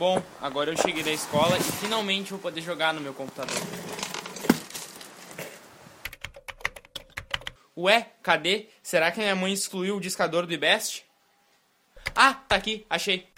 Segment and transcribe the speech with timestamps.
[0.00, 3.54] Bom, agora eu cheguei da escola e finalmente vou poder jogar no meu computador.
[7.76, 8.70] Ué, cadê?
[8.82, 11.04] Será que minha mãe excluiu o discador do IBEST?
[12.16, 13.28] Ah, tá aqui, achei.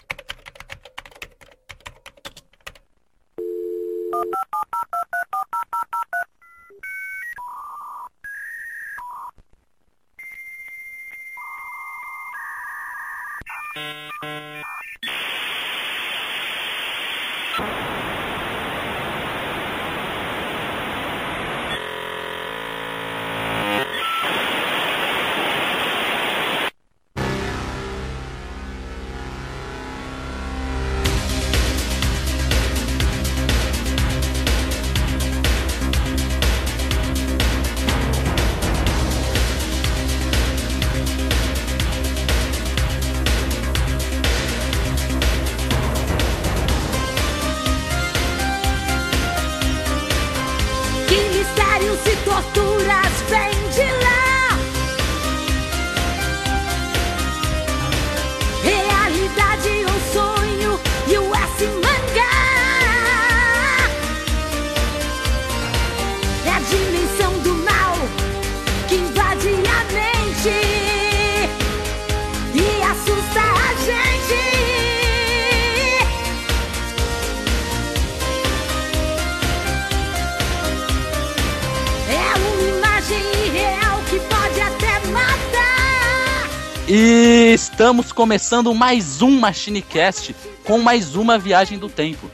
[88.13, 92.29] Começando mais um MachineCast com mais uma viagem do tempo.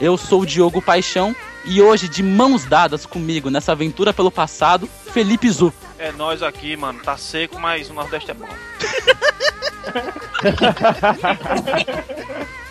[0.00, 4.88] Eu sou o Diogo Paixão e hoje, de mãos dadas comigo nessa aventura pelo passado,
[5.12, 5.72] Felipe Zu.
[5.98, 7.00] É nós aqui, mano.
[7.00, 8.48] Tá seco, mas o Nordeste é bom.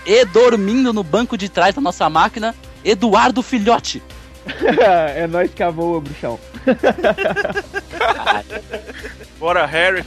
[0.03, 4.02] E dormindo no banco de trás da nossa máquina, Eduardo Filhote.
[5.15, 6.39] é nós que voa, bruxão.
[9.39, 10.03] Bora, Harry.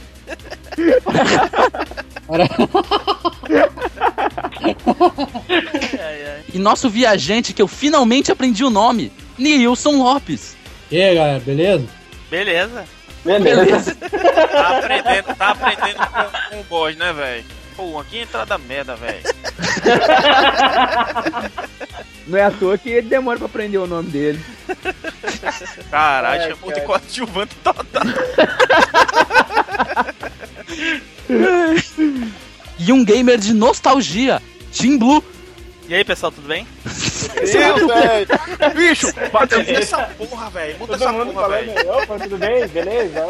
[6.53, 10.55] E nosso viajante, que eu finalmente aprendi o nome, Nilson Lopes.
[10.91, 11.85] E aí, galera, beleza?
[12.29, 12.85] Beleza.
[13.23, 13.95] Beleza.
[13.95, 17.43] Tá aprendendo, tá aprendendo com, com o boss, né, velho?
[17.75, 19.19] Pô, aqui é entrada merda, velho.
[22.27, 24.39] Não é à toa que ele demora pra aprender o nome dele.
[25.91, 26.85] Caralho, É, chamou de cara.
[26.85, 28.03] coadjuvante total.
[32.77, 34.41] E um gamer de nostalgia,
[34.77, 35.23] Team Blue.
[35.87, 36.67] E aí, pessoal, tudo bem?
[37.53, 38.27] Meu, velho.
[38.75, 40.79] Bicho, bota essa porra, velho.
[40.79, 41.73] Muda essa porra, velho.
[41.91, 42.67] Opa, tudo bem?
[42.67, 43.27] Beleza?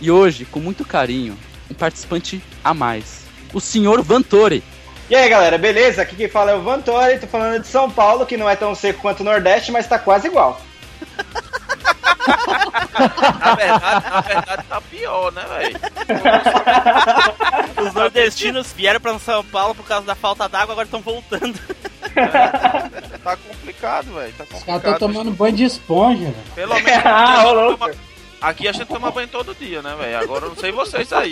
[0.00, 1.38] E hoje, com muito carinho,
[1.70, 3.22] um participante a mais,
[3.54, 4.62] o senhor Vantore.
[5.08, 6.02] E aí, galera, beleza?
[6.02, 8.74] Aqui quem fala é o Vantori, tô falando de São Paulo, que não é tão
[8.74, 10.60] seco quanto o Nordeste, mas tá quase igual.
[13.40, 15.78] Na verdade, na verdade tá pior, né, velho?
[17.86, 21.58] Os nordestinos vieram pra São Paulo por causa da falta d'água, agora estão voltando.
[23.22, 24.32] Tá complicado, velho.
[24.32, 26.36] Tá Os caras estão tomando banho de esponja, velho.
[26.54, 27.78] Pelo menos Ah, aqui, ô, a gente louco.
[27.78, 27.94] toma,
[28.40, 30.18] aqui a gente toma banho todo dia, né, velho?
[30.18, 31.30] Agora eu não sei vocês aí.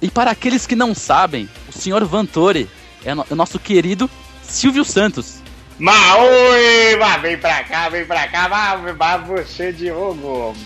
[0.00, 2.68] E para aqueles que não sabem, o senhor Vantore
[3.04, 4.08] é o nosso querido
[4.42, 5.38] Silvio Santos.
[5.78, 6.96] Maui!
[6.98, 10.56] Mas vem pra cá, vem pra cá, vai, vai você, Diogo.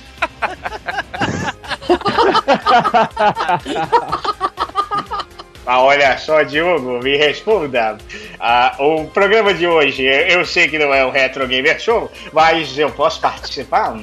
[5.64, 7.96] Ah, olha só, Diogo, me responda.
[8.40, 12.76] Ah, o programa de hoje, eu sei que não é o Retro Gamer Show, mas
[12.78, 13.94] eu posso participar?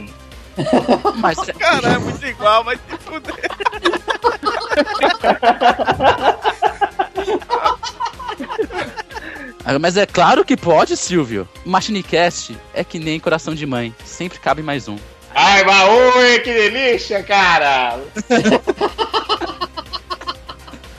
[1.16, 3.34] Mas, Caralho, é muito igual, vai se fuder.
[9.70, 11.48] Ah, mas é claro que pode, Silvio.
[11.64, 14.98] Machinecast é que nem coração de mãe, sempre cabe mais um.
[15.36, 18.00] Ai, Maui, que delícia, cara!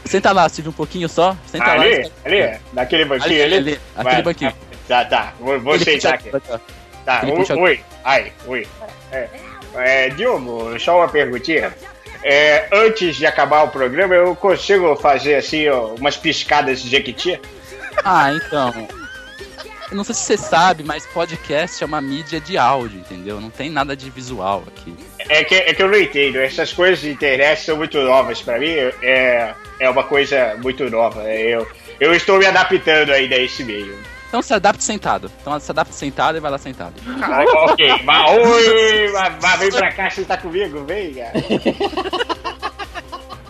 [0.05, 1.37] Senta lá, Silvio, um pouquinho só.
[1.47, 1.83] Senta lá.
[1.83, 3.57] ali, ali, naquele banquinho ali.
[3.57, 4.55] ali, aquele banquinho.
[4.87, 6.31] Tá, tá, vou, vou sentar aqui.
[7.05, 8.69] Tá, Ele oi, oi, ai, oi.
[9.11, 9.29] É,
[9.75, 11.75] é, Diogo, só uma perguntinha.
[12.23, 17.41] É, antes de acabar o programa, eu consigo fazer assim, ó, umas piscadas de Jequiti?
[18.05, 18.89] Ah, então.
[19.91, 23.41] Eu não sei se você sabe, mas podcast é uma mídia de áudio, entendeu?
[23.41, 24.95] Não tem nada de visual aqui.
[25.19, 28.59] É que, é que eu não entendo, essas coisas de internet são muito novas pra
[28.59, 28.71] mim,
[29.03, 31.23] é, é uma coisa muito nova.
[31.25, 31.67] Eu,
[31.99, 33.99] eu estou me adaptando ainda a esse meio.
[34.29, 35.29] Então se adapte sentado.
[35.41, 36.95] Então se adapte sentado e vai lá sentado.
[37.21, 37.43] Ah,
[37.73, 41.33] ok, mas oi, mas vem pra cá, você tá comigo, vem, cara.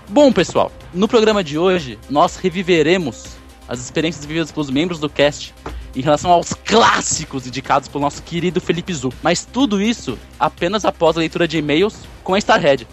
[0.09, 3.40] Bom, pessoal, no programa de hoje nós reviveremos
[3.71, 5.55] as experiências vividas pelos membros do cast
[5.95, 9.13] em relação aos clássicos indicados pelo nosso querido Felipe Zu.
[9.23, 11.95] Mas tudo isso apenas após a leitura de e-mails
[12.25, 12.87] com a Starhead.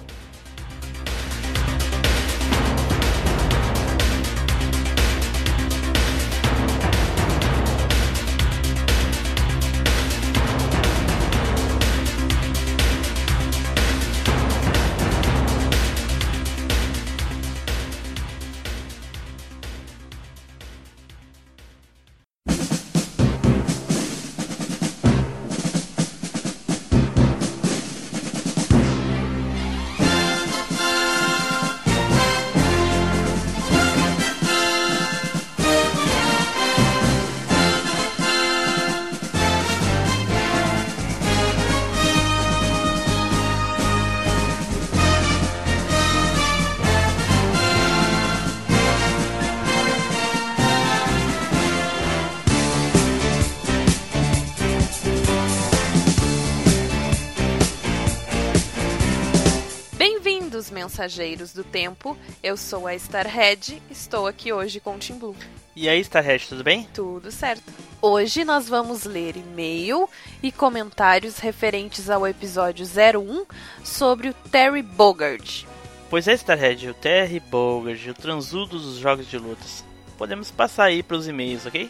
[61.07, 62.17] Mensageiros do tempo.
[62.43, 65.35] Eu sou a Starhead, estou aqui hoje com o Tim Blue.
[65.75, 66.87] E aí, Starhead, tudo bem?
[66.93, 67.63] Tudo certo.
[68.01, 70.09] Hoje nós vamos ler e-mail
[70.43, 73.45] e comentários referentes ao episódio 01
[73.83, 75.67] sobre o Terry Bogard.
[76.09, 79.83] Pois é, Starhead, o Terry Bogard, o transudo dos jogos de lutas.
[80.17, 81.89] Podemos passar aí pros e-mails, ok?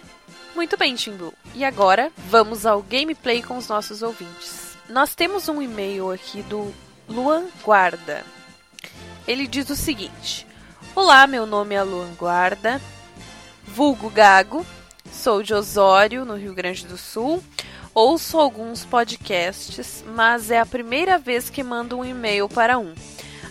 [0.56, 1.34] Muito bem, Tim Blue.
[1.56, 4.78] E agora vamos ao gameplay com os nossos ouvintes.
[4.90, 6.74] Nós temos um e-mail aqui do
[7.08, 8.37] Luan Guarda.
[9.28, 10.48] Ele diz o seguinte:
[10.96, 12.82] Olá, meu nome é Luan Guarda,
[13.66, 14.66] vulgo Gago,
[15.12, 17.44] sou de Osório, no Rio Grande do Sul.
[17.94, 22.94] Ouço alguns podcasts, mas é a primeira vez que mando um e-mail para um.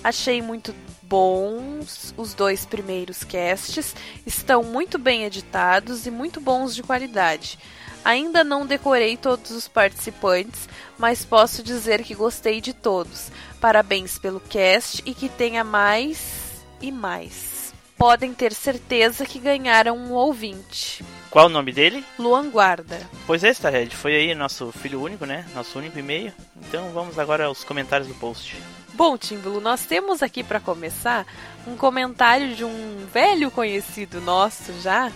[0.02, 3.94] Achei muito bons os dois primeiros casts,
[4.24, 7.58] estão muito bem editados e muito bons de qualidade.
[8.04, 13.32] Ainda não decorei todos os participantes, mas posso dizer que gostei de todos.
[13.60, 17.74] Parabéns pelo cast e que tenha mais e mais.
[17.98, 21.02] Podem ter certeza que ganharam um ouvinte.
[21.30, 22.04] Qual o nome dele?
[22.18, 23.00] Luan Guarda.
[23.26, 25.46] Pois é, Starhead, foi aí nosso filho único, né?
[25.54, 26.32] Nosso único e-mail.
[26.56, 28.56] Então vamos agora aos comentários do post.
[28.92, 31.26] Bom, Timbulo, nós temos aqui para começar
[31.66, 35.12] um comentário de um velho conhecido nosso já,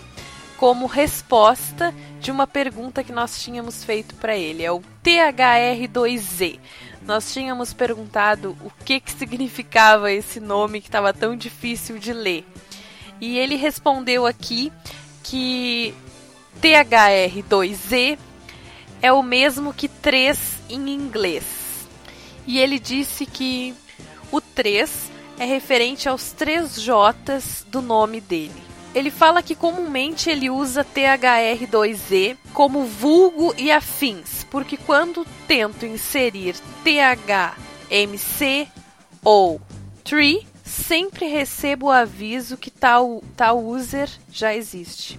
[0.57, 4.63] como resposta de uma pergunta que nós tínhamos feito para ele.
[4.63, 6.59] É o THR2Z.
[7.05, 12.45] Nós tínhamos perguntado o que, que significava esse nome que estava tão difícil de ler.
[13.19, 14.71] E ele respondeu aqui
[15.23, 15.93] que
[16.61, 18.17] THR2Z
[19.01, 20.37] é o mesmo que 3
[20.69, 21.43] em inglês.
[22.45, 23.73] E ele disse que
[24.31, 28.70] o 3 é referente aos três J's do nome dele.
[28.93, 36.55] Ele fala que comumente ele usa THR2Z como vulgo e afins, porque quando tento inserir
[36.83, 38.67] THMC
[39.23, 39.61] ou
[40.03, 45.17] tree, sempre recebo o aviso que tal, tal user já existe.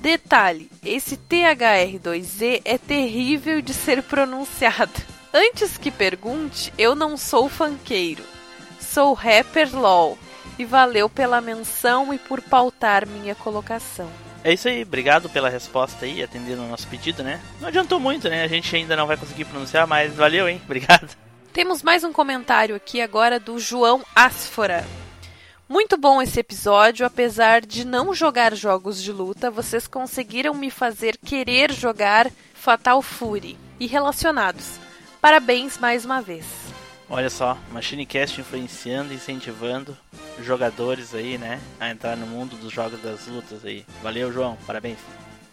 [0.00, 4.92] Detalhe: esse THR2Z é terrível de ser pronunciado.
[5.34, 8.22] Antes que pergunte, eu não sou fanqueiro.
[8.78, 10.18] Sou rapper LOL
[10.58, 14.08] e valeu pela menção e por pautar minha colocação.
[14.44, 17.40] É isso aí, obrigado pela resposta aí, atendendo o nosso pedido, né?
[17.60, 18.42] Não adiantou muito, né?
[18.42, 20.60] A gente ainda não vai conseguir pronunciar, mas valeu, hein?
[20.64, 21.16] Obrigado.
[21.52, 24.84] Temos mais um comentário aqui agora do João Asfora.
[25.68, 31.16] Muito bom esse episódio, apesar de não jogar jogos de luta, vocês conseguiram me fazer
[31.16, 34.78] querer jogar Fatal Fury e relacionados.
[35.20, 36.61] Parabéns mais uma vez.
[37.14, 39.94] Olha só, MachineCast influenciando e incentivando
[40.40, 43.84] jogadores aí, né, a entrar no mundo dos jogos das lutas aí.
[44.02, 44.96] Valeu, João, parabéns.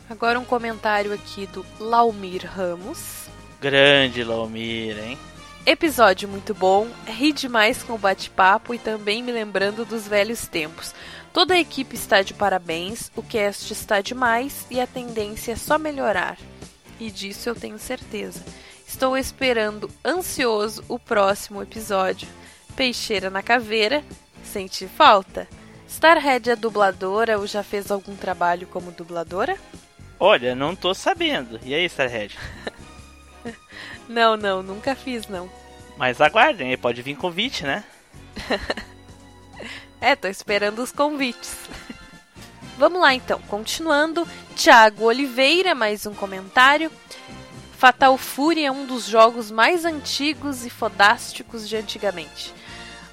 [0.10, 3.28] Agora um comentário aqui do Laumir Ramos.
[3.60, 5.18] Grande Laumir, hein?
[5.66, 10.96] Episódio muito bom, ri demais com o bate-papo e também me lembrando dos velhos tempos.
[11.34, 15.78] Toda a equipe está de parabéns, o cast está demais e a tendência é só
[15.78, 16.38] melhorar.
[16.98, 18.46] E disso eu tenho certeza.
[18.90, 22.28] Estou esperando ansioso o próximo episódio.
[22.76, 24.04] Peixeira na caveira,
[24.44, 25.48] senti falta.
[25.88, 29.56] Starhead é dubladora ou já fez algum trabalho como dubladora?
[30.20, 31.60] Olha, não tô sabendo.
[31.64, 32.36] E aí, Starhead?
[34.10, 35.48] Não, não, nunca fiz não.
[35.96, 37.84] Mas aguardem, pode vir convite, né?
[40.02, 41.58] É, tô esperando os convites.
[42.80, 44.26] Vamos lá então, continuando.
[44.56, 46.90] Thiago Oliveira, mais um comentário.
[47.80, 52.54] Fatal Fury é um dos jogos mais antigos e fodásticos de antigamente.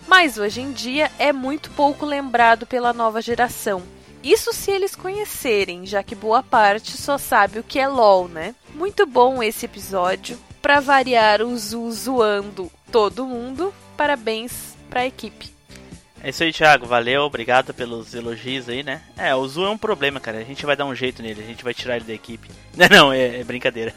[0.08, 3.80] mas hoje em dia é muito pouco lembrado pela nova geração.
[4.24, 8.56] Isso se eles conhecerem, já que boa parte só sabe o que é LOL, né?
[8.74, 10.36] Muito bom esse episódio.
[10.60, 15.55] Pra variar o Zu zoando todo mundo, parabéns pra equipe.
[16.26, 16.86] É isso aí, Thiago.
[16.86, 19.00] Valeu, obrigado pelos elogios aí, né?
[19.16, 20.38] É, o Zu é um problema, cara.
[20.38, 22.50] A gente vai dar um jeito nele, a gente vai tirar ele da equipe.
[22.76, 23.94] Não, não, é, é brincadeira.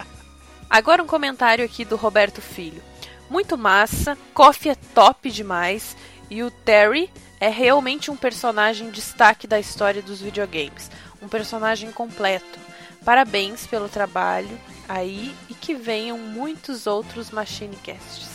[0.70, 2.82] Agora um comentário aqui do Roberto Filho.
[3.28, 5.94] Muito massa, Coffee é top demais
[6.30, 10.90] e o Terry é realmente um personagem destaque da história dos videogames.
[11.20, 12.58] Um personagem completo.
[13.04, 18.29] Parabéns pelo trabalho aí e que venham muitos outros Machine Casts.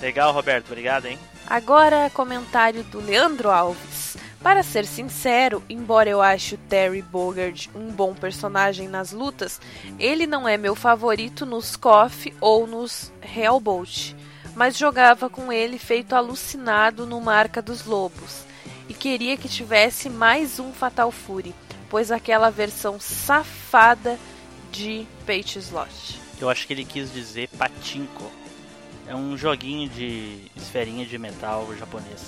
[0.00, 1.18] Legal, Roberto, obrigado, hein?
[1.46, 4.16] Agora, comentário do Leandro Alves.
[4.42, 9.58] Para ser sincero, embora eu ache o Terry Bogard um bom personagem nas lutas,
[9.98, 14.14] ele não é meu favorito nos KOF ou nos Hellbolt,
[14.54, 18.44] mas jogava com ele feito alucinado no Marca dos Lobos
[18.88, 21.54] e queria que tivesse mais um Fatal Fury,
[21.88, 24.18] pois aquela versão safada
[24.70, 26.20] de Page Slot.
[26.40, 28.30] Eu acho que ele quis dizer patinco.
[29.06, 32.22] É um joguinho de esferinha de metal japonês.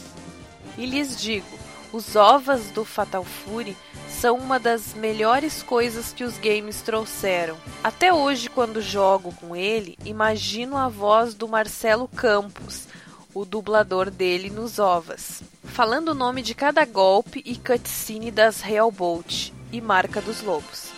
[0.76, 1.58] E lhes digo,
[1.92, 3.76] os ovas do Fatal Fury
[4.08, 7.56] são uma das melhores coisas que os games trouxeram.
[7.82, 12.88] Até hoje, quando jogo com ele, imagino a voz do Marcelo Campos,
[13.32, 19.52] o dublador dele nos ovas, falando o nome de cada golpe e cutscene das Hellbolt
[19.72, 20.90] e Marca dos Lobos.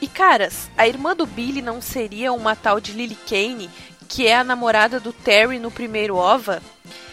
[0.00, 3.68] E caras, a irmã do Billy não seria uma tal de Lily Kane,
[4.10, 6.60] que é a namorada do Terry no primeiro OVA?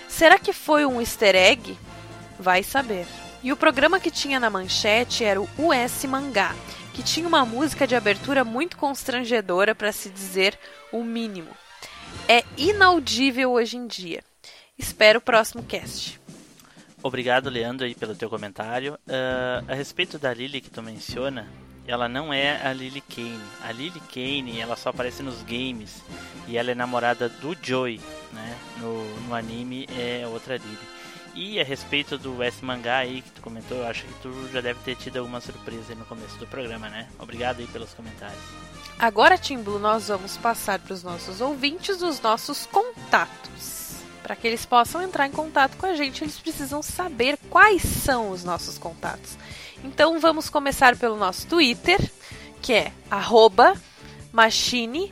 [0.10, 1.77] Será que foi um easter egg?
[2.39, 3.06] Vai saber.
[3.44, 6.56] E o programa que tinha na manchete era o US Mangá,
[6.96, 10.58] que tinha uma música de abertura muito constrangedora para se dizer
[10.92, 11.51] o mínimo.
[12.27, 14.24] É inaudível hoje em dia.
[14.75, 16.20] Espero o próximo cast.
[17.04, 18.96] Obrigado, Leandro, aí, pelo teu comentário.
[19.08, 21.48] Uh, a respeito da Lily que tu menciona,
[21.88, 23.41] ela não é a Lily Kane.
[23.63, 26.03] A Lily Kane, ela só aparece nos games
[26.48, 28.01] e ela é namorada do Joey,
[28.34, 28.58] né?
[28.77, 30.98] No, no anime é outra Lily.
[31.34, 34.60] E a respeito do S mangá aí que tu comentou, eu acho que tu já
[34.60, 37.08] deve ter tido alguma surpresa no começo do programa, né?
[37.20, 38.41] Obrigado aí pelos comentários.
[38.98, 44.01] Agora, Tim Blue, nós vamos passar para os nossos ouvintes os nossos contatos.
[44.24, 48.32] Para que eles possam entrar em contato com a gente, eles precisam saber quais são
[48.32, 49.38] os nossos contatos.
[49.84, 52.00] Então vamos começar pelo nosso Twitter,
[52.62, 53.75] que é arroba
[54.31, 55.12] machine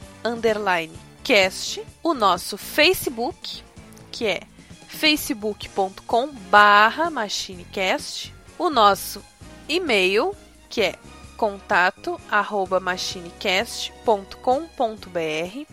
[1.24, 3.64] cast, o nosso Facebook,
[4.12, 4.42] que é
[4.88, 9.24] facebook.com barra machinecast, o nosso
[9.68, 10.36] e-mail,
[10.70, 10.96] que é
[11.36, 15.66] contato arroba machinecast.com.br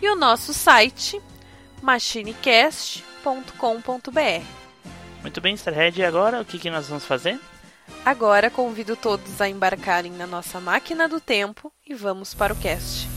[0.00, 1.20] e o nosso site
[1.82, 4.44] machinecast.com.br.
[5.22, 7.40] Muito bem, Starhead, e agora o que, que nós vamos fazer?
[8.04, 13.08] Agora convido todos a embarcarem na nossa máquina do tempo e vamos para o cast.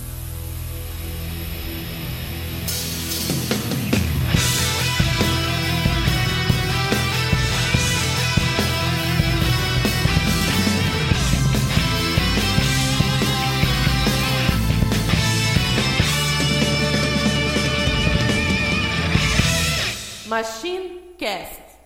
[20.29, 21.58] Machine Cast,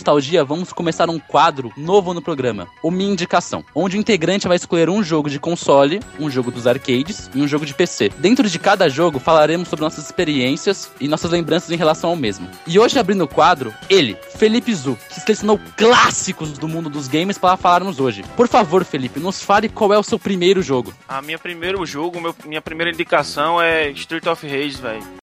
[0.00, 4.56] Nostalgia, vamos começar um quadro novo no programa, o Minha Indicação, onde o integrante vai
[4.56, 8.08] escolher um jogo de console, um jogo dos arcades e um jogo de PC.
[8.18, 12.48] Dentro de cada jogo, falaremos sobre nossas experiências e nossas lembranças em relação ao mesmo.
[12.66, 17.36] E hoje, abrindo o quadro, ele, Felipe Zu, que selecionou clássicos do mundo dos games
[17.36, 18.24] para falarmos hoje.
[18.36, 20.94] Por favor, Felipe, nos fale qual é o seu primeiro jogo.
[21.06, 25.19] A minha primeiro jogo, meu- minha primeira indicação é Street of Rage, velho.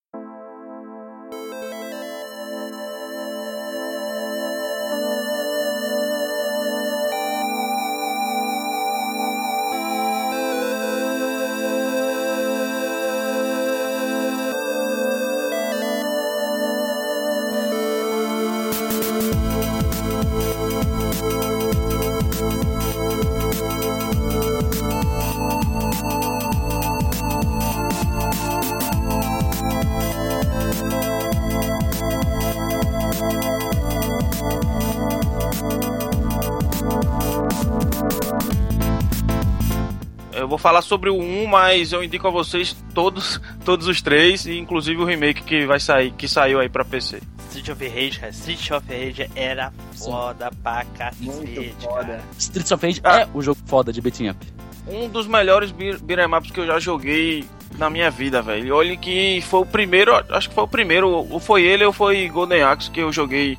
[40.87, 45.05] Sobre o 1, mas eu indico a vocês todos, todos os três, e inclusive o
[45.05, 47.21] remake que vai sair, que saiu aí pra PC.
[47.49, 48.31] Street of Rage, cara.
[48.31, 52.21] Street of Rage era foda pra cacete, cara.
[52.37, 53.21] Streets of Rage Ah.
[53.21, 54.45] é o jogo foda de beating up.
[54.87, 57.43] Um dos melhores beat 'em ups que eu já joguei
[57.77, 58.75] na minha vida, velho.
[58.75, 62.27] Olha que foi o primeiro, acho que foi o primeiro, ou foi ele ou foi
[62.29, 63.57] Golden Axe que eu joguei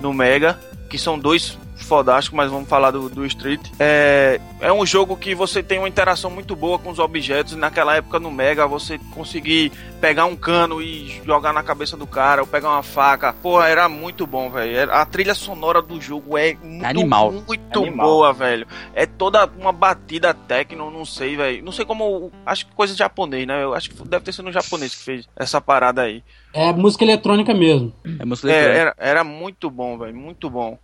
[0.00, 0.58] no Mega,
[0.90, 1.58] que são dois
[1.88, 3.60] fodásticos, mas vamos falar do, do Street.
[3.80, 7.54] É, é um jogo que você tem uma interação muito boa com os objetos.
[7.56, 12.42] Naquela época no Mega, você conseguir pegar um cano e jogar na cabeça do cara,
[12.42, 13.32] ou pegar uma faca.
[13.32, 14.92] Pô, era muito bom, velho.
[14.92, 17.32] A trilha sonora do jogo é muito, Animal.
[17.32, 18.06] muito Animal.
[18.06, 18.66] boa, velho.
[18.94, 21.64] É toda uma batida techno, não sei, velho.
[21.64, 22.30] Não sei como.
[22.46, 23.62] Acho que coisa japonês, né?
[23.64, 26.22] Eu acho que deve ter sido um japonês que fez essa parada aí.
[26.52, 27.92] É música eletrônica mesmo.
[28.18, 28.80] É música É, eletrônica.
[28.80, 30.14] era, era muito bom, velho.
[30.14, 30.78] Muito bom.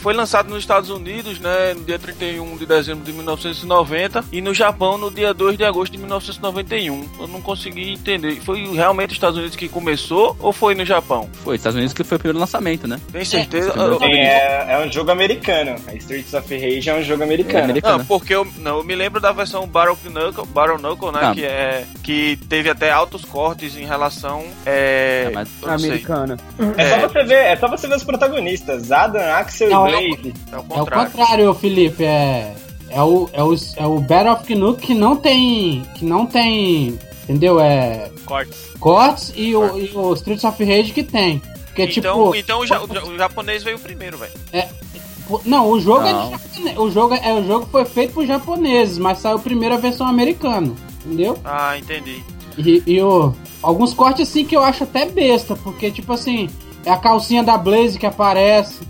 [0.00, 4.52] Foi lançado nos Estados Unidos, né, no dia 31 de dezembro de 1990 e no
[4.54, 7.08] Japão no dia 2 de agosto de 1991.
[7.20, 8.40] Eu não consegui entender.
[8.40, 11.28] Foi realmente os Estados Unidos que começou ou foi no Japão?
[11.44, 12.98] Foi, Estados Unidos que foi o primeiro lançamento, né?
[13.12, 13.72] Tem certeza?
[14.02, 15.76] É, é, é um jogo americano.
[15.86, 17.64] A Streets of Rage é um jogo É americano.
[17.64, 17.98] americano.
[17.98, 21.20] Não, porque eu, não, eu me lembro da versão Battle Knuckle, Battle Knuckle né?
[21.22, 21.34] Ah.
[21.34, 24.44] Que, é, que teve até altos cortes em relação.
[24.64, 25.50] É, É, mas-.
[25.64, 26.36] Americana.
[26.76, 27.00] É, É.
[27.00, 30.34] só você ver, é só você ver os protagonistas, Adam, Axel Não, e é- Blaze.
[30.52, 31.10] É o É o contrário.
[31.10, 32.04] contrário, Felipe.
[32.04, 32.54] É,
[32.90, 35.82] é, o, é, o, é o Battle of Canuck que não tem.
[35.96, 36.98] Que não tem.
[37.24, 37.60] Entendeu?
[37.60, 38.10] É.
[38.24, 38.58] Cortes.
[38.80, 41.40] Cortes e o, e o Streets of Rage que tem.
[41.66, 41.90] Porque, Então,
[42.32, 42.34] tipo.
[42.34, 44.32] então o, ja- o ja- o japonês veio primeiro, velho.
[45.28, 46.24] Pô, Não, o jogo é Não.
[46.24, 46.78] de japonês.
[46.78, 50.72] O jogo, é, o jogo foi feito por japoneses, mas saiu primeiro a versão americana.
[51.06, 51.38] Entendeu?
[51.44, 52.22] Ah, entendi.
[52.58, 56.50] E, e o, alguns cortes assim que eu acho até besta, porque tipo assim,
[56.84, 58.80] é a calcinha da Blaze que aparece.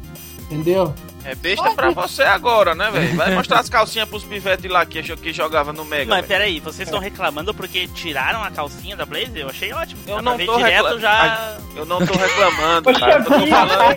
[0.51, 0.93] Entendeu?
[1.23, 3.15] É besta pra você agora, né, velho?
[3.15, 6.11] Vai mostrar as calcinhas pros pivetes lá que, que jogava no Mega.
[6.11, 9.39] Mas peraí, vocês estão reclamando porque tiraram a calcinha da Blaze?
[9.39, 10.01] Eu achei ótimo.
[10.07, 11.57] Eu Dá não tô direto recla- já.
[11.77, 13.13] Eu não tô reclamando, cara.
[13.19, 13.91] Eu tô falando.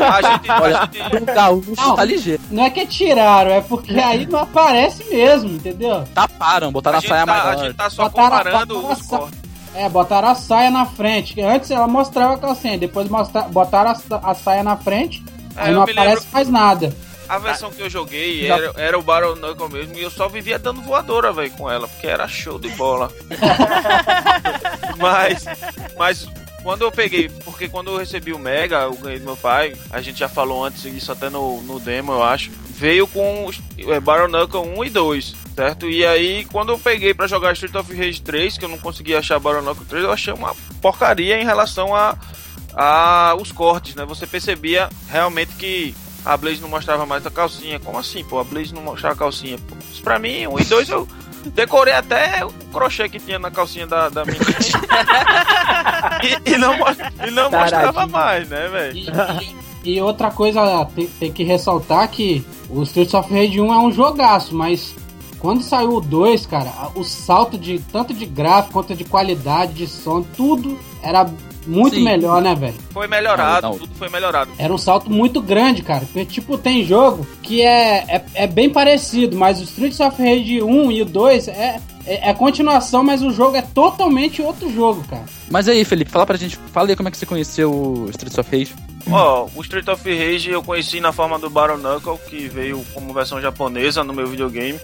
[0.00, 1.96] A gente, a gente, a o gaúcho Não.
[1.96, 2.42] tá ligeiro.
[2.50, 6.02] Não é que tiraram, é porque aí não aparece mesmo, entendeu?
[6.14, 7.58] Taparam, botaram a a, gente saia tá, a maior.
[7.64, 9.41] gente tá só Botaram- comparando botaram os a cortes.
[9.74, 11.34] É, botaram a saia na frente.
[11.34, 15.22] que Antes ela mostrava a calcinha, depois mostra, botaram a, a saia na frente,
[15.56, 16.94] É, aí não aparece lembro- mais nada.
[17.28, 20.58] A versão que eu joguei era, era o Battle Knuckle mesmo e eu só vivia
[20.58, 23.10] dando voadora, velho, com ela, porque era show de bola.
[24.98, 25.44] mas,
[25.96, 26.28] mas
[26.62, 30.00] quando eu peguei, porque quando eu recebi o Mega, eu ganhei do meu pai, a
[30.00, 34.28] gente já falou antes isso até no, no demo, eu acho, veio com é, Battle
[34.28, 35.88] Knuckle 1 e 2, certo?
[35.88, 39.18] E aí, quando eu peguei pra jogar Street of Rage 3, que eu não conseguia
[39.18, 42.16] achar Knuckle 3, eu achei uma porcaria em relação a,
[42.74, 44.04] a os cortes, né?
[44.04, 47.80] Você percebia realmente que a Blaze não mostrava mais a calcinha.
[47.80, 48.38] Como assim, pô?
[48.38, 49.76] A Blaze não mostrava a calcinha, pô.
[49.92, 51.06] Isso pra mim, um e dois eu
[51.46, 54.44] decorei até o crochê que tinha na calcinha da, da menina.
[56.22, 56.74] e, e não,
[57.26, 59.12] e não mostrava mais, né, velho?
[59.84, 63.92] E, outra coisa, tem, tem que ressaltar que o Streets of Rage 1 é um
[63.92, 64.94] jogaço, mas
[65.42, 69.88] quando saiu o 2, cara, o salto de tanto de gráfico quanto de qualidade, de
[69.88, 71.28] som, tudo era
[71.66, 72.04] muito Sim.
[72.04, 72.76] melhor, né, velho?
[72.92, 73.78] Foi melhorado, Não, não.
[73.80, 74.52] tudo foi melhorado.
[74.56, 76.04] Era um salto muito grande, cara.
[76.04, 80.62] Porque, tipo, tem jogo que é, é, é bem parecido, mas o Streets of Rage
[80.62, 85.02] 1 e o 2 é, é, é continuação, mas o jogo é totalmente outro jogo,
[85.10, 85.24] cara.
[85.50, 88.38] Mas aí, Felipe, fala pra gente, fala aí como é que você conheceu o Streets
[88.38, 88.74] of Rage.
[89.10, 93.12] Ó, o Street of Rage eu conheci na forma do Battle Knuckle, que veio como
[93.12, 94.78] versão japonesa no meu videogame.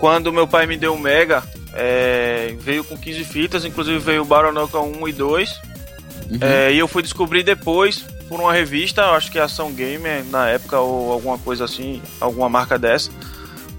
[0.00, 4.26] Quando meu pai me deu o Mega, é, veio com 15 fitas, inclusive veio o
[4.26, 5.50] Knuckle 1 e 2.
[6.30, 6.38] Uhum.
[6.40, 10.48] É, e eu fui descobrir depois por uma revista, acho que é Ação Gamer na
[10.48, 13.10] época ou alguma coisa assim, alguma marca dessa,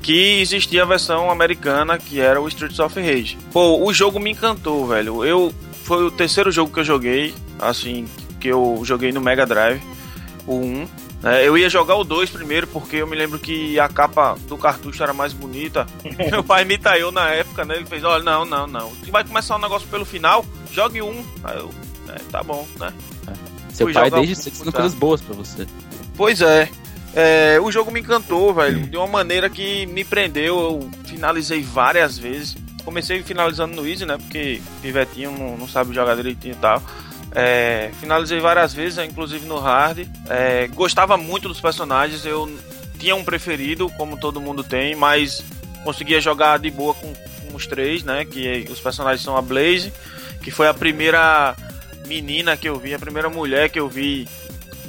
[0.02, 3.38] que existia a versão americana que era o Streets of Rage.
[3.52, 5.26] Pô, o jogo me encantou, velho.
[5.26, 5.54] Eu
[5.84, 8.06] foi o terceiro jogo que eu joguei, assim,
[8.40, 9.82] que eu joguei no Mega Drive,
[10.46, 10.88] o 1.
[11.24, 14.58] É, eu ia jogar o 2 primeiro, porque eu me lembro que a capa do
[14.58, 15.86] cartucho era mais bonita.
[16.32, 17.76] Meu pai me taiou na época, né?
[17.76, 18.92] Ele fez, olha, não, não, não.
[19.04, 21.24] Se vai começar um negócio pelo final, jogue um.
[21.44, 21.70] Aí eu,
[22.10, 22.92] é, tá bom, né?
[23.74, 25.68] Seu Fui pai desde cedo ensinou pouco, coisas boas pra você.
[26.16, 26.70] Pois é.
[27.14, 30.60] É, o jogo me encantou, velho, de uma maneira que me prendeu.
[30.60, 32.56] Eu finalizei várias vezes.
[32.84, 34.18] Comecei finalizando no Easy, né?
[34.18, 36.82] Porque Pivetinho não, não sabe jogar direitinho e tal.
[37.34, 40.08] É, finalizei várias vezes, inclusive no hard.
[40.30, 42.26] É, gostava muito dos personagens.
[42.26, 42.52] Eu
[43.00, 45.44] tinha um preferido, como todo mundo tem, mas
[45.84, 48.26] conseguia jogar de boa com, com os três, né?
[48.26, 49.94] Que os personagens são a Blaze,
[50.42, 51.56] que foi a primeira
[52.06, 54.28] menina que eu vi, a primeira mulher que eu vi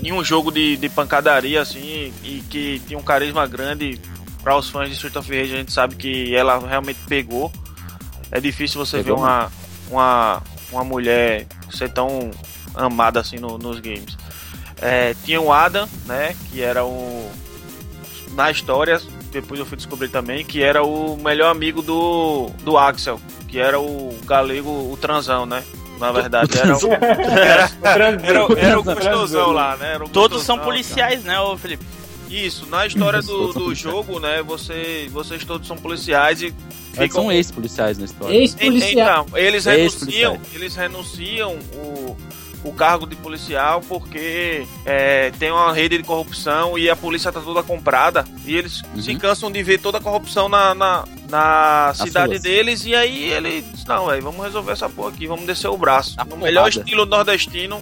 [0.03, 4.01] em um jogo de, de pancadaria, assim, e que tinha um carisma grande
[4.43, 7.53] para os fãs de Street of Rage, a gente sabe que ela realmente pegou.
[8.31, 9.53] É difícil você Pegou ver uma,
[9.89, 12.31] uma, uma mulher ser tão
[12.75, 14.17] amada assim no- nos games.
[14.81, 17.31] É, tinha o Adam, né, que era o...
[18.35, 23.21] Na história, depois eu fui descobrir também, que era o melhor amigo do, do Axel,
[23.47, 25.63] que era o galego, o transão, né?
[26.01, 27.71] Na verdade, era o, era,
[28.25, 29.95] era, era o gostosão lá, né?
[29.95, 31.85] Era o Todos são gostosão, policiais, né, ô Felipe?
[32.35, 36.55] Isso, na história do, do jogo, né, você, vocês todos são policiais e Eles
[36.93, 37.23] ficam...
[37.23, 38.35] são ex-policiais na história.
[38.37, 39.27] Ex-policial.
[39.29, 40.23] Então, eles Ex-policiais.
[40.23, 42.17] renunciam, eles renunciam o,
[42.65, 47.41] o cargo de policial porque é, tem uma rede de corrupção e a polícia tá
[47.41, 49.03] toda comprada e eles Uhum.
[49.03, 53.65] se cansam de ver toda a corrupção na, na, na cidade deles e aí eles
[53.87, 56.17] não, velho, vamos resolver essa porra aqui, vamos descer o braço.
[56.17, 57.81] Na no melhor estilo nordestino,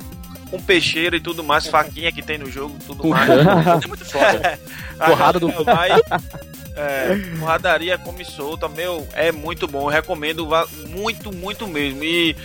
[0.50, 3.28] com peixeira e tudo mais, faquinha que tem no jogo, tudo mais.
[3.30, 4.58] É muito foda.
[5.06, 5.90] Porrada do- vai,
[6.76, 9.82] é, porradaria come solta, meu, é muito bom.
[9.84, 10.46] Eu recomendo
[10.88, 12.02] muito, muito mesmo.
[12.04, 12.36] E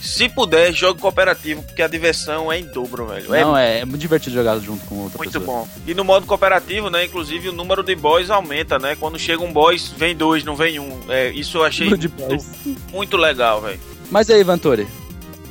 [0.00, 3.34] se puder, jogue cooperativo, porque a diversão é em dobro, velho.
[3.34, 5.44] É Não, é, é muito divertido jogar junto com outra muito pessoa.
[5.62, 5.68] bom.
[5.86, 7.04] E no modo cooperativo, né?
[7.04, 8.96] Inclusive o número de boys aumenta, né?
[8.98, 11.00] Quando chega um boys, vem dois, não vem um.
[11.08, 12.46] É, isso eu achei muito, boys.
[12.92, 13.80] muito legal, velho.
[14.10, 14.86] Mas aí, Vantori,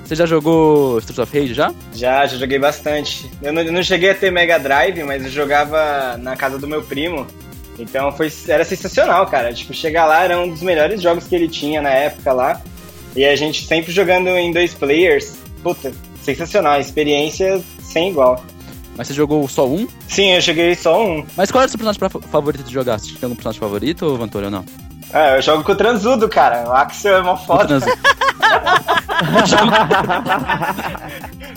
[0.08, 1.74] você já jogou Street of Rage já?
[1.94, 3.30] Já, já joguei bastante.
[3.42, 6.66] Eu não, eu não cheguei a ter Mega Drive, mas eu jogava na casa do
[6.66, 7.28] meu primo.
[7.78, 9.54] Então foi, era sensacional, cara.
[9.54, 12.62] Tipo, chegar lá era um dos melhores jogos que ele tinha na época lá.
[13.16, 15.36] E a gente sempre jogando em dois players.
[15.62, 15.92] Puta,
[16.22, 16.80] sensacional.
[16.80, 18.42] Experiência sem igual.
[18.96, 19.88] Mas você jogou só um?
[20.08, 21.26] Sim, eu joguei só um.
[21.36, 22.98] Mas qual era o seu personagem favorito de jogar?
[22.98, 24.66] Você tinha algum personagem favorito, Vantori, ou não?
[25.14, 26.68] Ah, eu jogo com o Transudo, cara.
[26.68, 27.80] O Axel é uma O foda.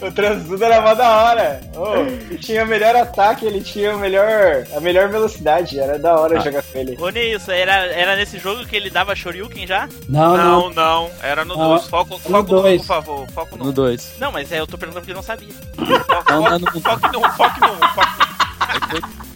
[0.03, 1.61] O Transudo era mó da hora.
[1.77, 5.79] Oh, ele tinha o melhor ataque, ele tinha o melhor, a melhor velocidade.
[5.79, 6.41] Era da hora Ah.
[6.41, 6.97] jogar com ele.
[6.99, 9.87] Ô Neilson, era, era nesse jogo que ele dava Shoryuken já?
[10.09, 10.71] Não, não.
[10.71, 11.87] Não, não, era no Não, 2.
[11.89, 12.77] Foco, foco no dois.
[12.77, 13.27] 1, por favor.
[13.31, 13.75] Foco no No 1.
[13.75, 14.13] 2.
[14.19, 15.53] Não, mas é, eu tô perguntando porque eu não sabia.
[16.31, 16.81] Não, não, não.
[16.81, 18.19] Foque no 1, foque no 1, foque
[18.93, 19.30] no 1.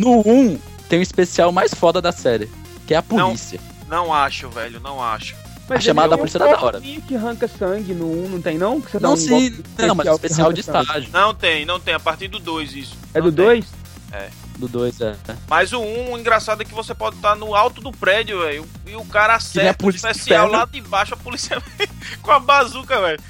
[0.00, 0.58] No 1
[0.88, 2.50] tem o especial mais foda da série,
[2.86, 3.60] que é a polícia.
[3.88, 5.34] Não acho, velho, não acho.
[5.68, 6.80] A chamada da tem polícia um era da hora.
[6.80, 8.80] que arranca sangue no 1, não tem não?
[8.80, 10.80] Que você dá Não, um sim, golpe não, mas especial de sangue.
[10.80, 11.10] estágio.
[11.12, 11.94] Não tem, não tem.
[11.94, 12.96] A partir do 2 isso.
[13.14, 13.44] É Não do tem.
[13.46, 13.66] 2?
[14.58, 15.16] Do 2, é.
[15.48, 18.40] Mas o 1, um, o engraçado é que você pode estar no alto do prédio,
[18.42, 18.66] velho.
[18.86, 21.88] E o cara acerta o especial lá de baixo, a polícia vem
[22.20, 23.20] com a bazuca, velho.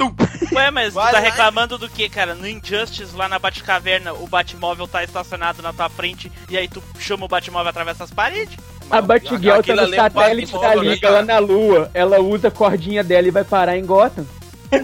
[0.00, 0.14] Tum.
[0.54, 2.34] Ué, mas Vai tu tá lá reclamando do que, cara?
[2.34, 6.82] No Injustice, lá na Batcaverna, o Batmóvel tá estacionado na tua frente e aí tu
[6.98, 8.56] chama o Batmóvel através das paredes?
[8.90, 11.90] A Batgirl tá no ali é um satélite da né, Liga lá na Lua.
[11.94, 14.26] Ela usa a cordinha dela e vai parar em Gotham.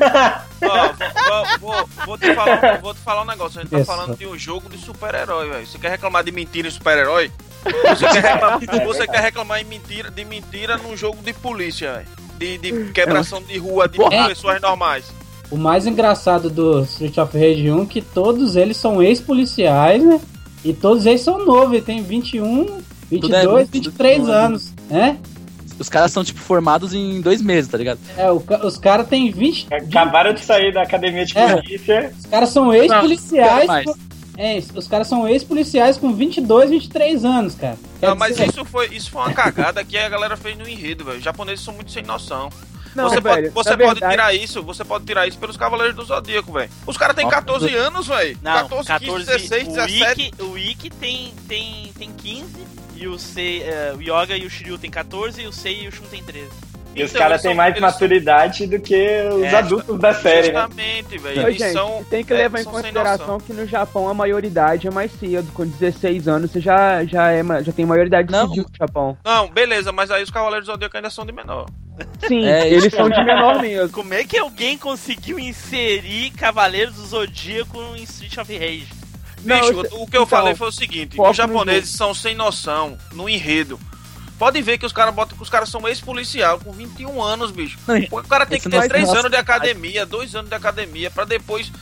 [0.63, 3.59] Ó, vou, vou- vou te falar, vou te falar um negócio.
[3.59, 3.87] A gente tá Isso.
[3.87, 5.67] falando de um jogo de super-herói, velho.
[5.67, 7.31] Você quer reclamar de mentira em super-herói?
[7.65, 12.09] Você, quer reclamar, você quer reclamar em mentira, de mentira num jogo de polícia, velho.
[12.39, 14.29] De, de quebração de rua de Porra.
[14.29, 15.05] pessoas normais.
[15.51, 20.21] O mais engraçado do Street of Rage 1 é que todos eles são ex-policiais, né?
[20.65, 22.79] E todos eles são novos, tem 21,
[23.11, 25.17] 22, é muito- 23 tudo- anos, né?
[25.79, 28.01] Os caras são, tipo, formados em dois meses, tá ligado?
[28.17, 29.67] É, o os caras têm 20.
[29.73, 31.55] Acabaram de sair da academia de É.
[31.55, 32.13] polícia.
[32.19, 33.85] Os caras são ex-policiais.
[34.37, 37.79] É, os caras são ex-policiais com 22, 23 anos, cara.
[37.99, 40.69] Quer Não, mas dizer, isso foi, isso foi uma cagada que a galera fez no
[40.69, 41.19] enredo, velho.
[41.19, 42.51] Os japoneses são muito sem noção.
[42.95, 45.95] Não, você velho, pode, você pode verdade- tirar isso, você pode tirar isso pelos Cavaleiros
[45.95, 46.71] do Zodíaco, velho.
[46.87, 48.39] Os caras têm Nossa, 14 anos, velho.
[48.43, 50.23] Não, 14, 14, 15, 16, o 17.
[50.23, 52.47] Ikki, o Ikki tem, tem, tem 15
[52.97, 55.89] e o, Sei, eh, o Yoga e o Shiryu tem 14 e o Sei e
[55.89, 56.49] o Shun tem 13.
[56.97, 58.95] E os Então, caras eles têm mais maturidade do que
[59.33, 60.63] os É, adultos da série, né?
[60.63, 61.41] Justamente, velho.
[61.43, 62.05] Eles gente, são.
[62.09, 65.13] tem que é, levar em são sem consideração que no Japão a maioridade é mais
[65.13, 65.47] cedo.
[65.53, 68.49] Com 16 anos você já, já, é, já tem maioridade Não.
[68.49, 69.19] civil no Japão.
[69.25, 71.67] Não, beleza, mas aí os Cavaleiros do Zodíaco ainda são de menor.
[72.27, 73.91] Sim, É, eles são de menor mesmo.
[73.91, 78.89] Como é que alguém conseguiu inserir Cavaleiros do Zodíaco em Street of Rage?
[79.45, 82.35] Não, Bicho, eu- o que eu então, falei foi o seguinte: os japoneses são sem
[82.35, 83.79] noção no enredo.
[84.39, 87.79] Pode ver que os caras botam que os caras são ex-policial com 21 anos, bicho.
[88.11, 90.55] O cara tem esse que ter é 3 nossa anos de academia, 2 anos de
[90.55, 91.73] academia, pra depois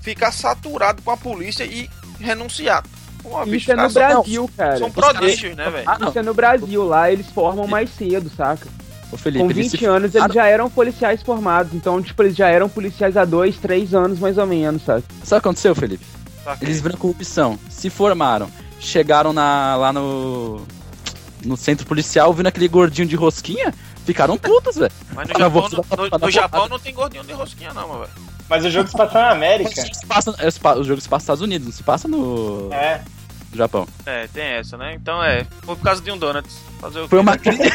[0.00, 2.82] ficar saturado com a polícia e renunciar.
[3.22, 4.76] Pô, bicho, Isso é no são- Brasil, cara.
[4.78, 5.84] São prodígios, né, velho?
[5.86, 6.08] Ah, não.
[6.08, 8.66] Isso é no Brasil, lá eles formam mais cedo, saca?
[9.12, 10.34] Ô, Felipe, Com eles 20 se- anos Ah, eles não.
[10.34, 14.38] já eram policiais formados, então, tipo, eles já eram policiais há 2, 3 anos mais
[14.38, 15.02] ou menos, sabe?
[15.24, 16.04] Sabe o que aconteceu, Felipe?
[16.44, 16.68] Saquei.
[16.68, 18.48] Eles viram corrupção, se formaram,
[18.80, 20.64] chegaram na, lá no,
[21.44, 23.72] no centro policial, viram aquele gordinho de rosquinha,
[24.04, 24.92] ficaram putos, velho.
[25.14, 27.72] Mas no Ah, não, Japão, precisar no, no- no Japão não tem gordinho de rosquinha,
[27.72, 28.10] não, velho.
[28.48, 29.70] Mas o jogo se passa na América.
[29.70, 31.72] O jogo se passa, é, se pa- o jogo se passa nos Estados Unidos, não
[31.72, 33.02] se passa no É.
[33.50, 33.86] no Japão.
[34.06, 34.94] É, tem essa, né?
[34.94, 35.44] Então é.
[35.62, 36.56] Foi por causa de um Donuts.
[36.80, 37.38] Fazer o Foi uma né?
[37.38, 37.62] crise.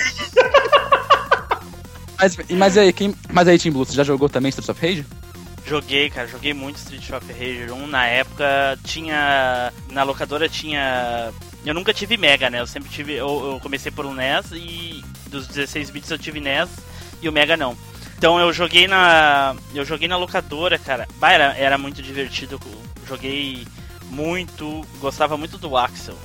[2.19, 5.05] mas, mas aí, quem, mas aí, Team Blue, você já jogou também Streets of Rage?
[5.65, 7.87] Joguei, cara, joguei muito Street of Rage 1.
[7.87, 9.71] Na época tinha.
[9.91, 11.31] Na locadora tinha.
[11.65, 12.59] Eu nunca tive Mega, né?
[12.59, 13.13] Eu sempre tive.
[13.13, 16.69] Eu, eu comecei por um NES e dos 16 bits eu tive NES
[17.21, 17.75] e o Mega não.
[18.17, 19.55] Então eu joguei na.
[19.73, 21.07] Eu joguei na locadora, cara.
[21.19, 22.59] Bah, era, era muito divertido.
[22.65, 23.65] eu Joguei
[24.09, 24.85] muito.
[24.99, 26.15] Gostava muito do Axel.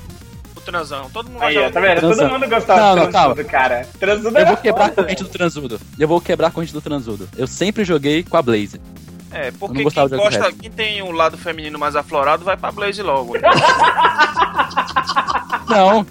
[0.56, 1.08] O transão.
[1.10, 2.00] Todo mundo Aí, ó, tá vendo?
[2.00, 3.12] Todo mundo gostava Não, do.
[3.12, 3.88] Transudo, cara.
[3.98, 5.28] Transudo Eu vou quebrar a foda, corrente velho.
[5.28, 5.80] do transudo.
[5.98, 7.28] Eu vou quebrar a corrente do transudo.
[7.36, 8.80] Eu sempre joguei com a Blaze.
[9.30, 13.34] É, porque quem gosta, quem tem o lado feminino mais aflorado vai pra Blaze logo.
[15.68, 16.06] Não.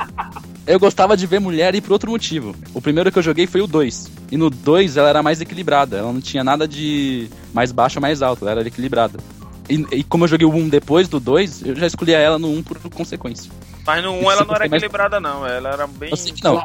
[0.66, 2.54] Eu gostava de ver mulher e por outro motivo.
[2.74, 4.12] O primeiro que eu joguei foi o 2.
[4.32, 5.98] E no 2 ela era mais equilibrada.
[5.98, 8.48] Ela não tinha nada de mais baixo ou mais alto.
[8.48, 9.18] Ela era equilibrada.
[9.70, 12.50] E, e como eu joguei o 1 depois do 2, eu já escolhia ela no
[12.50, 13.52] 1 por consequência.
[13.86, 15.48] Mas no 1 Isso ela não era você mais- equilibrada, não.
[15.48, 16.10] Ela era bem.
[16.12, 16.64] Eu sei que não.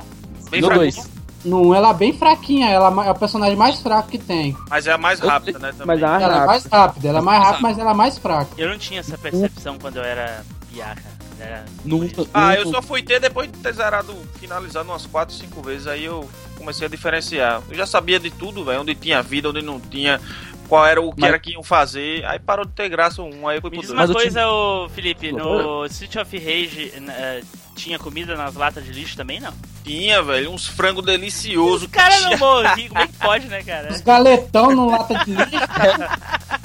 [0.51, 1.11] bem no fraquinha, 2.
[1.45, 4.57] No 1 ela é bem fraquinha, ela é o personagem mais fraco que tem.
[4.71, 5.73] Mas é a mais rápida, né?
[5.73, 5.87] Também.
[5.87, 6.47] Mas a Ela é rápida.
[6.47, 8.51] mais rápida, ela é mais rápida, mas ela é mais fraca.
[8.57, 11.03] Eu não tinha essa percepção quando eu era piaca.
[11.41, 11.65] Era...
[11.85, 15.61] Um, Ah, no- eu só fui ter depois de ter zerado, finalizado umas 4, 5
[15.63, 15.89] vezes.
[15.89, 17.61] Aí eu comecei a diferenciar.
[17.69, 18.83] Eu já sabia de tudo, velho.
[18.83, 20.21] Onde tinha vida, onde não tinha.
[20.69, 22.25] Qual era o que Mas- era que iam fazer.
[22.27, 23.49] Aí parou de ter graça 1.
[23.49, 24.09] Aí eu fui Me pro diz 2.
[24.11, 27.43] uma coisa, ô, Felipe, no Street of Rage eh,
[27.75, 29.53] tinha comida nas latas de lixo também, não?
[29.85, 31.83] Tinha, velho, uns frangos deliciosos.
[31.83, 33.93] Os caras não morriam, como é que pode, né, cara?
[33.93, 35.51] Os galetão no lata de lixo.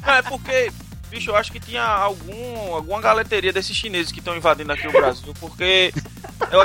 [0.06, 0.72] Não, é porque,
[1.10, 4.91] bicho, eu acho que tinha algum, alguma galeteria desses chineses que estão invadindo aqui o
[4.91, 5.93] Brasil, porque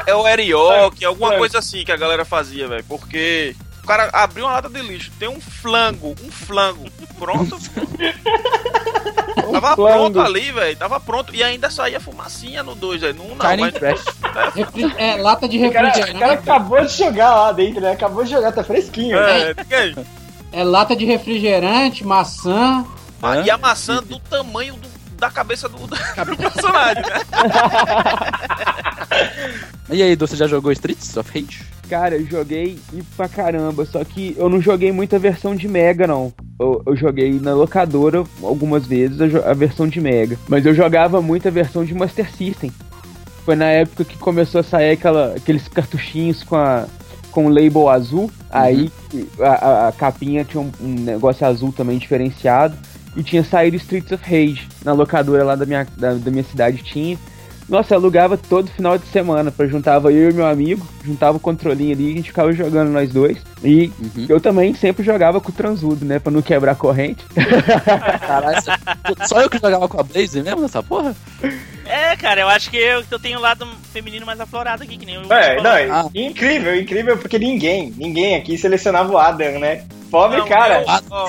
[0.06, 4.10] é, é o Erioque, alguma coisa assim que a galera fazia, velho, porque o cara
[4.12, 7.56] abriu uma lata de lixo, tem um flango, um flango, pronto.
[9.52, 13.28] Tava pronto ali, velho, tava pronto, e ainda saía fumacinha no 2, velho, no 1
[13.28, 13.74] não, Carne mas...
[13.74, 14.04] trash.
[14.54, 16.32] Refri- é, lata de O cara, o cara refrigerante.
[16.50, 17.92] acabou de jogar lá dentro, né?
[17.92, 19.16] Acabou de jogar, tá fresquinho.
[19.18, 19.96] É, aí.
[20.52, 22.84] É lata de refrigerante, maçã.
[23.22, 23.36] Ah?
[23.44, 27.20] E a maçã do tamanho do- da cabeça do, do personagem, né?
[29.90, 31.60] E aí, Edu, você já jogou Streets of Rage?
[31.92, 36.06] Cara, eu joguei e pra caramba, só que eu não joguei muita versão de Mega,
[36.06, 36.32] não.
[36.58, 40.38] Eu, eu joguei na locadora algumas vezes a, a versão de Mega.
[40.48, 42.72] Mas eu jogava muito a versão de Master System.
[43.44, 46.86] Foi na época que começou a sair aquela, aqueles cartuchinhos com a
[47.30, 48.30] com o label azul.
[48.50, 48.90] Aí
[49.38, 52.74] a, a- a capinha tinha um, um negócio azul também diferenciado.
[53.14, 54.66] E tinha saído Streets of Rage.
[54.82, 57.18] Na locadora lá da minha, da, da minha cidade tinha.
[57.72, 61.40] Nossa, eu alugava todo final de semana, pra juntava eu e meu amigo, juntava o
[61.40, 63.38] controlinho ali e a gente ficava jogando nós dois.
[63.64, 64.26] E Uhum.
[64.28, 66.18] eu também sempre jogava com o transudo, né?
[66.18, 67.24] Pra não quebrar a corrente.
[68.20, 68.62] Caralho,
[69.26, 71.14] só eu que jogava com a Blaze mesmo nessa porra?
[71.86, 75.06] É, cara, eu acho que eu, eu tenho o lado feminino mais aflorado aqui, que
[75.06, 75.32] nem o.
[75.32, 76.04] É, não, é Ah.
[76.14, 79.84] incrível, incrível, porque ninguém, ninguém aqui selecionava o Adam, né?
[80.10, 80.82] Pobre Não, cara.
[80.82, 81.28] eu- ó,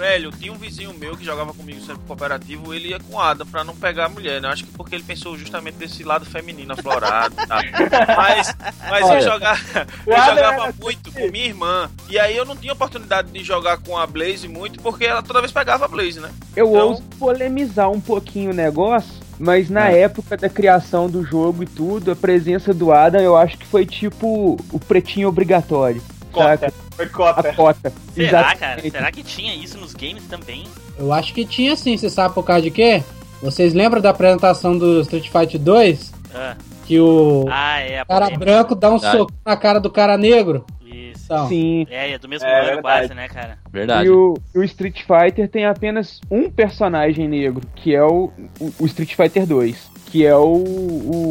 [0.00, 3.62] velho, tinha um vizinho meu que jogava comigo sempre cooperativo, ele ia com Adam pra
[3.62, 4.48] não pegar a mulher, né?
[4.48, 7.60] Acho que porque ele pensou justamente desse lado feminino aflorado tal.
[8.16, 8.54] Mas,
[8.88, 9.20] mas eu Olha.
[9.20, 9.60] jogava,
[10.06, 11.90] O eu jogava muito com minha irmã.
[12.08, 15.40] E aí eu não tinha oportunidade de jogar com a Blaze muito, porque ela toda
[15.40, 16.30] vez pegava a Blaze, né?
[16.56, 21.62] Eu Então- ouso polemizar um pouquinho o negócio, mas na época da criação do jogo
[21.62, 26.02] e tudo, a presença do Adam eu acho que foi tipo o pretinho obrigatório.
[26.34, 26.72] Saca?
[27.00, 27.52] Foi A cota.
[27.54, 27.92] cota.
[28.14, 28.80] Será, cara?
[28.82, 30.64] Será que tinha isso nos games também?
[30.98, 33.02] Eu acho que tinha sim, você sabe por causa de quê?
[33.42, 36.12] Vocês lembram da apresentação do Street Fighter 2?
[36.34, 38.44] Ah, Que o ah é, a cara polêmica.
[38.44, 39.16] branco dá um Verdade.
[39.18, 40.64] soco na cara do cara negro.
[40.84, 41.22] Isso.
[41.24, 41.86] Então, Sim.
[41.88, 43.56] É, é do mesmo É, ano quase, né, cara?
[43.72, 44.06] Verdade.
[44.08, 48.86] E o, o Street Fighter tem apenas um personagem negro, que é o, o, o
[48.86, 50.42] Street Fighter 2, que é o,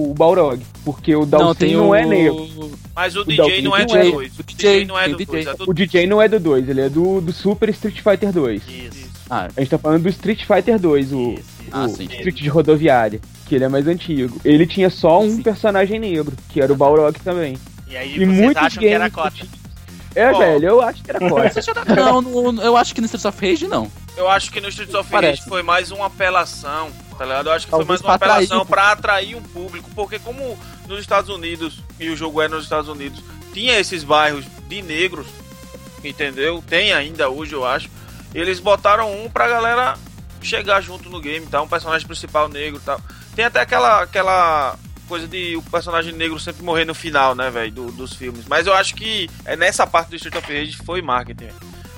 [0.09, 0.61] o, Balrog.
[0.85, 1.95] Porque o Dalsin não, tem não o...
[1.95, 2.47] é negro.
[2.95, 4.31] Mas o O DJ não é não é- do 2.
[4.37, 5.39] o O DJ, não é do o 2, DJ.
[5.51, 8.31] é do O DJ não é do 2, ele é do, do Super Street Fighter
[8.31, 8.61] 2.
[8.67, 9.09] Isso.
[9.29, 11.45] Ah, A gente tá falando do Street Fighter 2, o, Isso, isso.
[11.71, 12.05] Ah, o sim.
[12.05, 14.39] Street de rodoviária, que ele é mais antigo.
[14.43, 15.43] Ele tinha só um Sim.
[15.43, 17.55] personagem negro, que era o Balrog também.
[17.87, 19.47] E aí E vocês muitos acham que era games cota.
[20.15, 20.37] É, Ó.
[20.39, 21.61] velho, eu acho que era cota.
[21.95, 23.87] não, no- eu acho que no Streets of Rage não.
[24.17, 25.39] Eu acho que no Streets of Parece.
[25.41, 27.47] Rage foi mais uma apelação, tá ligado?
[27.49, 28.27] Eu acho que Talvez foi mais uma pra
[28.61, 32.63] um pra atrair um público, porque como nos Estados Unidos, e o jogo é nos
[32.63, 33.21] Estados Unidos,
[33.53, 35.27] tinha esses bairros de negros,
[36.03, 36.63] entendeu?
[36.67, 37.89] Tem ainda hoje, eu acho.
[38.33, 39.97] Eles botaram um pra galera
[40.41, 41.61] chegar junto no game, tá?
[41.61, 43.01] Um personagem principal negro e tal.
[43.35, 44.75] Tem até aquela, aquela
[45.07, 48.45] coisa de o personagem negro sempre morrer no final, né, velho, do- dos filmes.
[48.47, 51.49] Mas eu acho que é nessa parte do Street of Rage foi marketing.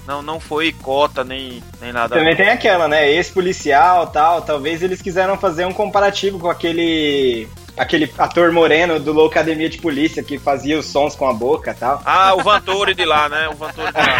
[0.08, 2.16] Não, não foi cota nem, nem nada.
[2.16, 3.10] Também tem aquela, né?
[3.12, 4.42] Ex-policial tal.
[4.42, 7.48] Talvez eles quiseram fazer um comparativo com aquele.
[7.78, 12.02] aquele ator moreno do Loucademia de Polícia que fazia os sons com a boca tal.
[12.04, 13.48] Ah, o Vantore de lá, né?
[13.50, 14.18] O Vantore de lá.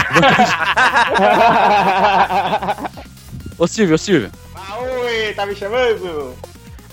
[3.58, 4.32] Ô Silvio, ô Silvio.
[4.54, 6.34] Maui, tá me chamando?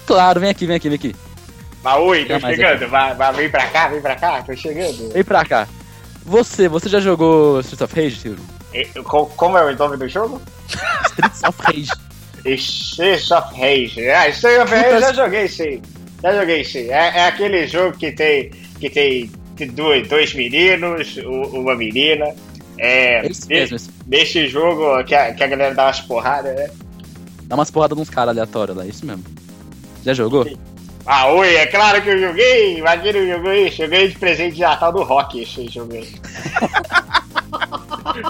[0.07, 1.17] Claro, vem aqui, vem aqui, vem aqui.
[1.83, 2.89] Maui, tô chegando.
[2.89, 5.11] Vai, vai, vem pra cá, vem pra cá, tô chegando.
[5.11, 5.67] Vem pra cá.
[6.27, 8.45] Você, você já jogou Streets of Rage, Silvio?
[9.05, 10.41] Co- Como é o nome do jogo?
[11.07, 11.91] Streets of Rage.
[12.59, 14.09] Streets of Rage.
[14.11, 15.83] Ah, Streets of Rage eu já joguei sim.
[16.23, 16.89] Já joguei sim.
[16.91, 18.51] É, é aquele jogo que tem,
[18.81, 19.31] que tem
[19.73, 22.27] dois, dois meninos, uma menina.
[22.79, 23.79] É, É isso de- mesmo.
[24.07, 26.71] Nesse jogo que a, que a galera dá umas porradas, né?
[27.45, 29.25] Dá umas porradas nos caras aleatórios lá, é isso mesmo.
[30.05, 30.47] Já jogou?
[31.07, 32.79] Ah, oi, é claro que eu joguei.
[32.79, 33.83] Imagina eu joguei isso.
[33.83, 36.09] Eu ganhei de presente de Natal do Rock esse jogo aí.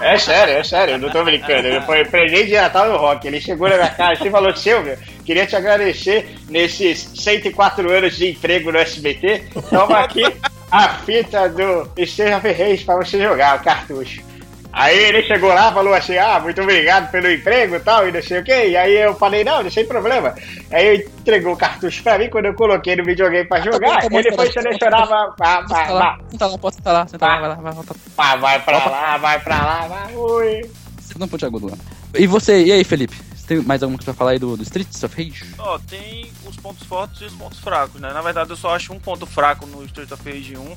[0.01, 1.81] É sério, é sério, eu não tô brincando.
[1.83, 3.27] Foi presente de Natal do Rock.
[3.27, 8.29] Ele chegou na minha casa e falou: Silvio, queria te agradecer nesses 104 anos de
[8.29, 9.43] emprego no SBT.
[9.69, 10.23] Toma aqui
[10.71, 14.28] a fita do Esteja Reis pra você jogar, o cartucho.
[14.71, 18.21] Aí ele chegou lá, falou assim, ah, muito obrigado pelo emprego e tal, e não
[18.21, 18.67] sei o quê.
[18.69, 20.35] E aí eu falei, não, não sem problema.
[20.71, 24.09] Aí ele entregou o cartucho pra mim, quando eu coloquei no videogame pra jogar, tá
[24.09, 26.93] bom, tá ele bom, foi tá vai, vai, Senta vai, lá, senta lá, pode sentar
[26.93, 27.95] lá, senta lá, vai lá, vai, volta.
[28.15, 30.71] vai, vai pra lá, vai pra lá, vai, ui.
[30.99, 31.77] Você não ponte agudo lá.
[32.13, 33.15] E você, e aí, Felipe?
[33.35, 35.45] Você tem mais alguma coisa pra falar aí do, do Streets of Rage?
[35.57, 38.13] Ó, tem os pontos fortes e os pontos fracos, né?
[38.13, 40.75] Na verdade, eu só acho um ponto fraco no Street of Rage 1,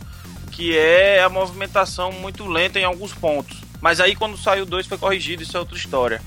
[0.50, 3.71] que é a movimentação muito lenta em alguns pontos.
[3.82, 6.22] Mas aí, quando saiu o 2, foi corrigido, isso é outra história.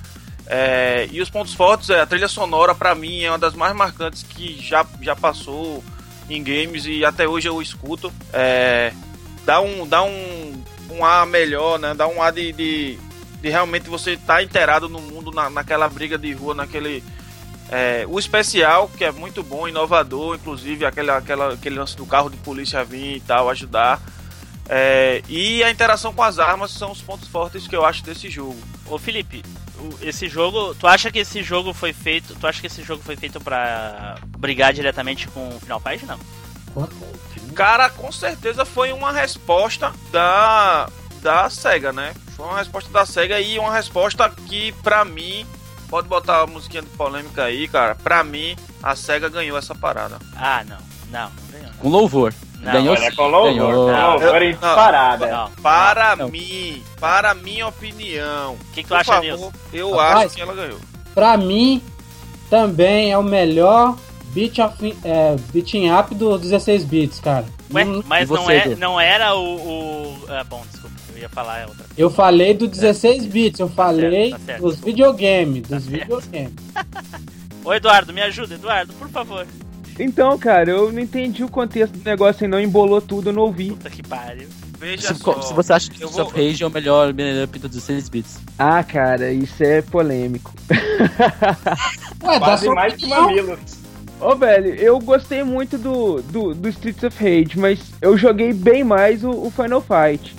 [0.45, 3.73] É, e os pontos fortes, é, a trilha sonora, pra mim, é uma das mais
[3.73, 5.83] marcantes que já, já passou
[6.29, 8.13] em games e até hoje eu escuto.
[8.33, 8.91] É,
[9.45, 11.93] dá um, dá um, um ar melhor, né?
[11.93, 12.99] Dá um ar de, de,
[13.41, 17.01] de realmente você estar inteirado no mundo, na, naquela briga de rua, naquele
[17.71, 22.29] é, o especial, que é muito bom, inovador, inclusive aquele, aquela, aquele lance do carro
[22.29, 23.99] de polícia vir e tal, ajudar.
[24.67, 28.29] É, e a interação com as armas são os pontos fortes que eu acho desse
[28.29, 28.57] jogo.
[28.87, 29.43] Ô Felipe,
[29.79, 33.03] o- esse jogo, tu acha que esse jogo foi feito, tu acha que esse jogo
[33.03, 36.19] foi feito pra brigar diretamente com o Final Fight não?
[37.53, 40.89] Cara, com certeza foi uma resposta da,
[41.21, 42.13] da SEGA, né?
[42.35, 45.45] Foi uma resposta da SEGA e uma resposta que, pra mim,
[45.87, 47.95] pode botar a musiquinha de polêmica aí, cara.
[47.95, 50.17] Pra mim, a SEGA ganhou essa parada.
[50.35, 50.77] Ah, não.
[51.09, 51.71] Não, não ganhou.
[51.79, 52.33] Com louvor.
[52.65, 53.71] Não, Ganhou Olha, sim, com louvor, ganhou.
[53.93, 55.27] com louvor em Não, parada.
[55.27, 55.51] Não.
[55.61, 56.29] Para Não.
[56.29, 58.53] mim, para minha opinião.
[58.55, 59.51] O que, que tu acha, Nilson?
[59.71, 60.25] eu Rapaz.
[60.25, 60.79] acho que ela ganhou.
[61.13, 61.81] Pra mim,
[62.49, 63.95] também é o melhor
[64.33, 67.45] beat of, é, beating up do 16 bits, cara.
[67.73, 71.29] Ué, Não- mas não, você, é, não era o, o- Ah, bom, desculpa, eu ia
[71.29, 71.85] falar outra.
[71.97, 74.61] Eu falei do 16 bits, eu falei certo, tá certo.
[74.61, 75.89] dos videogames, dos certo.
[76.19, 76.53] videogames.
[77.63, 79.47] Ô Eduardo, me ajuda, Eduardo, por favor.
[79.99, 83.43] Então, cara, eu não entendi o contexto do negócio e não embolou tudo, eu não
[83.43, 83.69] ouvi.
[83.71, 84.47] Puta que pariu.
[84.77, 85.41] Veja Se, só.
[85.41, 87.09] se você acha que Streets vou- of Rage é o melhor
[87.43, 88.39] up do 16 bits.
[88.59, 90.53] Ah, cara, isso é polêmico.
[92.23, 93.57] Ué, dá Quase mais que mamilo.
[94.19, 98.83] Ô, velho, eu gostei muito do, do, do Streets of Rage, mas eu joguei bem
[98.83, 100.35] mais o, o Final Fight.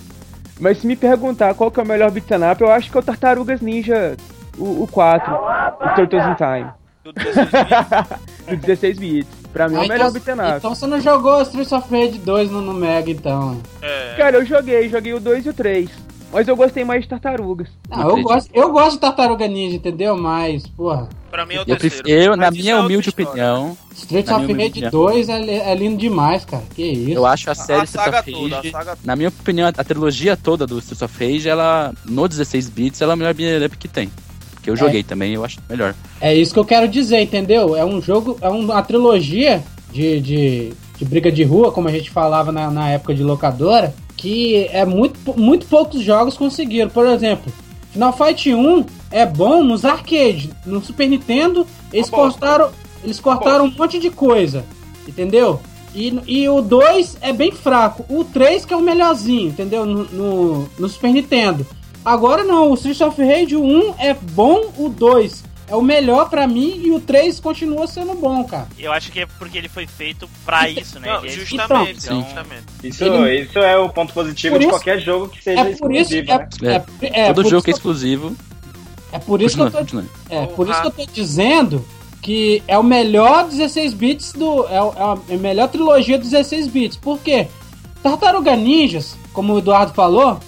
[0.58, 3.00] Mas se me perguntar qual que é o melhor beat'em up, eu acho que é
[3.00, 4.16] o Tartarugas Ninja,
[4.56, 6.70] o, o 4, o Turtles in Time,
[7.04, 8.18] do 16 bits.
[8.48, 9.45] do 16 bits.
[9.56, 10.56] Pra mim é Ah, o melhor então, beat'em up.
[10.58, 13.58] então você não jogou Streets of Rage 2 no, no Mega, então.
[13.80, 15.88] É, Cara, eu joguei, joguei o 2 e o 3.
[16.30, 17.68] Mas eu gostei mais de tartarugas.
[17.88, 20.14] Não, eu gosto, eu gosto de Tartaruga Ninja, entendeu?
[20.16, 22.02] Mas, porra, Pra mim é o Eu, terceiro.
[22.02, 23.30] prefiro, eu, na minha é outra humilde história.
[23.30, 24.90] opinião, Streets Na of minha Rage opinião.
[24.90, 26.64] 2 é, é lindo demais, cara.
[26.74, 27.10] Que isso.
[27.12, 29.68] eu acho a série A Streets saga of toda, a Rage, saga na minha opinião,
[29.68, 33.32] a trilogia toda do Streets of Rage, ela, no 16 bits, ela é a melhor
[33.32, 34.10] beat'em up que tem.
[34.66, 35.94] Que eu joguei também, eu acho melhor.
[36.20, 37.76] É isso que eu quero dizer, entendeu?
[37.76, 39.62] É um jogo, é uma trilogia
[39.92, 43.94] de, de, de briga de rua, como a gente falava na, na época de locadora,
[44.16, 46.90] que é muito, muito poucos jogos conseguiram.
[46.90, 47.52] Por exemplo,
[47.92, 50.50] Final Fight 1 é bom nos arcades.
[50.66, 52.40] No Super Nintendo, eles Uma bosta.
[52.40, 52.70] cortaram,
[53.04, 54.64] eles cortaram um monte de coisa,
[55.06, 55.60] entendeu?
[55.94, 58.04] E, e o 2 é bem fraco.
[58.08, 59.86] O 3 que é o melhorzinho, entendeu?
[59.86, 61.64] No, no, no Super Nintendo.
[62.06, 66.46] Agora não, o Streets of Rage 1 é bom, o 2 é o melhor pra
[66.46, 68.68] mim e o 3 continua sendo bom, cara.
[68.78, 71.08] Eu acho que é porque ele foi feito pra isso, né?
[71.08, 72.62] Não, é justamente, Então, justamente.
[72.84, 75.92] Isso, Ele- isso é o ponto positivo de isso- qualquer jogo que seja É por
[75.92, 76.84] isso, exclusivo, é, né?
[77.02, 78.36] é, é, Todo por jogo isso que é exclusivo.
[79.10, 80.42] é por isso que eu Continua, tô continua.
[80.42, 81.84] É, por isso que eu tô dizendo
[82.22, 84.64] que é o melhor 16 bits do.
[84.68, 86.96] É, é a é a melhor trilogia dos 16 bits.
[86.96, 87.48] Por quê?
[88.04, 90.38] Tartaruga Ninjas, como o Eduardo falou,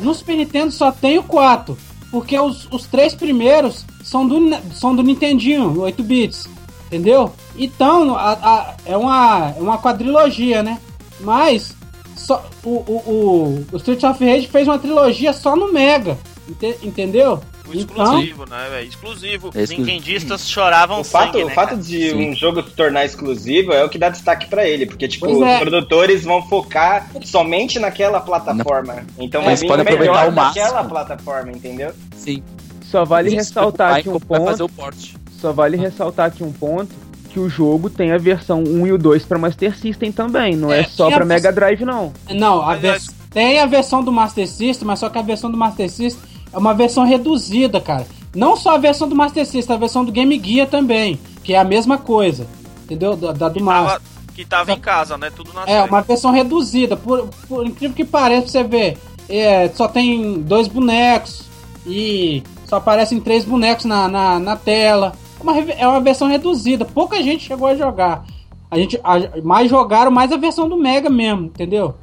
[0.00, 1.76] no Super Nintendo só tem o 4.
[2.10, 4.40] Porque os, os três primeiros são do,
[4.74, 6.48] são do Nintendinho, 8 bits.
[6.86, 7.32] Entendeu?
[7.56, 10.80] Então, a- a- é, uma, é uma quadrilogia, né?
[11.20, 11.76] Mas
[12.16, 16.18] só, o, o, o, o Street of Rage fez uma trilogia só no Mega.
[16.48, 17.40] ente- entendeu?
[17.70, 18.88] O exclusivo, né, velho?
[18.88, 19.46] Exclusivo.
[19.48, 19.80] É Os exclusivo.
[19.86, 21.80] nintendistas choravam O fato, sangue, o né, fato cara?
[21.80, 22.30] de Sim.
[22.30, 25.38] um jogo se tornar exclusivo é o que dá destaque pra ele, porque tipo, Pois
[25.38, 25.58] os é.
[25.60, 28.96] produtores vão focar somente naquela plataforma.
[29.18, 30.64] Então vai Eles vir melhor aproveitar o máximo.
[30.64, 31.92] daquela plataforma, entendeu?
[32.16, 32.42] Sim.
[32.82, 34.96] Só vale Eles ressaltar aqui um vai fazer ponto.
[35.40, 36.94] Só vale ressaltar aqui um ponto
[37.30, 40.72] que o jogo tem a versão 1 e o 2 pra Master System também, não
[40.72, 42.12] é, É, só tinha pra a Mega Drive não.
[42.28, 45.56] Não, a vers- tem a versão do Master System, mas só que a versão do
[45.56, 46.20] Master System
[46.52, 48.06] é uma versão reduzida, cara.
[48.34, 51.58] Não só a versão do Master System, a versão do Game Gear também, que é
[51.58, 52.46] a mesma coisa,
[52.84, 53.16] entendeu?
[53.16, 53.92] Da, da do Master.
[54.00, 54.02] Tava,
[54.34, 55.30] que tava em casa, né?
[55.34, 55.88] Tudo na É, série.
[55.88, 56.96] uma versão reduzida.
[56.96, 58.98] Por, por incrível que pareça, pra você ver,
[59.28, 61.42] é, só tem dois bonecos
[61.86, 65.12] e só aparecem três bonecos na, na, na tela.
[65.38, 66.84] É uma, é uma versão reduzida.
[66.84, 68.24] Pouca gente chegou a jogar.
[68.70, 71.94] A gente a- mais jogaram mais a versão do Mega mesmo, entendeu?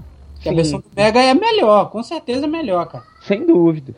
[0.41, 0.55] Que a Sim.
[0.57, 3.03] versão do Mega é melhor, com certeza é melhor, cara.
[3.25, 3.95] Sem dúvida.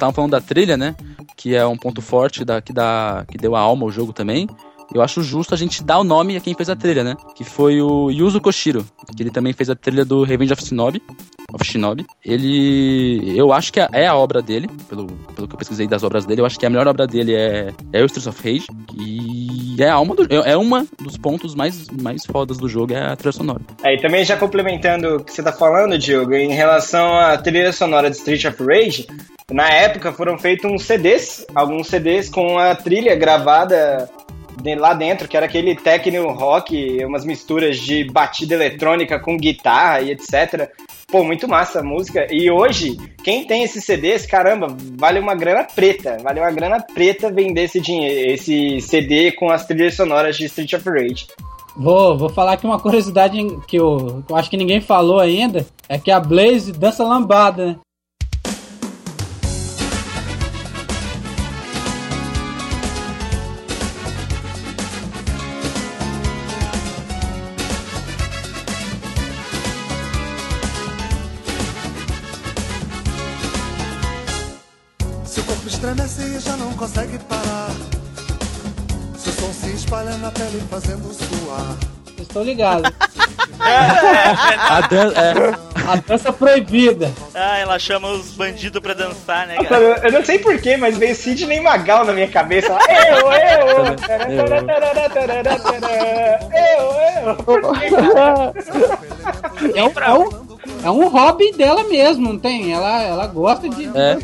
[0.00, 0.96] Estavam falando da trilha, né?
[1.36, 4.48] Que é um ponto forte da, que, dá, que deu a alma ao jogo também.
[4.92, 7.16] Eu acho justo a gente dar o nome a quem fez a trilha, né?
[7.36, 8.84] Que foi o Yuzo Koshiro,
[9.16, 11.00] que ele também fez a trilha do Revenge of Shinobi.
[11.52, 12.06] Of Shinobi.
[12.24, 13.34] Ele.
[13.38, 16.24] Eu acho que é é a obra dele, pelo, pelo que eu pesquisei das obras
[16.24, 18.66] dele, eu acho que a melhor obra dele é, é Streets of Rage.
[18.96, 22.92] E é a alma do É é uma dos pontos mais, mais fodas do jogo,
[22.92, 23.60] é a trilha sonora.
[23.82, 28.10] Aí também já complementando o que você tá falando, Diogo, em relação à trilha sonora
[28.10, 29.06] de Street of Rage,
[29.50, 34.08] na época foram feitos uns CDs, alguns CDs com a trilha gravada
[34.62, 40.00] de- lá dentro, que era aquele techno rock, umas misturas de batida eletrônica com guitarra
[40.02, 40.68] e etc.
[41.10, 42.26] Pô, muito massa a música.
[42.30, 46.18] E hoje, quem tem esses CDs, caramba, vale uma grana preta.
[46.22, 50.72] Vale uma grana preta vender esse, dinheiro, esse CD com as trilhas sonoras de Street
[50.74, 51.26] of Rage.
[51.76, 55.66] Vou, vou falar aqui uma curiosidade que eu, que eu acho que ninguém falou ainda.
[55.88, 57.76] É que a Blaze dança lambada, né?
[82.30, 82.90] Estão ligados.
[83.60, 85.34] A dan é,
[85.86, 87.12] A dança proibida.
[87.34, 89.80] Ah, ela chama os bandidos pra dançar, né, cara?
[89.82, 92.68] eu, eu não sei porquê, mas veio Sidney Magal na minha cabeça.
[92.68, 93.86] Eu, eu!
[94.30, 94.46] Eu,
[98.16, 98.54] eu!
[99.74, 100.30] É um, é um,
[100.84, 102.72] é um hobby dela mesmo, não tem?
[102.72, 103.86] Ela, ela gosta de.
[103.96, 104.18] É.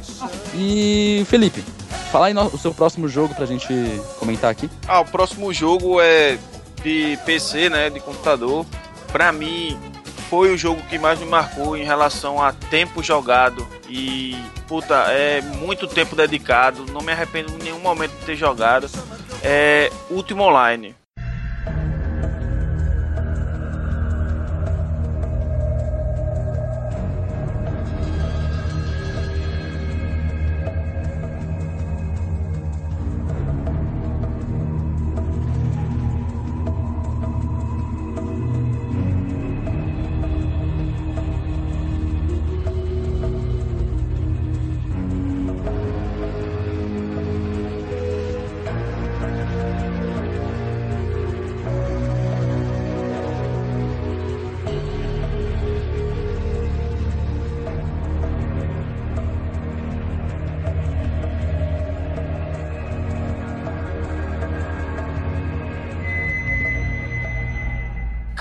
[0.54, 1.62] E Felipe,
[2.11, 3.68] fala aí no- o seu próximo jogo pra gente
[4.18, 4.70] comentar aqui.
[4.88, 6.38] Ah, o próximo jogo é
[6.87, 7.91] de PC, né?
[7.91, 8.64] De computador.
[9.11, 9.76] Pra mim,
[10.30, 13.66] foi o jogo que mais me marcou em relação a tempo jogado.
[13.89, 14.37] E,
[14.68, 16.87] puta, é muito tempo dedicado.
[16.93, 18.89] Não me arrependo em nenhum momento de ter jogado.
[19.43, 20.95] É Ultima Online.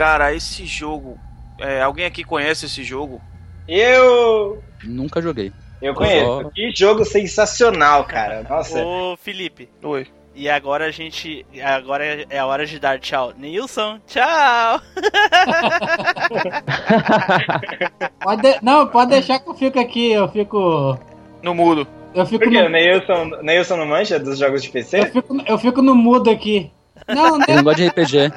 [0.05, 1.17] Cara, esse jogo.
[1.59, 3.19] é, alguém aqui conhece esse jogo?
[3.67, 4.61] Eu.
[4.83, 5.51] Nunca joguei.
[5.81, 6.29] Eu conheço.
[6.29, 6.43] Ó.
[6.51, 8.45] Que jogo sensacional, cara.
[8.47, 8.85] Nossa.
[8.85, 9.67] Ô, Felipe.
[9.81, 10.05] Oi.
[10.35, 11.43] E agora a gente.
[11.59, 13.33] Agora é a hora de dar tchau.
[13.35, 14.79] Nilson, tchau!
[18.21, 20.99] Pode de- Não, pode deixar que eu fico aqui, eu fico.
[21.41, 21.87] No mudo.
[22.13, 22.59] Eu fico Por quê?
[22.61, 22.67] no...
[22.67, 25.05] O Neilson, Neilson não mancha dos jogos de Eu PC?
[25.07, 26.71] fico, eu fico no mudo aqui.
[27.07, 28.31] Não, não, não gosta de RPG.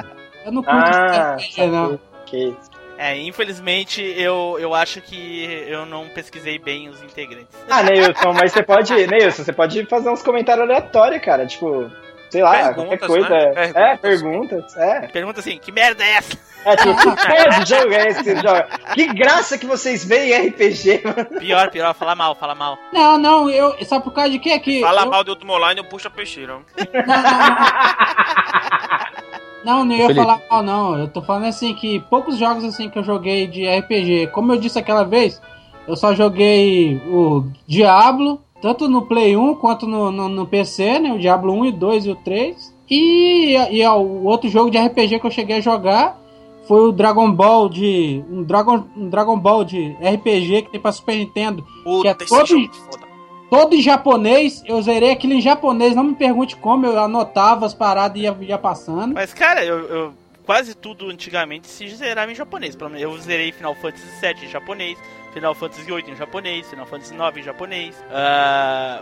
[0.49, 1.99] Eu não curto Ah, RPG, não.
[2.23, 2.57] ok.
[2.97, 7.55] É, infelizmente eu, eu acho que eu não pesquisei bem os integrantes.
[7.71, 8.93] Ah, Neilson, mas você pode.
[9.07, 11.47] Neilson, você pode fazer uns comentários aleatórios, cara.
[11.47, 11.89] Tipo,
[12.29, 13.29] sei lá, qualquer Perguntas, coisa.
[13.29, 13.53] né?
[13.55, 14.01] É, Perguntas.
[14.01, 14.77] perguntas.
[14.77, 15.01] É.
[15.07, 16.37] Pergunta assim, que merda é essa?
[16.65, 18.69] É, tipo, que porra de jogo é esse que joga?
[18.93, 21.25] Que graça que vocês veem em RPG, mano.
[21.39, 22.77] Pior, pior, fala mal, fala mal.
[22.93, 23.77] Não, não, eu.
[23.87, 24.59] Sabe por causa de quê?
[24.59, 26.55] Que Fala eu- mal de Ultima Online, eu puxo a peixeira.
[26.55, 26.65] Não, não
[29.97, 30.21] ia Felipe.
[30.21, 30.99] falar mal, não.
[30.99, 34.29] Eu tô falando assim que poucos jogos assim que eu joguei de RPG.
[34.33, 35.41] Como eu disse aquela vez,
[35.87, 41.13] eu só joguei o Diablo, tanto no Play 1 quanto no, no, no PC, né?
[41.13, 42.75] O Diablo 1 e 2 e o 3.
[42.91, 46.19] E, e ó, o outro jogo de RPG que eu cheguei a jogar
[46.67, 48.23] foi o Dragon Ball de.
[48.31, 51.65] Um Dragon, um Dragon Ball de RPG que tem pra Super Nintendo.
[51.85, 53.08] Puta, é esse todo- jogo é foda.
[53.51, 57.73] Todo em japonês, eu zerei aquilo em japonês, não me pergunte como, eu anotava as
[57.73, 59.15] paradas e ia, ia passando.
[59.15, 62.77] Mas, cara, eu, eu- quase tudo antigamente se zerava em japonês.
[62.99, 64.99] Eu zerei Final Fantasy VII em japonês,
[65.33, 69.01] Final Fantasy VIII em japonês, Final Fantasy IX em japonês, ah,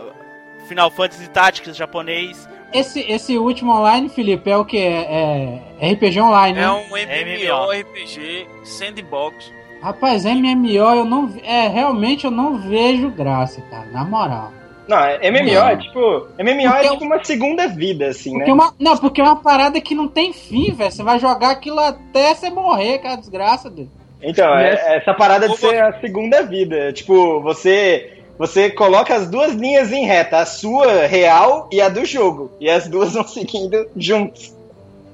[0.67, 2.47] Final Fantasy Tactics em japonês.
[2.73, 4.77] Esse, esse último online, Felipe, é o que?
[4.77, 6.69] É, é RPG online, É né?
[6.69, 9.53] um MMORPG sandbox.
[9.81, 11.29] Rapaz, MMO eu não.
[11.43, 14.51] É, realmente eu não vejo graça, cara, na moral.
[14.87, 15.67] Não, é- MMO Não.
[15.67, 15.99] é tipo.
[16.39, 18.49] MMO é Porque tipo uma segunda vida, assim, Porque né?
[18.51, 20.91] é uma, não, porque é uma parada que não tem fim, velho.
[20.91, 23.89] Você vai jogar aquilo até você morrer, cara, desgraça dele.
[24.21, 26.91] Então, é- Nessa- é essa parada de ser a segunda vida.
[26.93, 28.13] Tipo, você.
[28.39, 32.51] Você coloca as duas linhas em reta, a sua real e a do jogo.
[32.59, 34.55] E as duas vão seguindo juntos.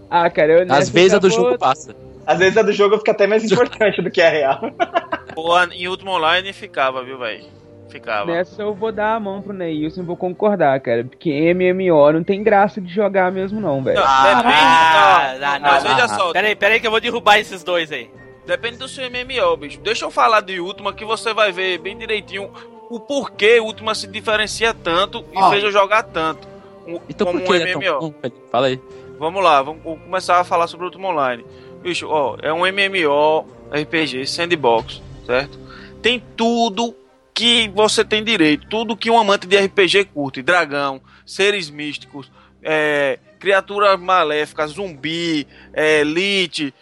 [0.10, 1.96] Ah, cara, eu Às vezes a do jogo passa.
[2.26, 4.60] Às vezes a do jogo fica até mais importante do que a real.
[5.36, 7.46] Pô, em Ultima Online ficava, viu, velho?
[7.90, 8.26] Ficava.
[8.32, 11.04] Nessa eu vou dar a mão pro Neilson e vou concordar, cara.
[11.04, 14.00] Porque MMO não tem graça de jogar mesmo, não, velho.
[14.02, 14.56] Ah, depende.
[14.56, 16.16] ah, não, não, mas não, veja não.
[16.20, 18.10] só, Pera aí, pera aí que eu vou derrubar esses dois aí.
[18.48, 19.80] depende do seu MMO, bicho.
[19.82, 22.50] Deixa eu falar de Ultima que você vai ver bem direitinho
[22.90, 25.50] o porquê Ultima se diferencia tanto e Ó.
[25.52, 26.48] fez eu jogar tanto.
[26.88, 28.16] um- Então como por que um é tão MMO.
[28.52, 28.80] Fala aí.
[29.20, 31.46] Vamos lá, vamos vamos começar a falar sobre o Ultima Online.
[31.84, 35.60] Bicho, ó, é um MMO RPG sandbox, certo?
[36.02, 36.96] Tem tudo
[37.34, 42.32] que você tem direito, tudo que um amante de RPG curte: dragão, seres místicos,
[42.62, 46.74] é, criaturas maléficas, zumbi, é, elite,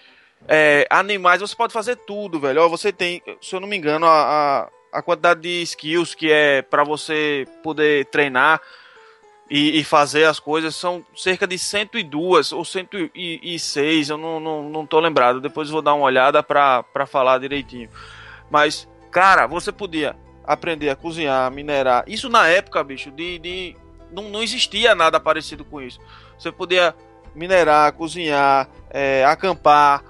[0.47, 1.41] é, animais.
[1.41, 2.61] Você pode fazer tudo, velho.
[2.61, 6.31] Ó, você tem, se eu não me engano, a, a, a quantidade de skills que
[6.31, 8.61] é pra você poder treinar
[9.53, 14.85] e, e fazer as coisas são cerca de 102 ou 106, eu não, não, não
[14.85, 15.41] tô lembrado.
[15.41, 17.89] Depois vou dar uma olhada pra falar direitinho.
[18.49, 22.05] Mas, cara, você podia aprender a cozinhar, minerar.
[22.07, 23.37] Isso na época, bicho, de.
[23.39, 23.75] de
[24.09, 25.99] não, não existia nada parecido com isso.
[26.39, 26.95] Você podia
[27.35, 30.03] minerar, cozinhar, é, acampar,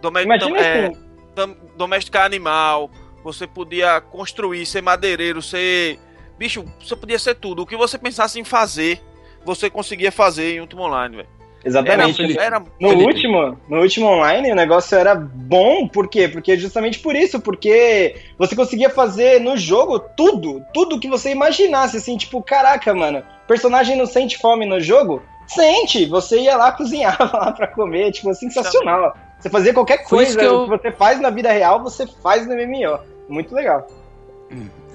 [0.00, 0.88] dome- Imagina é,
[1.34, 2.90] dom- domesticar animal.
[3.22, 5.98] Você podia construir, ser madeireiro, ser.
[6.38, 7.62] Bicho, você podia ser tudo.
[7.62, 9.00] O que você pensasse em fazer,
[9.44, 11.28] você conseguia fazer em Ultima Online, velho.
[11.64, 12.22] Exatamente.
[12.38, 13.04] Era, era No Felipe.
[13.06, 16.28] último, no último online, o negócio era bom, por quê?
[16.28, 21.96] Porque justamente por isso, porque você conseguia fazer no jogo tudo, tudo que você imaginasse,
[21.96, 25.20] assim, tipo, caraca, mano, personagem não sente fome no jogo?
[25.48, 26.06] Sente!
[26.06, 29.16] Você ia lá, cozinhava lá pra comer, tipo, sensacional.
[29.40, 32.54] Você fazia qualquer coisa que eu- que você faz na vida real, você faz no
[32.54, 33.00] MMO.
[33.28, 33.88] Muito legal.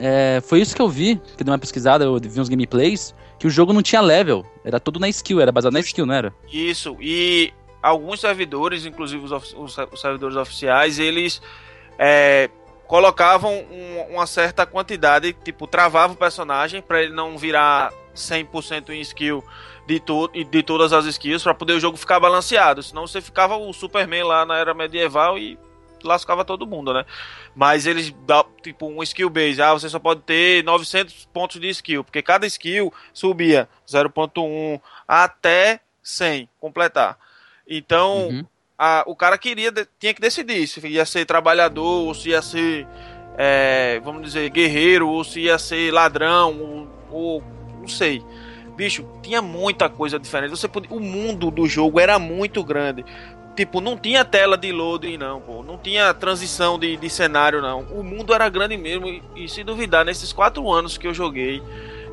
[0.03, 3.45] É, foi isso que eu vi, que dei uma pesquisada, eu vi uns gameplays, que
[3.45, 4.43] o jogo não tinha level.
[4.65, 6.33] Era tudo na skill, era baseado na skill, não era?
[6.51, 11.39] Isso, e alguns servidores, inclusive os, os- os servidores oficiais, eles
[11.99, 12.49] é,
[12.87, 19.01] colocavam um- uma certa quantidade, tipo, travava o personagem para ele não virar 100% em
[19.01, 19.43] skill
[19.87, 22.81] de, to de todas as skills, para poder o jogo ficar balanceado.
[22.81, 25.59] Senão você ficava o Superman lá na era medieval e
[26.03, 27.05] lascava todo mundo, né?
[27.55, 29.61] Mas eles dão, tipo, um skill base.
[29.61, 35.81] Ah, você só pode ter 900 pontos de skill, porque cada skill subia 0.1 até
[36.01, 37.17] 100, completar.
[37.67, 38.45] Então, Uhum.
[38.77, 42.87] a- o cara queria, tinha que decidir se ia ser trabalhador, ou se ia ser,
[43.37, 47.43] é, vamos dizer, guerreiro, ou se ia ser ladrão, ou, ou
[47.79, 48.23] não sei.
[48.77, 50.51] Bicho, tinha muita coisa diferente.
[50.51, 53.03] Você podia, o mundo do jogo era muito grande.
[53.55, 55.61] Tipo, não tinha tela de loading, não, pô.
[55.63, 57.81] Não tinha transição de, de cenário, não.
[57.91, 59.07] O mundo era grande mesmo.
[59.07, 61.61] E, e se duvidar, nesses quatro anos que eu joguei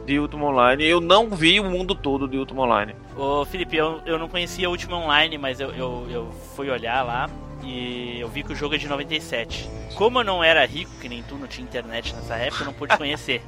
[0.05, 2.95] de Ultima Online, eu não vi o mundo todo de Ultima Online.
[3.17, 7.05] Ô Felipe, eu, eu não conhecia o último online, mas eu, eu, eu fui olhar
[7.05, 7.29] lá
[7.63, 9.69] e eu vi que o jogo é de 97.
[9.95, 12.73] Como eu não era rico, que nem tu, não tinha internet nessa época, eu não
[12.73, 13.43] pude conhecer.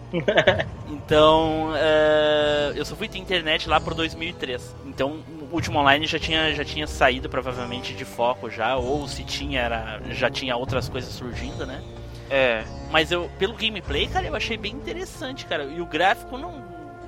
[0.86, 4.76] Então, eh, eu só fui ter internet lá por 2003.
[4.84, 5.20] Então,
[5.50, 9.60] o último online já tinha, já tinha saído provavelmente de foco já, ou se tinha,
[9.60, 11.82] era, já tinha outras coisas surgindo, né?
[12.30, 12.62] É.
[12.90, 15.64] Mas eu, pelo gameplay, cara, eu achei bem interessante, cara.
[15.64, 16.64] E o gráfico não,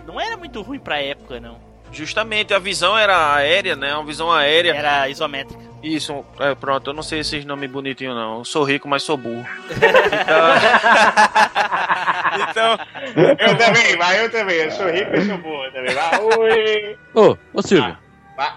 [0.06, 1.56] não era muito ruim pra época, não.
[1.92, 3.94] Justamente, a visão era aérea, né?
[3.94, 4.72] Uma visão aérea.
[4.74, 5.62] Era isométrica.
[5.82, 8.38] Isso, é, pronto, eu não sei esses nomes bonitinhos não.
[8.38, 9.46] Eu sou rico, mas sou burro.
[12.50, 12.78] Então,
[13.38, 14.56] Eu também, vai, eu também.
[14.56, 15.94] Eu sou rico e sou boa também.
[15.94, 16.98] Vai, oi.
[17.14, 17.96] Ô, ô Silvio, Vai,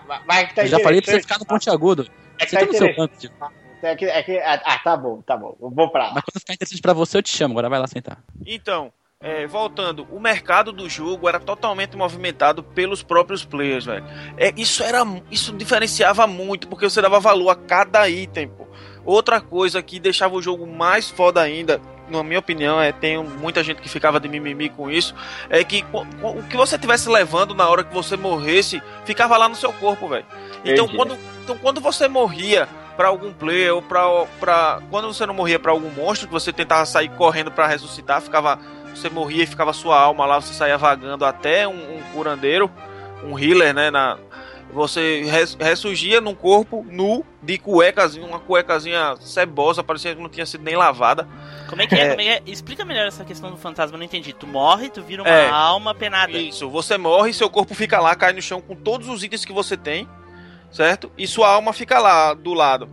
[0.08, 2.08] vai, vai que tá eu já falei pra você ficar no pontiagudo.
[2.40, 3.38] É que Você tá tá no seu canto, Silvio.
[3.82, 5.56] É que, é que, ah, tá bom, tá bom.
[5.62, 6.14] Eu vou pra lá.
[6.16, 7.54] Mas quando ficar interessante pra você, eu te chamo.
[7.54, 8.18] Agora vai lá sentar.
[8.46, 14.06] então é, voltando, o mercado do jogo era totalmente movimentado pelos próprios players, velho.
[14.38, 18.68] É, isso era, isso diferenciava muito porque você dava valor a cada item, pô.
[19.04, 23.64] Outra coisa que deixava o jogo mais foda ainda, na minha opinião, é tem muita
[23.64, 25.16] gente que ficava de mimimi com isso,
[25.50, 25.84] é que
[26.22, 30.08] o que você tivesse levando na hora que você morresse, ficava lá no seu corpo,
[30.08, 30.26] velho.
[30.64, 30.96] Então Entendi.
[30.96, 34.04] quando, então quando você morria pra algum player ou pra,
[34.40, 38.22] pra quando você não morria pra algum monstro que você tentava sair correndo pra ressuscitar,
[38.22, 38.60] ficava
[38.94, 42.72] você morria e ficava sua alma lá, você saía vagando até um, um curandeiro,
[43.24, 44.18] um healer, né, na
[44.76, 50.46] você res- ressurgia num corpo nu de cuecazinha, uma cuecazinha cebosa, parecia que não tinha
[50.46, 51.28] sido nem lavada.
[51.70, 52.00] Como é que é?
[52.14, 52.16] É.
[52.22, 52.42] É é?
[52.46, 54.34] Explica melhor essa questão do fantasma, não entendi.
[54.34, 55.50] Tu morre, tu vira uma É.
[55.50, 56.34] alma penada.
[56.38, 59.54] Isso, você morre, seu corpo fica lá, cai no chão com todos os itens que
[59.54, 60.08] você tem,
[60.72, 61.12] certo?
[61.18, 62.90] E sua alma fica lá do lado.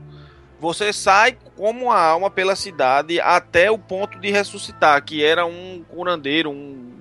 [0.61, 5.85] Você sai como uma alma pela cidade até o ponto de ressuscitar, que era um
[5.89, 6.92] curandeiro, um.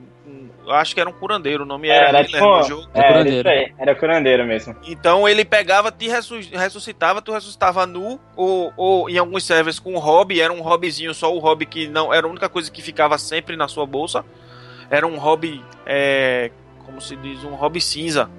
[0.72, 2.88] Eu acho que era um curandeiro, o nome era, Era, Hitler tipo, no jogo.
[2.94, 3.50] É é, era curandeiro.
[3.50, 4.76] aí, era curandeiro mesmo.
[4.88, 9.94] Então ele pegava, te ressu- ressuscitava, tu ressuscitava nu, ou, ou em alguns servers com
[9.94, 12.82] um hobby, era um hobbyzinho, só o hobby que não era a única coisa que
[12.82, 14.26] ficava sempre na sua bolsa.
[14.90, 16.52] Era um hobby, é,
[16.86, 18.30] como se diz, um hobby cinza.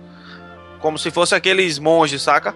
[0.80, 2.54] Como se fosse aqueles monges, saca?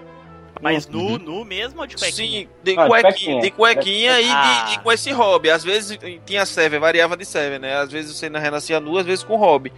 [0.60, 2.40] Mas nu, nu mesmo ou de cuequinha?
[2.42, 4.64] Sim, de Ah, de cuequinha, de cuequinha e, Ah.
[4.68, 5.50] de, e com esse hobby.
[5.50, 7.76] Às vezes tinha server, variava de server, né?
[7.76, 9.72] Às vezes você renascia nu, às vezes com hobby.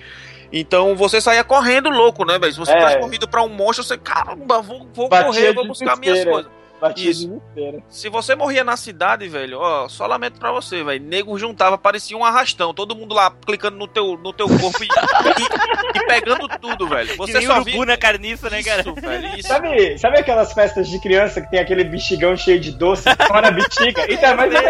[0.52, 2.52] Então você saía correndo louco, né, velho?
[2.52, 2.78] Se você É.
[2.78, 6.24] tivesse corrido pra um monstro, você, caramba, vou, vou Batia correr, vou de buscar minhas
[6.24, 6.50] coisas.
[6.80, 7.42] Batia Isso.
[7.88, 11.02] Se você morria na cidade, velho, ó, só lamento pra você, velho.
[11.04, 12.72] Nego juntava, parecia um arrastão.
[12.72, 17.16] Todo mundo lá clicando no teu, no teu corpo e, e- e pegando tudo, velho.
[17.16, 17.84] Você só urubu via.
[17.86, 18.82] na carniça, né, cara?
[18.82, 19.48] Isso, velho, isso.
[19.48, 24.06] Sabe, sabe aquelas festas de criança que tem aquele bexigão cheio de doce na bexiga?
[24.10, 24.68] Então, mas é,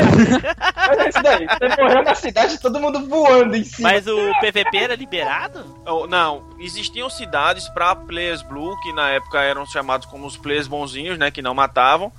[0.76, 1.46] mas é isso daí.
[1.46, 3.90] Você morreu na cidade, todo mundo voando em cima.
[3.90, 5.64] Mas o PVP era liberado?
[5.86, 10.66] Oh, Não, existiam cidades pra players blue, que na época eram chamados como os players
[10.66, 11.30] bonzinhos, né?
[11.30, 12.12] Que não matavam.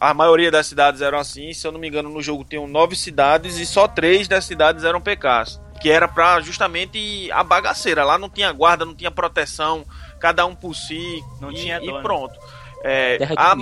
[0.00, 2.94] A maioria das cidades eram assim, se eu não me engano, no jogo tinham nove
[2.94, 5.60] cidades e só três das cidades eram PKs.
[5.80, 8.04] Que era pra justamente a bagaceira.
[8.04, 9.84] Lá não tinha guarda, não tinha proteção,
[10.20, 11.22] cada um por si.
[11.40, 12.02] Não e, tinha e dono.
[12.02, 12.38] pronto.
[12.84, 13.54] É, a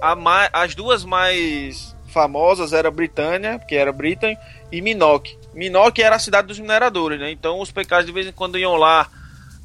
[0.00, 4.36] a ma- as duas mais famosas era Britânia, que era Britain,
[4.72, 5.28] e Minoc.
[5.54, 7.30] Minoc era a cidade dos mineradores, né?
[7.30, 9.06] Então os PKs de vez em quando iam lá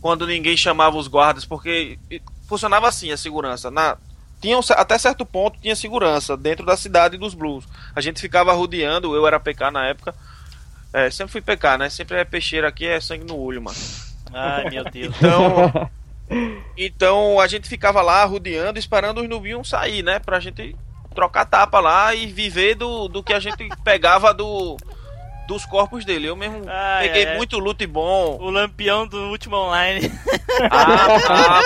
[0.06, 1.98] quando ninguém chamava os guardas, porque
[2.48, 3.72] funcionava assim a segurança.
[3.72, 3.98] Na,
[4.40, 7.66] tinha um até certo ponto tinha segurança dentro da cidade dos Blues.
[7.96, 10.14] A gente ficava rodeando, eu era PK na época.
[10.94, 11.90] É, sempre fui PK, né?
[11.90, 13.76] Sempre é peixeiro aqui, é sangue no olho, mano.
[14.32, 15.16] Ai, meu Deus.
[15.18, 15.90] Então,
[16.78, 20.20] então a gente ficava lá rodeando, esperando os nubios sair, né?
[20.20, 20.76] Pra gente
[21.16, 24.78] trocar tapa lá e viver do, do que a gente pegava do,
[25.48, 26.28] dos corpos dele.
[26.28, 27.38] Eu mesmo Ai, peguei ai.
[27.38, 28.38] muito loot bom.
[28.40, 30.12] O lampião do último online.
[30.72, 31.08] Ah,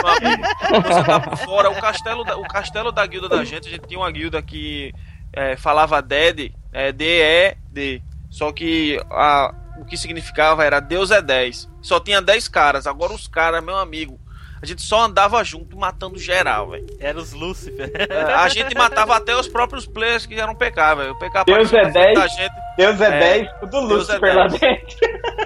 [0.02, 0.82] tá, meu.
[0.82, 1.70] Você tá por fora.
[1.70, 4.94] O castelo, da, o castelo da guilda da gente, a gente tinha uma guilda que
[5.32, 8.02] é, falava Dead, é D-E-D.
[8.30, 11.70] Só que a, o que significava era Deus é 10.
[11.82, 12.88] Só tinha 10 caras.
[12.88, 14.20] Agora os caras, meu amigo,
[14.62, 16.86] a gente só andava junto matando geral, velho.
[17.00, 17.92] Era os Lúcifer.
[18.10, 21.12] É, A gente matava até os próprios players que eram PK, velho.
[21.12, 22.20] O PK Deus é na frente 10.
[22.20, 22.54] da gente.
[22.80, 24.60] Deus é, É, 10, tudo Deus é Lucifer lá 10.
[24.62, 24.98] dentro.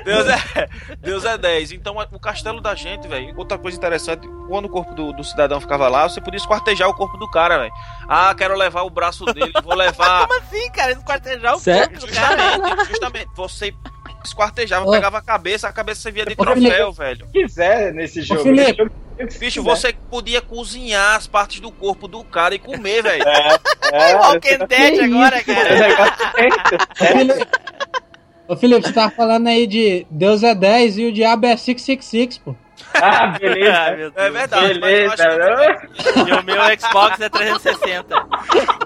[0.05, 0.67] Deus é,
[1.01, 1.71] Deus é 10.
[1.71, 3.34] Então o castelo da gente, velho.
[3.36, 6.93] Outra coisa interessante, quando o corpo do, do cidadão ficava lá, você podia esquartejar o
[6.93, 7.73] corpo do cara, velho.
[8.07, 10.27] Ah, quero levar o braço dele, vou levar.
[10.27, 10.91] Como assim, cara?
[10.91, 11.89] Esquartejar o Sério?
[11.99, 12.38] corpo do cara?
[12.51, 13.29] Justamente, justamente.
[13.36, 13.73] Você
[14.28, 14.91] esquartejava, Ô.
[14.91, 17.26] pegava a cabeça, a cabeça servia de Ô, troféu, velho.
[17.28, 18.43] Se quiser nesse jogo.
[18.43, 18.63] Felipe.
[18.63, 18.91] Nesse jogo,
[19.32, 19.76] se Bicho, quiser.
[19.76, 23.24] você podia cozinhar as partes do corpo do cara e comer, velho.
[23.91, 25.88] É, Walking Dead Que agora, isso, o cara.
[25.88, 27.47] negócio é Ô, Felipe,
[28.47, 32.38] Ô, Felipe, você tava falando aí de Deus é 10 e o diabo é 666,
[32.39, 32.55] pô.
[32.95, 33.91] Ah, Ah, beleza.
[33.95, 34.13] meu Deus.
[34.15, 35.88] É verdade, mas eu acho Beleza.
[36.13, 36.19] que...
[36.30, 38.26] E o meu Xbox é 360.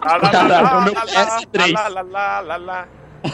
[0.01, 2.87] Caralho, o meu PS3.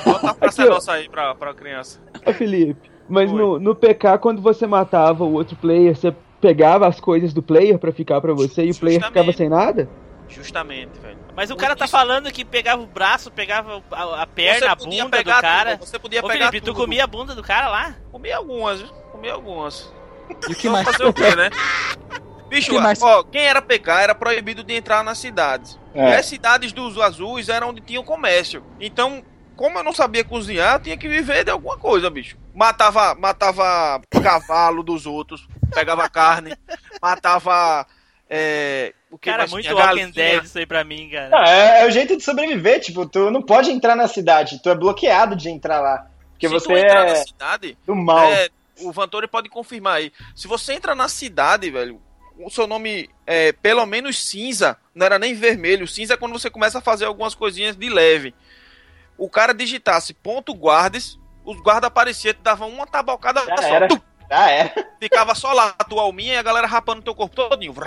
[0.05, 1.99] Bota a praça nossa aí pra, pra criança.
[2.25, 3.37] Ô Felipe, mas Oi.
[3.37, 7.77] no, no PK, quando você matava o outro player, você pegava as coisas do player
[7.79, 9.37] pra ficar pra você e o player ficava Justamente.
[9.37, 9.89] sem nada?
[10.27, 11.17] Justamente, velho.
[11.35, 15.23] Mas o cara tá falando que pegava o braço, pegava a, a perna, a bunda
[15.23, 15.77] do cara.
[15.77, 16.81] tudo, Você podia Ô, pegar Felipe, tu tudo.
[16.81, 17.95] comia a bunda do cara lá?
[18.11, 18.89] Comi algumas, viu?
[19.11, 19.93] comi algumas.
[20.49, 20.87] E o que mais?
[20.87, 21.49] fazer o quê, né?
[22.49, 23.01] Bicho, Que mais?
[23.01, 25.79] ó, quem era PK era proibido de entrar nas cidades.
[25.93, 26.11] É.
[26.11, 28.63] E as cidades dos azuis eram onde tinha o comércio.
[28.79, 29.23] Então,
[29.55, 32.37] como eu não sabia cozinhar, eu tinha que viver de alguma coisa, bicho.
[32.53, 36.55] Matava, matava cavalo dos outros, pegava carne,
[37.01, 37.85] matava.
[38.29, 39.71] É, o que Cara, muito?
[39.73, 40.11] Walking.
[40.11, 41.29] Dead isso aí pra mim, cara.
[41.29, 44.69] Não, é, é o jeito de sobreviver, tipo, tu não pode entrar na cidade, tu
[44.69, 46.07] é bloqueado de entrar lá.
[46.31, 48.25] Porque Se você tu entrar na é cidade, do mal.
[48.25, 48.49] É,
[48.81, 50.11] o Vantori pode confirmar aí.
[50.35, 52.01] Se você entra na cidade, velho,
[52.37, 55.87] o seu nome é pelo menos cinza, não era nem vermelho.
[55.87, 58.33] Cinza é quando você começa a fazer algumas coisinhas de leve.
[59.17, 63.63] O cara digitasse ponto guardes, os guardas apareciam, te davam uma tabocada Já só.
[63.63, 63.87] era.
[63.87, 63.99] tum,
[64.29, 64.73] Ah, é.
[64.99, 67.73] ficava só lá a tua alminha e a galera rapando teu corpo todinho.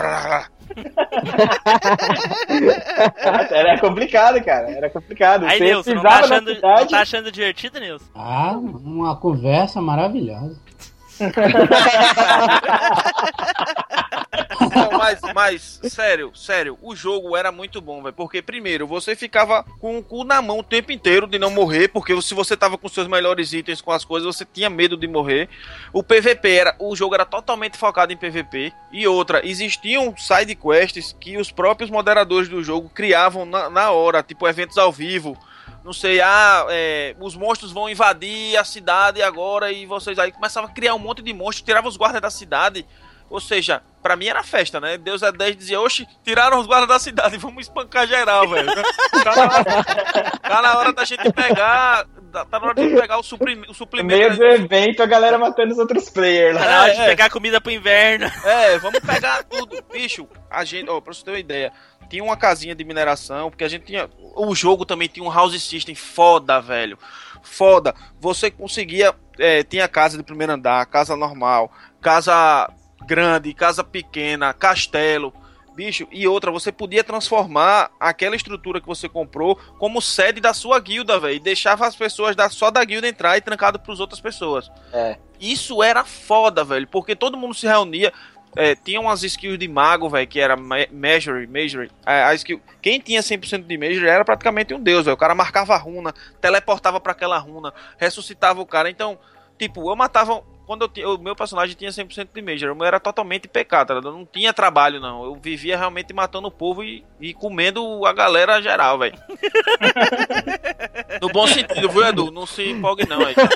[3.50, 4.70] Era complicado, cara.
[4.70, 5.44] Era complicado.
[5.46, 6.80] Aí, você Nilson, não tá, achando, cidade.
[6.82, 8.04] não tá achando divertido, Nilson?
[8.14, 10.60] Ah, uma conversa maravilhosa.
[14.74, 18.14] Não, mas, mas, sério, sério, o jogo era muito bom, velho.
[18.14, 21.88] Porque, primeiro, você ficava com o cu na mão o tempo inteiro de não morrer,
[21.88, 25.06] porque se você tava com seus melhores itens, com as coisas, você tinha medo de
[25.06, 25.48] morrer.
[25.92, 26.76] O PVP era.
[26.78, 28.72] O jogo era totalmente focado em PVP.
[28.92, 34.22] E outra, existiam side quests que os próprios moderadores do jogo criavam na, na hora,
[34.22, 35.36] tipo eventos ao vivo.
[35.86, 40.68] Não sei, ah, é, os monstros vão invadir a cidade agora e vocês aí começavam
[40.68, 42.84] a criar um monte de monstros, tiravam os guardas da cidade.
[43.30, 44.96] Ou seja, pra mim era festa, né?
[44.96, 48.68] Deus é 10 dizia, oxe, tiraram os guardas da cidade, vamos espancar geral, velho.
[49.24, 49.64] Tá na hora,
[50.40, 52.06] tá na hora da gente pegar.
[52.32, 54.18] Tá na hora de gente pegar o, suprim, o suplemento.
[54.18, 56.70] meio do evento, a galera matando os outros players Tá lá.
[56.70, 58.26] na hora de pegar comida pro inverno.
[58.44, 59.82] É, vamos pegar tudo.
[59.90, 61.72] Bicho, a gente, ó, pra você ter uma ideia,
[62.08, 64.08] tinha uma casinha de mineração, porque a gente tinha.
[64.36, 66.96] O jogo também tinha um house system foda, velho.
[67.42, 67.94] Foda.
[68.20, 69.12] Você conseguia.
[69.38, 72.70] É, tinha casa de primeiro andar, casa normal, casa
[73.06, 75.32] grande, casa pequena, castelo.
[75.74, 80.80] Bicho, e outra, você podia transformar aquela estrutura que você comprou como sede da sua
[80.80, 81.34] guilda, velho.
[81.34, 84.70] E deixava as pessoas da, só da guilda entrar e trancado pras outras pessoas.
[84.90, 85.18] É.
[85.38, 88.10] Isso era foda, velho, porque todo mundo se reunia.
[88.56, 91.90] É, tinha umas skills de mago, velho, que era Measure, Measure.
[92.06, 95.14] A, a skill, quem tinha 100% de Measure era praticamente um deus, velho.
[95.14, 98.88] O cara marcava a runa, teleportava pra aquela runa, ressuscitava o cara.
[98.88, 99.18] Então,
[99.58, 100.42] tipo, eu matava.
[100.66, 103.88] Quando eu tinha, o meu personagem tinha 100% de Major, o meu era totalmente pecado,
[103.88, 103.94] tá?
[103.94, 105.24] Eu não tinha trabalho, não.
[105.24, 109.16] Eu vivia realmente matando o povo e, e comendo a galera geral, velho.
[111.22, 112.32] no bom sentido, viu, Edu?
[112.32, 113.20] Não se empolgue, não.
[113.24, 113.34] Aí.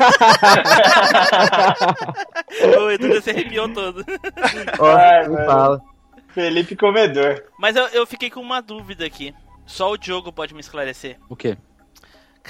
[2.79, 4.05] O Edu se arrepiou todo.
[4.81, 5.81] Ai, fala.
[6.29, 7.43] Felipe Comedor.
[7.59, 9.35] Mas eu, eu fiquei com uma dúvida aqui.
[9.67, 11.19] Só o Diogo pode me esclarecer.
[11.29, 11.57] O quê?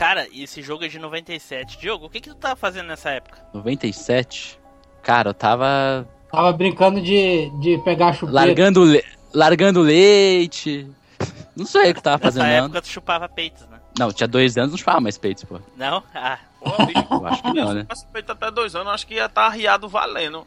[0.00, 1.78] Cara, esse jogo é de 97.
[1.78, 3.36] Diogo, o que, que tu tava fazendo nessa época?
[3.52, 4.58] 97?
[5.02, 8.32] Cara, eu tava Tava brincando de, de pegar chupeta.
[8.32, 10.90] Largando, le- largando leite.
[11.54, 13.78] Não sei o que tava fazendo, Nessa época tu chupava peitos, né?
[13.98, 15.60] Não, tinha dois anos, não chupava mais peitos, pô.
[15.76, 16.02] Não?
[16.14, 16.38] Ah.
[16.60, 17.86] Pô, bicho, Eu acho que não, né?
[17.92, 20.46] Esse peito até dois anos, acho que ia estar arriado valendo.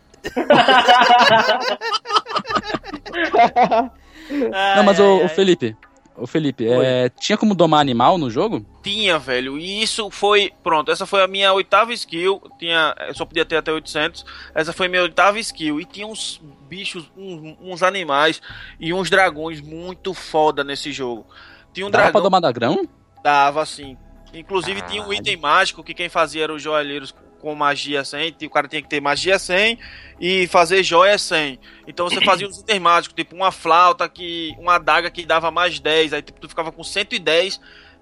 [4.76, 5.30] Não, mas Ai, o, ai, o ai.
[5.30, 5.78] Felipe,
[6.16, 8.66] o Felipe, é, tinha como domar animal no jogo?
[8.84, 9.57] Tinha, velho.
[9.57, 10.51] E isso foi.
[10.64, 12.41] Pronto, essa foi a minha oitava skill.
[12.59, 14.26] Tinha, eu só podia ter até 800.
[14.53, 15.80] Essa foi a minha oitava skill.
[15.80, 18.41] E tinha uns bichos, uns, uns animais
[18.80, 21.26] e uns dragões muito foda nesse jogo.
[21.74, 22.24] Tinha um Dava pra dragão.
[22.24, 22.89] domar dragão?
[23.24, 23.97] Dava, assim.
[24.34, 27.14] Inclusive tinha um item mágico que quem fazia era os joalheiros
[27.44, 28.38] com magia 100.
[28.46, 29.78] O cara tinha que ter magia 100
[30.20, 31.60] e fazer joia 100.
[31.86, 35.78] Então você fazia os itens mágicos, tipo uma flauta, que uma adaga que dava mais
[35.78, 36.14] 10.
[36.14, 37.60] Aí tipo, tu ficava com 110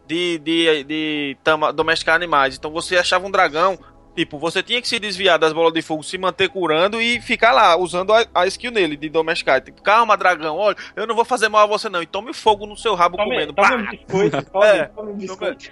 [0.07, 2.55] de, de, de tama- domesticar animais.
[2.55, 3.79] Então você achava um dragão.
[4.15, 7.53] Tipo, você tinha que se desviar das bolas de fogo, se manter curando e ficar
[7.53, 9.61] lá, usando a, a skill nele de domesticar.
[9.61, 12.01] Tipo, calma, dragão, olha, eu não vou fazer mal a você não.
[12.01, 13.53] E tome fogo no seu rabo comendo.
[13.53, 13.71] Tome, Pá!
[13.71, 15.71] tome um biscoito, tome, É, tome um biscoito.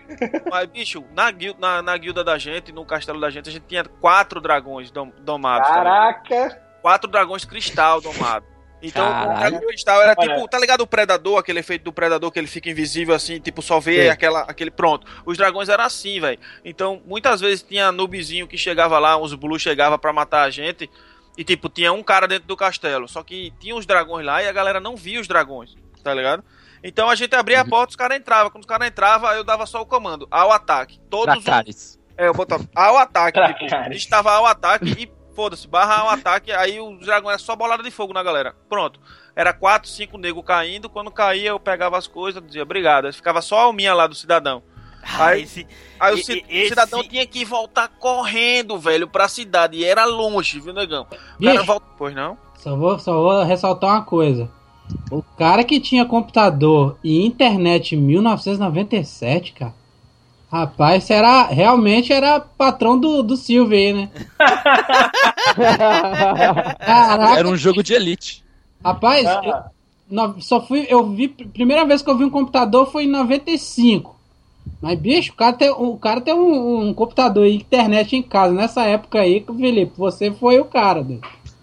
[0.50, 3.66] Mas, bicho, na, guil- na, na guilda da gente, no castelo da gente, a gente
[3.68, 5.68] tinha quatro dragões dom- domados.
[5.68, 6.62] Caraca!
[6.82, 8.48] quatro dragões cristal domados.
[8.82, 9.40] Então, o Caralho.
[9.40, 12.70] dragão cristal era tipo, tá ligado o predador, aquele efeito do predador que ele fica
[12.70, 14.10] invisível assim, tipo, só vê Sim.
[14.10, 14.72] aquela, aquele.
[14.72, 15.06] Pronto.
[15.26, 16.40] Os dragões eram assim, velho.
[16.64, 20.90] Então, muitas vezes tinha noobzinho que chegava lá, uns blues chegava pra matar a gente.
[21.38, 23.08] E, tipo, tinha um cara dentro do castelo.
[23.08, 26.44] Só que tinha os dragões lá e a galera não via os dragões, tá ligado?
[26.82, 28.50] Então a gente abria a porta, os caras entravam.
[28.50, 31.00] Quando os caras entravam, eu dava só o comando, ao ataque.
[31.10, 32.00] Todos os Dracarys.
[32.18, 33.88] é, eu botava ao ataque, tipo, Dracarys.
[33.88, 37.56] a gente tava ao ataque e foda-se, barra ao ataque, aí o dragão era só
[37.56, 38.54] bolada de fogo na galera.
[38.68, 39.00] Pronto.
[39.34, 43.06] Era quatro, cinco nego caindo, quando caía eu pegava as coisas, dizia obrigado.
[43.06, 44.62] Aí ficava só a alminha lá do cidadão.
[45.02, 45.66] Ah, Aí- esse-
[45.98, 49.78] Aí o, E- e- o cidadão esse- tinha que voltar correndo, velho, pra cidade.
[49.78, 51.08] E era longe, viu, negão?
[51.10, 51.54] O Bicho.
[51.54, 51.86] cara volta.
[51.98, 52.38] Pois não?
[52.58, 54.52] Só vou, só vou ressaltar uma coisa.
[55.10, 59.74] O cara que tinha computador e internet em 1997, cara.
[60.52, 64.10] Rapaz, será, realmente era patrão do, do Silvio aí, né?
[66.80, 68.44] Caraca, Era um jogo de elite.
[68.84, 69.42] rapaz, Ah.
[69.44, 69.54] eu,
[70.10, 74.18] no- só fui, eu vi, primeira vez que eu vi um computador foi em 95.
[74.82, 78.54] Mas, bicho, o cara tem, o cara tem um, um computador e internet em casa.
[78.54, 81.20] Nessa época aí, Felipe, você foi o cara, né?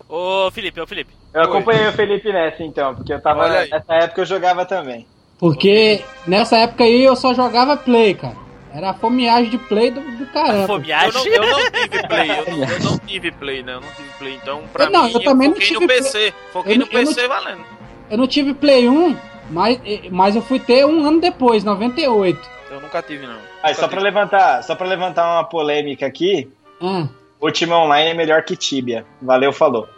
[0.09, 1.13] Ô, Felipe, ô, Felipe.
[1.33, 3.49] Eu acompanhei o Felipe nessa então, porque eu tava.
[3.49, 5.07] Nessa época eu jogava também.
[5.39, 8.37] Porque nessa época aí eu só jogava Play, cara.
[8.77, 10.63] Era a fomeagem de Play do, do caramba.
[10.63, 11.13] Eu fomeagem.
[11.13, 13.73] não, eu não tive play, eu não, eu não tive play, né?
[13.75, 14.35] Eu não tive play.
[14.35, 15.99] Então, pra Eu não, mim, eu também não foquei tive no play.
[16.03, 16.35] PC.
[16.53, 17.65] Foquei Eu no não- eu não PC valendo.
[18.11, 19.17] Eu não tive Play 1,
[19.51, 19.81] mas,
[20.13, 22.39] mas eu fui ter um ano depois, 98.
[22.71, 23.35] Eu nunca tive, não.
[23.35, 24.03] Nunca só pra tive.
[24.03, 26.49] levantar, só para levantar uma polêmica aqui,
[26.81, 27.09] Ah,
[27.41, 29.05] o time online é melhor que Tibia.
[29.21, 29.89] Valeu, falou.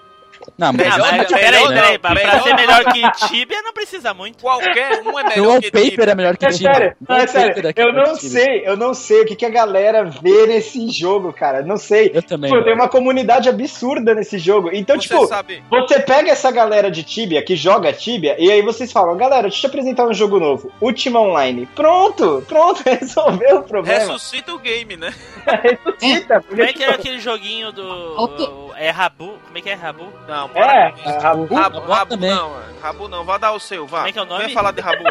[0.57, 2.57] Não, mas Ah, Melhor- mas, peraí, não, peraí, pra, pra melhor ser não.
[2.57, 4.39] melhor que Tibia não precisa muito.
[4.39, 6.75] Qualquer um é o melhor que wallpaper é melhor que É Tibia.
[6.75, 7.67] sério, não, é sério.
[7.69, 8.31] É Eu melhor não Tibia.
[8.31, 11.63] sei, eu não sei o que, que a galera vê nesse jogo, cara.
[11.63, 12.11] Não sei.
[12.15, 12.51] Eu também.
[12.51, 14.71] Tipo, tem uma comunidade absurda nesse jogo.
[14.73, 18.63] Então, Você tipo, sabe, você pega essa galera de Tibia que joga Tibia e aí
[18.63, 21.67] vocês falam, galera, deixa eu te apresentar um jogo novo, Ultima Online.
[21.75, 23.99] Pronto, pronto, resolveu o problema.
[23.99, 25.13] ressuscita o game, né?
[25.63, 28.69] Ressuscita, Como é que é aquele joguinho do.
[28.77, 29.35] É Rabu?
[29.45, 30.05] Como é que é Rabu?
[30.29, 31.09] Não, É, para com isso.
[31.09, 31.55] é, Rabu.
[31.55, 32.31] Rabu, Rabu Rabu também.
[32.31, 32.63] não, é.
[32.83, 33.99] Rabu não, vá dar o seu, vá.
[33.99, 34.45] Como é que é o nome?
[34.47, 35.05] Vem falar de Rabu.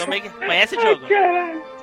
[0.00, 0.28] Como é que...
[0.30, 1.06] Conhece o jogo?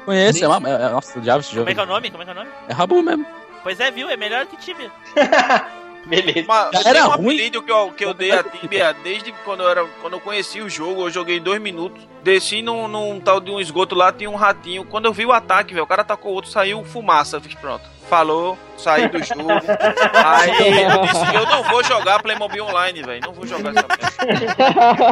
[0.06, 1.62] Conheço, é uma, é, é- nossa, eu odiava esse jogo.
[1.66, 2.12] Como é que é o nome?
[2.12, 2.50] Como é que é o nome?
[2.68, 3.26] É Rabu mesmo.
[3.64, 4.10] Pois é, viu?
[4.10, 4.92] É melhor que Tibia.
[6.06, 6.46] Beleza.
[6.48, 7.34] Mas era um ruim.
[7.36, 10.62] apelido que eu, que eu dei a Tibia desde quando eu, era, quando eu conheci
[10.62, 12.08] o jogo, eu joguei dois minutos.
[12.22, 14.86] Desci num, num tal de um esgoto lá, tinha um ratinho.
[14.86, 17.38] Quando eu vi o ataque, velho, o cara atacou o outro, saiu fumaça.
[17.38, 17.84] Eu fiz pronto.
[18.10, 19.50] Falou, saí do jogo.
[20.14, 23.22] Aí eu disse, eu não vou jogar Playmobil Online, velho.
[23.26, 23.86] Não vou jogar essa
[24.26, 24.56] merda.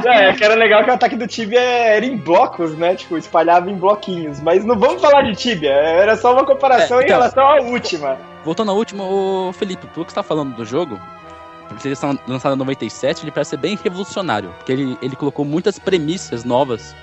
[0.14, 2.96] É, que era legal que o ataque do Tibia era em blocos, né?
[2.96, 4.40] Tipo, espalhava em bloquinhos.
[4.42, 7.18] Mas não vamos falar de Tibia, era só uma comparação É, em então.
[7.18, 8.18] relação à última.
[8.46, 11.00] Voltando ao último, ô Felipe, pelo que você tá falando do jogo,
[11.70, 14.50] por ser lançado em 97, ele parece ser bem revolucionário.
[14.58, 16.96] Porque ele, ele colocou muitas premissas novas.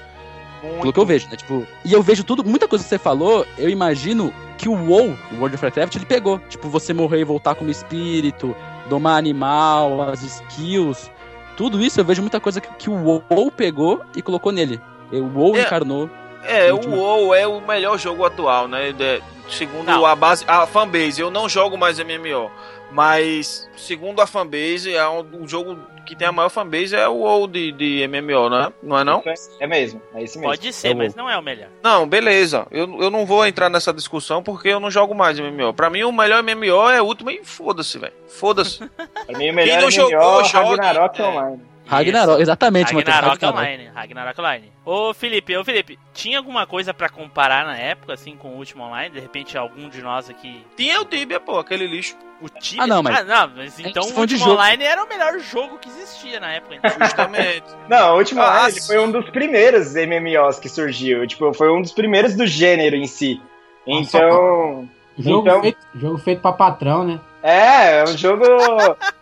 [0.80, 1.36] Pelo que eu vejo, né?
[1.36, 5.16] Tipo, e eu vejo tudo, muita coisa que você falou, eu imagino que o WoW,
[5.32, 6.38] o World of Warcraft, ele pegou.
[6.48, 8.54] Tipo, você morrer e voltar como espírito,
[8.88, 11.10] domar animal, as skills.
[11.56, 12.94] Tudo isso eu vejo muita coisa que, que o
[13.30, 14.80] WoW pegou e colocou nele.
[15.12, 15.62] E O WoW É.
[15.62, 16.08] encarnou.
[16.44, 16.96] É, o Último.
[16.96, 18.92] WoW é o melhor jogo atual, né?
[18.92, 20.06] De- segundo Não.
[20.06, 22.50] a base, a fanbase, eu não jogo mais MMO.
[22.92, 27.18] Mas, segundo a fanbase, é um, o jogo que tem a maior fanbase é o
[27.18, 28.72] WoW de, de MMO, né?
[28.82, 29.22] Não é não?
[29.60, 30.50] É mesmo, é esse mesmo.
[30.50, 31.68] Pode ser, mas não é o melhor.
[31.82, 32.66] Não, beleza.
[32.70, 35.72] Eu, eu não vou entrar nessa discussão porque eu não jogo mais MMO.
[35.72, 38.12] Pra mim, o melhor MMO é o último e foda-se, velho.
[38.28, 38.80] Foda-se.
[39.26, 40.70] Pra mim, o melhor não MMO jogou, é jogue.
[40.70, 41.24] Ragnarok É.
[41.24, 41.60] Online.
[41.86, 42.94] Ragnarok, exatamente.
[42.94, 43.44] Ragnarok Ragnarok.
[43.58, 43.90] Online.
[43.94, 44.72] Ragnarok Online.
[44.84, 48.84] Ô Felipe, ô Felipe, tinha alguma coisa pra comparar na época, assim, com o último
[48.84, 49.10] online?
[49.14, 50.64] De repente algum de nós aqui.
[50.76, 52.16] Tinha o Tibia, pô, aquele lixo.
[52.40, 52.84] O Tibia?
[52.84, 54.52] Ah, não, mas- Ah, não, mas então tá o jogo.
[54.52, 56.74] online era o melhor jogo que existia na época.
[56.76, 56.90] Então.
[56.98, 57.64] Justamente.
[57.88, 61.26] Não, o último Ah, Online foi um dos primeiros MMOs que surgiu.
[61.26, 63.40] Tipo, foi um dos primeiros do gênero em si.
[63.86, 64.88] Então.
[65.18, 67.20] Jogo, Então- feito, jogo feito pra patrão, né?
[67.42, 68.44] É, é um jogo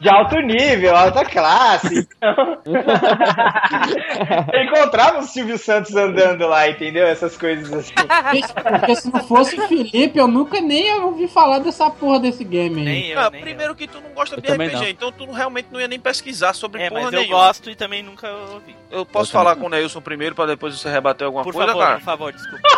[0.00, 2.08] de alto nível, alta classe.
[2.16, 2.58] Então...
[4.52, 7.06] Eu encontrava o Silvio Santos andando lá, entendeu?
[7.06, 7.94] Essas coisas assim.
[7.94, 12.42] Porque se não fosse o Felipe, eu nunca nem ia ouvir falar dessa porra desse
[12.44, 12.84] game aí.
[12.84, 14.88] Nem eu, Ah, nem primeiro que tu não gosta Eu de RPG, não.
[14.88, 16.86] então tu realmente não ia nem pesquisar sobre eu.
[16.86, 17.38] É, porra mas eu nenhuma.
[17.38, 18.74] gosto e também nunca ouvi.
[18.90, 21.52] Eu posso Eu falar também com o Neilson primeiro pra depois você rebater alguma Por
[21.52, 21.96] coisa, favor, cara?
[21.98, 22.68] por favor, desculpa.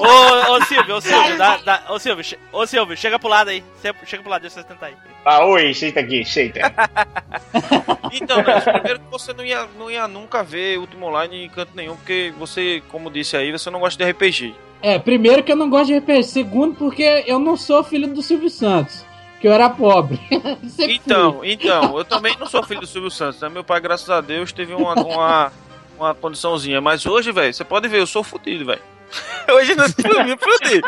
[0.00, 3.64] ô, ô Silvio, ô Silvio, dá, dá, ô Silvio, ô Silvio, chega pro lado aí.
[3.80, 4.94] Chega chega pro lado, deixa eu tentar aí.
[5.24, 6.60] Ah, oi, senta aqui, senta.
[8.14, 11.96] Então, primeiro que você não ia, não ia nunca ver Ultima Online em canto nenhum,
[11.96, 14.54] porque você, como disse aí, você não gosta de RPG.
[14.82, 16.24] É, primeiro que eu não gosto de RPG.
[16.24, 19.04] Segundo, porque eu não sou filho do Silvio Santos.
[19.40, 20.20] Que eu era pobre.
[20.68, 20.94] Sempre fui.
[20.94, 23.48] Então, então, eu também não sou filho do Silvio Santos, né?
[23.48, 25.52] Meu pai, graças a Deus, teve uma, uma,
[25.98, 26.80] uma condiçãozinha.
[26.80, 28.82] Mas hoje, velho, você pode ver, eu sou fudido, velho.
[29.52, 29.84] Hoje não
[30.24, 30.80] me fudi.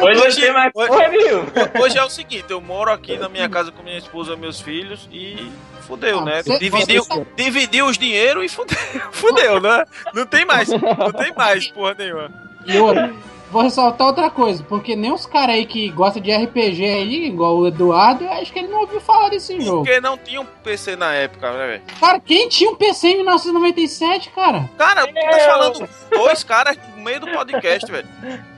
[0.00, 1.82] Hoje Hoje- tem mais hoje-.
[1.82, 4.60] Hoje é o seguinte, eu moro aqui na minha casa com minha esposa e meus
[4.60, 5.50] filhos e
[5.86, 6.42] fudeu, Ah, né?
[6.42, 8.78] você- Dividiu, você dividiu os dinheiro e fudeu,
[9.12, 9.84] fudeu, né?
[10.14, 12.30] Não tem mais, não tem mais porra nenhuma.
[12.66, 13.12] E outra,
[13.52, 17.58] vou ressaltar outra coisa, porque nem os caras aí que gostam de RPG aí, igual
[17.58, 19.84] o Eduardo, eu acho que ele não ouviu falar desse jogo.
[19.84, 21.82] Porque não tinha um PC na época, né, velho?
[22.00, 24.70] Cara, quem tinha um PC em 1997, cara?
[24.78, 28.08] Cara, tu tá falando dois caras no meio do podcast, velho.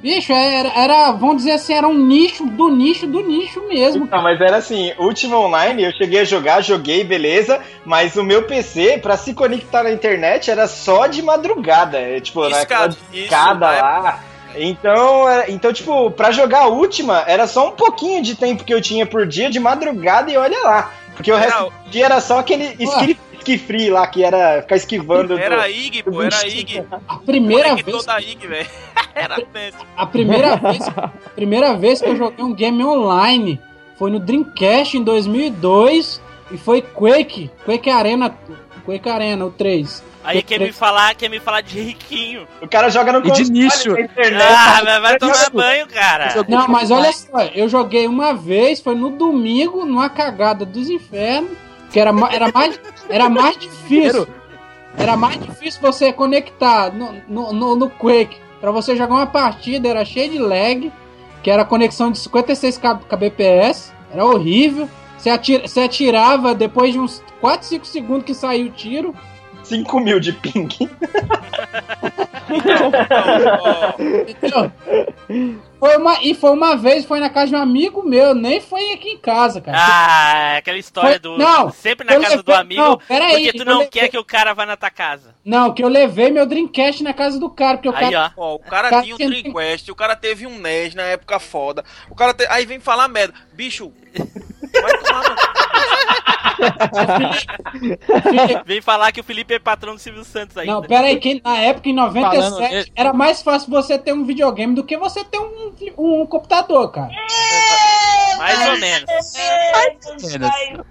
[0.01, 4.07] Bicho, era, era, vamos dizer assim, era um nicho do nicho do nicho mesmo.
[4.07, 8.45] Não, mas era assim, Ultima Online, eu cheguei a jogar, joguei, beleza, mas o meu
[8.45, 13.73] PC, pra se conectar na internet, era só de madrugada, é, tipo, naquela Escada, escada
[13.73, 14.34] isso, lá.
[14.57, 18.73] Então, era- então, tipo, pra jogar a última, era só um pouquinho de tempo que
[18.73, 20.93] eu tinha por dia de madrugada e olha lá.
[21.17, 24.77] Porque o resto do dia era só aquele esqui, esqui free lá, que era ficar
[24.77, 25.39] esquivando.
[25.39, 26.83] Era do- a IG, pô, era IG.
[27.09, 28.67] A primeira Conectou vez, da IG, velho.
[29.15, 29.77] Era tenso.
[29.97, 33.61] a primeira vez, a primeira vez que eu joguei um game online
[33.97, 38.37] foi no Dreamcast em 2002 e foi Quake, Quake Arena,
[38.85, 40.03] Quake Arena, o 3.
[40.23, 42.47] Aí quer me falar, quer me falar de riquinho.
[42.63, 43.91] O cara joga no E de nicho.
[43.99, 44.43] internet.
[44.43, 46.45] Ah, mas vai tomar banho, cara.
[46.49, 51.51] Não, mas olha só, eu joguei uma vez, foi no domingo, numa cagada dos infernos,
[51.91, 54.27] que era, era, mais, era mais difícil.
[54.97, 58.39] Era mais difícil você conectar no, no, no, no Quake.
[58.61, 60.91] Pra você jogar uma partida, era cheio de lag,
[61.43, 64.89] que era conexão de 56 K- kbps, era horrível.
[65.25, 69.17] Você, atira- você atirava depois de uns 4, 5 segundos que saiu o tiro.
[69.63, 70.69] 5 mil de ping.
[74.29, 74.71] Então?
[75.81, 78.93] Foi uma, e foi uma vez, foi na casa de um amigo meu, nem foi
[78.93, 79.79] aqui em casa, cara.
[79.79, 81.39] Ah, aquela história Foi- do.
[81.39, 82.83] não, sempre na casa do levei- amigo.
[82.83, 85.35] não, pera aí, porque tu não levei- quer que o cara vá na tua casa.
[85.45, 88.33] Não, que eu levei meu Dreamcast na casa do cara, porque o Aí, cara.
[88.37, 88.53] ó.
[88.53, 91.83] ó, o cara Cara, tinha um Dreamcast, o cara teve um NES na época foda.
[92.11, 92.47] O cara te...
[92.51, 93.35] Aí vem falar merda.
[93.55, 93.91] Bicho,
[94.81, 95.35] vai tomar no...
[98.65, 100.73] Vem falar que o Felipe é patrão do Silvio Santos ainda.
[100.73, 104.25] Não, pera aí, que na época, em 97, Falando- era mais fácil você ter um
[104.25, 107.11] videogame do que você ter um, um computador, cara.
[108.39, 109.11] Mais ou menos.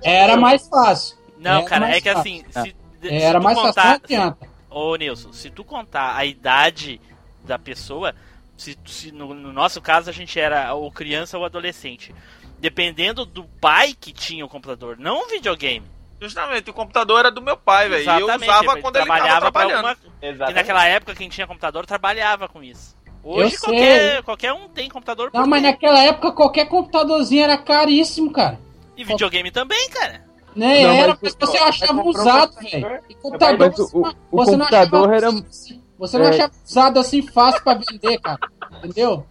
[0.01, 1.17] Era mais fácil.
[1.39, 2.19] Não, Era cara, é que fácil.
[2.19, 2.45] assim.
[2.49, 4.47] Se, se Era tu mais fácil, não contar, adianta.
[4.69, 6.99] Ô, Nilson, se tu contar a idade
[7.43, 8.15] da pessoa,
[8.57, 12.15] se, se no, no nosso caso a gente era ou criança ou adolescente,
[12.63, 15.85] dependendo do pai que tinha o computador, não o videogame.
[16.21, 18.03] Justamente, o computador era do meu pai, velho.
[18.09, 19.75] E eu usava ele quando ele trabalhava trabalhando.
[19.87, 19.97] alguma...
[20.21, 20.55] E Exatamente.
[20.55, 22.95] naquela época quem tinha computador trabalhava com isso.
[23.21, 28.57] Hoje qualquer, qualquer um tem computador Não, mas naquela época qualquer computadorzinho era caríssimo, cara.
[28.95, 30.23] E videogame também, cara.
[30.55, 30.83] Né?
[30.83, 33.03] Não, era, mas- você achava mas usado, computador- velho.
[33.09, 36.29] E computador, Mas o- você, o- você não achava computador era- assim- Você não é.
[36.29, 38.39] achava usado assim fácil pra vender, cara.
[38.77, 39.25] Entendeu?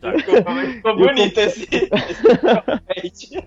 [0.00, 0.14] Fala.
[0.16, 1.68] Desculpa, mas ficou bonito esse.
[3.02, 3.44] esse...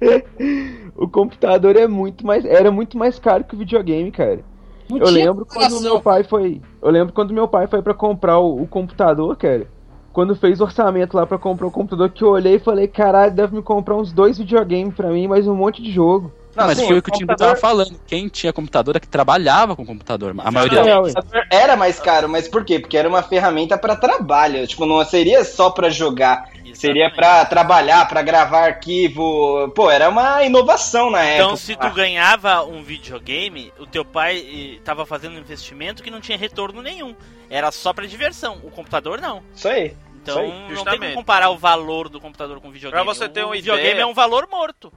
[0.96, 4.40] O computador é muito mais, era muito mais caro que o videogame, cara.
[4.88, 6.60] Não Eu lembro quando meu pai foi.
[6.82, 9.66] Eu lembro quando meu pai foi pra comprar o, o computador, cara.
[10.12, 13.32] Quando fez o orçamento lá pra comprar o computador, que eu olhei e falei, caralho,
[13.32, 16.32] deve me comprar uns dois videogames pra mim, mais um monte de jogo.
[16.56, 18.00] Não, mas sim, foi o o que o Timbu computador- tava falando.
[18.06, 20.34] Quem tinha computador é que trabalhava com computador.
[20.38, 21.00] A maioria.
[21.00, 21.12] Ué.
[21.50, 22.78] Era mais caro, mas por quê?
[22.78, 24.66] Porque era uma ferramenta pra trabalho.
[24.66, 26.48] Tipo, não seria só pra jogar.
[26.74, 27.16] Seria Exatamente.
[27.16, 29.68] pra trabalhar, pra gravar arquivo.
[29.74, 31.42] Pô, era uma inovação na época.
[31.44, 36.10] Então, se tu ganhava um videogame, o teu pai eh, tava fazendo um investimento que
[36.10, 37.14] não tinha retorno nenhum.
[37.48, 38.58] Era só pra diversão.
[38.62, 39.42] O computador não.
[39.54, 39.96] Isso aí.
[40.22, 41.14] Então, Isso aí, não tem como justamente.
[41.14, 43.02] comparar o valor do computador com o videogame.
[43.04, 44.92] Pra você ter o uma videogame ideia- é um valor morto.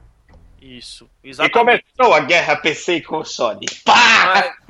[0.66, 1.84] Isso, E exatamente.
[1.98, 3.66] começou a guerra PC e console.
[3.84, 4.56] Pá!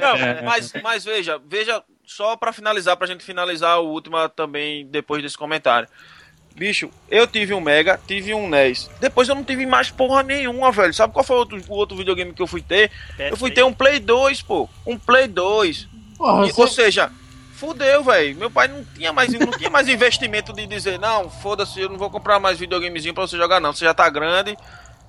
[0.00, 5.22] Não, mas, mas veja, veja, só pra finalizar, pra gente finalizar o último também depois
[5.22, 5.88] desse comentário.
[6.54, 8.90] Bicho, eu tive um Mega, tive um NES.
[9.00, 10.92] Depois eu não tive mais porra nenhuma, velho.
[10.94, 12.90] Sabe qual foi o outro, o outro videogame que eu fui ter?
[13.18, 14.66] Eu fui ter um Play 2, pô.
[14.86, 15.86] Um Play 2.
[16.16, 17.12] Porra, E- você- Ou seja,
[17.56, 18.36] fudeu, velho.
[18.36, 21.96] Meu pai não tinha mais, não tinha mais investimento de dizer, não, foda-se, eu não
[21.98, 23.72] vou comprar mais videogamezinho pra você jogar, não.
[23.72, 24.56] Você já tá grande.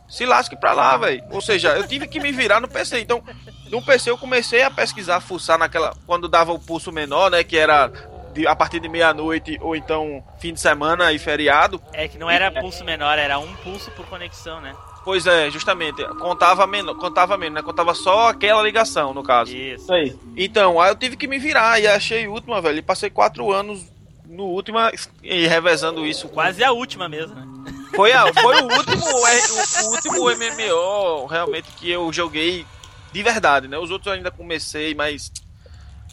[0.10, 1.22] Se lasque pra lá, velho.
[1.32, 3.00] Ou seja, eu tive que me virar no PC.
[3.02, 3.22] Então,
[3.70, 5.93] no PC eu comecei a pesquisar, fuçar naquela.
[6.06, 7.43] Quando dava o pulso menor, né?
[7.43, 7.91] Que era
[8.34, 11.82] de- a partir de meia-noite ou então fim de semana e feriado.
[11.91, 14.74] É que não era pulso menor, era um pulso por conexão, né?
[15.08, 16.03] Pois é, justamente.
[16.20, 17.62] Contava menos, contava menos, né?
[17.62, 19.55] Contava só aquela ligação, no caso.
[19.55, 19.89] Isso.
[19.93, 20.14] Aí.
[20.36, 22.80] Então, aí eu tive que me virar e achei última, velho.
[22.80, 23.86] E passei quatro anos
[24.26, 24.91] no última
[25.24, 26.28] e revezando isso.
[26.28, 27.47] Quase a última mesmo, né?
[27.95, 32.66] Foi, a, foi o último o, o último MMO realmente que eu joguei
[33.14, 33.78] de verdade, né?
[33.78, 35.32] Os outros eu ainda comecei, mas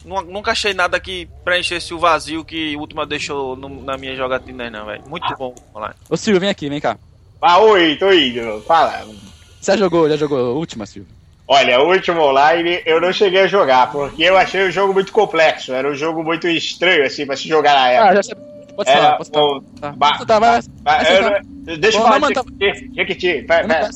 [0.05, 4.15] nu- nunca achei nada que preenchesse o vazio que o última deixou no- na minha
[4.15, 5.03] jogatina, não, velho.
[5.05, 5.95] Muito bom online.
[6.09, 6.97] Ô Silvio, vem aqui, vem cá.
[7.41, 8.63] Ah, oi, tô indo.
[8.67, 9.05] Fala.
[9.59, 11.13] Você já jogou, já jogou a última, Silvio?
[11.47, 15.11] Olha, o último online eu não cheguei a jogar, porque eu achei o jogo muito
[15.11, 15.73] complexo.
[15.73, 18.09] Era um jogo muito estranho, assim, pra se jogar na época.
[18.09, 18.54] Ah, já sei.
[18.75, 19.61] Pode falar, pode falar.
[19.79, 19.91] Tá.
[19.93, 21.03] ba- Tá, vai, vai.
[21.03, 21.41] vai, vai.
[21.43, 23.41] não- Deixa eu falar de mas Jequiti.
[23.47, 23.89] Vai, vai.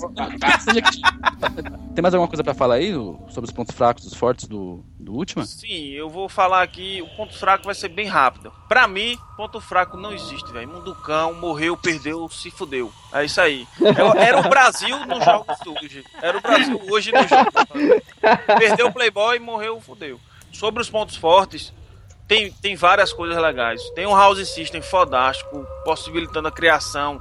[1.94, 2.92] Tem mais alguma coisa pra falar aí
[3.30, 5.46] sobre os pontos fracos, os fortes do, do última?
[5.46, 8.52] Sim, eu vou falar aqui, o ponto fraco vai ser bem rápido.
[8.68, 10.68] Pra mim, ponto fraco não existe, velho.
[10.68, 12.92] Munducão, morreu, perdeu, se fudeu.
[13.14, 13.68] É isso aí.
[13.82, 16.04] É- Era o Brasil nos jogos hoje.
[16.22, 17.54] Era o Brasil hoje nos jogos.
[18.58, 20.20] Perdeu o Playboy, morreu, fudeu.
[20.52, 21.72] Sobre os pontos fortes,
[22.30, 23.82] tem, tem várias coisas legais.
[23.96, 27.20] Tem um House System fodástico, possibilitando a criação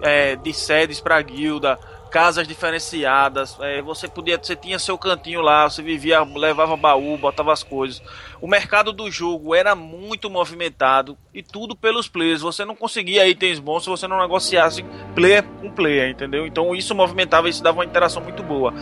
[0.00, 1.78] é, de sedes pra guilda,
[2.08, 3.56] casas diferenciadas.
[3.60, 8.02] é, você podia, você tinha seu cantinho lá, você vivia, levava baú, botava as coisas.
[8.40, 12.40] O mercado do jogo era muito movimentado e tudo pelos players.
[12.40, 14.84] Você não conseguia itens bons se você não negociasse
[15.14, 16.46] player com player, entendeu?
[16.46, 18.72] Então isso movimentava, isso dava uma interação muito boa.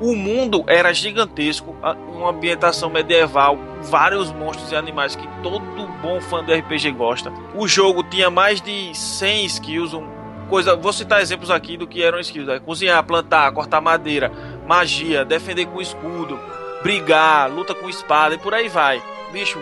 [0.00, 1.74] O mundo era gigantesco,
[2.14, 7.32] uma ambientação medieval, vários monstros e animais que todo bom fã de RPG gosta.
[7.54, 10.17] O jogo tinha mais de 100 skills, um-
[10.48, 12.60] coisa, vou citar exemplos aqui do que eram skills: né?
[12.64, 14.32] cozinhar, plantar, cortar madeira,
[14.66, 16.38] magia, defender com escudo,
[16.82, 19.02] brigar, luta com espada e por aí vai.
[19.32, 19.60] Bicho,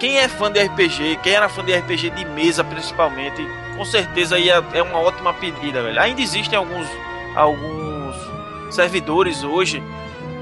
[0.00, 4.36] quem é fã de RPG, quem era fã de RPG de mesa principalmente, com certeza
[4.38, 6.00] ia, é uma ótima pedida, velho.
[6.00, 6.86] Ainda existem alguns
[7.36, 8.16] alguns
[8.70, 9.82] servidores hoje,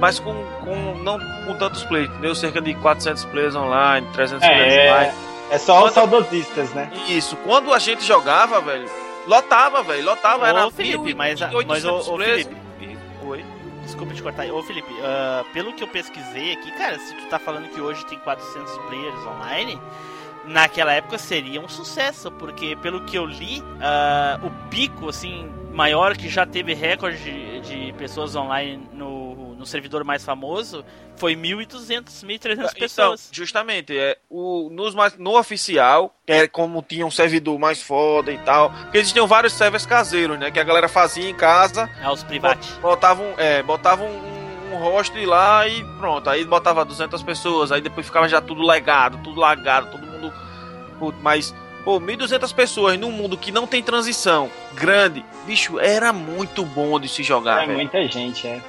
[0.01, 0.33] mas com,
[0.65, 2.35] com não com tantos players, entendeu?
[2.35, 5.13] Cerca de 400 players online, 300 players É, online.
[5.51, 6.91] é só os saudosistas, né?
[7.09, 8.89] Isso, quando a gente jogava, velho,
[9.27, 12.47] lotava, velho, lotava, era Ô, Felipe, mil mas, a- 800 mas ô, ô, players.
[12.79, 13.45] Felipe, Oi.
[13.85, 14.47] desculpa te cortar.
[14.51, 18.05] Ô, Felipe, ah, pelo que eu pesquisei aqui, cara, se tu tá falando que hoje
[18.07, 19.79] tem 400 players online,
[20.45, 26.17] naquela época seria um sucesso, porque pelo que eu li, ah, o pico, assim, maior
[26.17, 29.32] que já teve recorde de, de pessoas online no,
[29.63, 30.85] no servidor mais famoso
[31.17, 33.29] foi 1.200, 1.300 Então, pessoas.
[33.31, 38.39] justamente, é, o, nos, mais- no oficial, é como tinha um servidor mais foda e
[38.39, 42.25] tal, porque existiam vários servers caseiros, né, que a galera fazia em casa, É os
[42.25, 42.69] private.
[42.81, 48.05] botavam, é, botavam um, um host lá e pronto, aí botava 200 pessoas, aí depois
[48.05, 50.33] ficava já tudo legado, tudo lagado, todo mundo,
[51.23, 56.99] mas, pô, 1.200 pessoas num mundo que não tem transição grande, bicho, era muito bom
[56.99, 57.75] de se jogar, É velho.
[57.79, 58.61] muita gente, é.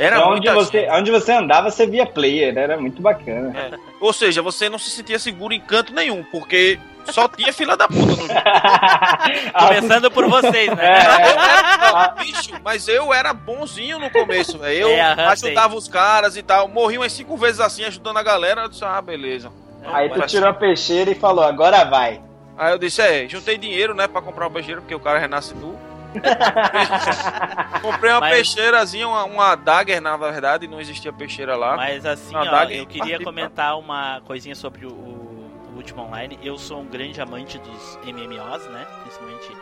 [0.00, 3.52] Era Então, onde, você, onde você andava, você via player, era muito bacana.
[3.54, 3.76] É.
[4.00, 7.86] Ou seja, você não se sentia seguro em canto nenhum, porque só tinha fila da
[7.86, 8.30] puta no jogo.
[9.58, 11.00] Começando por vocês, né?
[11.20, 14.88] É, Eu era, bicho, mas eu era bonzinho no começo, velho.
[14.88, 16.66] Eu É, ajudava os caras e tal.
[16.66, 18.62] Morri umas cinco vezes assim, ajudando a galera.
[18.62, 19.52] Eu disse, ah, beleza.
[19.84, 22.22] Aí tu tirou a peixeira e falou, agora vai.
[22.56, 25.54] Aí eu disse, é, juntei dinheiro, né, pra comprar uma peixeira, porque o cara renasce
[25.54, 25.78] nu.
[27.82, 31.76] Comprei uma Mas- peixeirazinha, uma, uma dagger, na verdade, não existia peixeira lá.
[31.76, 36.38] Mas assim, ó, dagger eu queria comentar uma coisinha sobre o, o último online.
[36.42, 38.86] Eu sou um grande amante dos MMOs, né?
[39.02, 39.52] Principalmente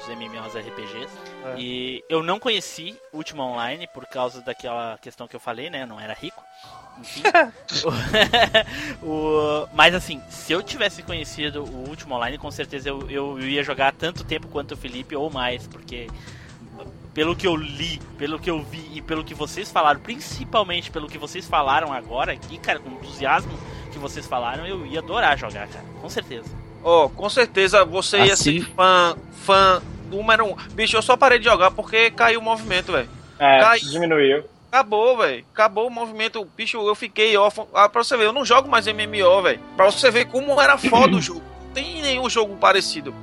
[0.00, 1.08] os MMOs RPGs.
[1.44, 1.54] É.
[1.58, 5.82] E eu não conheci o último online por causa daquela questão que eu falei, né?
[5.82, 6.42] Eu não era rico.
[7.00, 7.22] Enfim.
[9.02, 13.62] O- mas assim, se eu tivesse conhecido o último online, com certeza eu, eu ia
[13.62, 16.08] jogar tanto tempo quanto o Felipe ou mais, porque
[17.14, 21.08] pelo que eu li, pelo que eu vi e pelo que vocês falaram, principalmente pelo
[21.08, 23.52] que vocês falaram agora aqui, cara, com o entusiasmo
[23.92, 26.48] que vocês falaram, eu ia adorar jogar, cara, com certeza.
[26.82, 30.54] Ó, com certeza você ia Assim- ser fã, fã número um.
[30.74, 33.08] Bicho, eu só parei de jogar porque caiu o movimento, velho.
[33.38, 34.44] É, Cai- diminuiu.
[34.76, 35.42] Acabou, velho.
[35.54, 36.46] Acabou o movimento.
[36.54, 37.66] Bicho, eu fiquei órfão.
[37.72, 39.58] Ah, pra você ver, eu não jogo mais MMO, velho.
[39.74, 41.42] Pra você ver como era foda o jogo.
[41.64, 43.14] Não tem nenhum jogo parecido.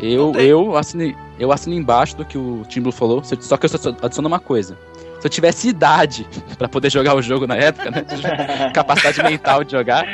[0.00, 3.68] Eu, eu, assinei, eu assino embaixo do que o Tim Blue falou, só que eu
[3.68, 4.78] só adiciono uma coisa.
[5.20, 8.06] Se eu tivesse idade pra poder jogar o jogo na época, né?
[8.72, 10.06] Capacidade mental de jogar.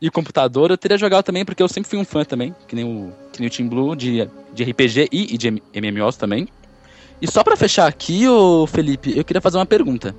[0.00, 2.84] E computador, eu teria jogado também, porque eu sempre fui um fã também, que nem
[2.84, 6.46] o, que nem o Team Blue, de, de RPG e, e de MMOs também.
[7.20, 10.14] E só pra fechar aqui, ô Felipe, eu queria fazer uma pergunta.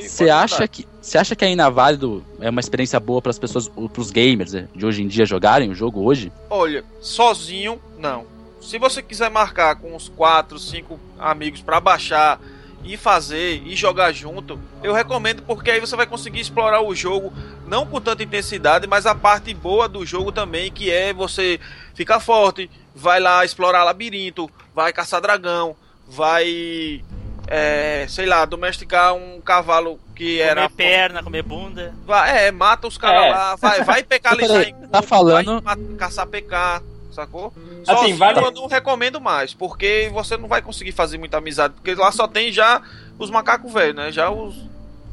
[0.00, 3.68] Você acha que você acha que a Inaválido é uma experiência boa para as pessoas,
[3.68, 6.32] para os gamers né, de hoje em dia jogarem o jogo hoje?
[6.48, 8.24] Olha, sozinho, não.
[8.62, 12.40] Se você quiser marcar com uns 4, 5 amigos pra baixar
[12.82, 17.30] e fazer e jogar junto, eu recomendo porque aí você vai conseguir explorar o jogo
[17.66, 21.60] não com tanta intensidade, mas a parte boa do jogo também, que é você
[21.94, 25.76] ficar forte, vai lá explorar labirinto, vai caçar dragão,
[26.08, 27.02] vai
[27.46, 31.94] é, sei lá, domesticar um cavalo que era Comer perna, comer bunda.
[32.06, 33.30] Vai, é, mata os caras É.
[33.30, 36.82] lá, vai, vai pecalizar Peraí, em tá falando- vai caçar PK,
[37.12, 37.52] sacou?
[37.86, 41.74] Assim, Sozinho vale- eu não recomendo mais, porque você não vai conseguir fazer muita amizade,
[41.74, 42.80] porque lá só tem já
[43.18, 44.10] os macacos velhos, né?
[44.10, 44.54] Já os,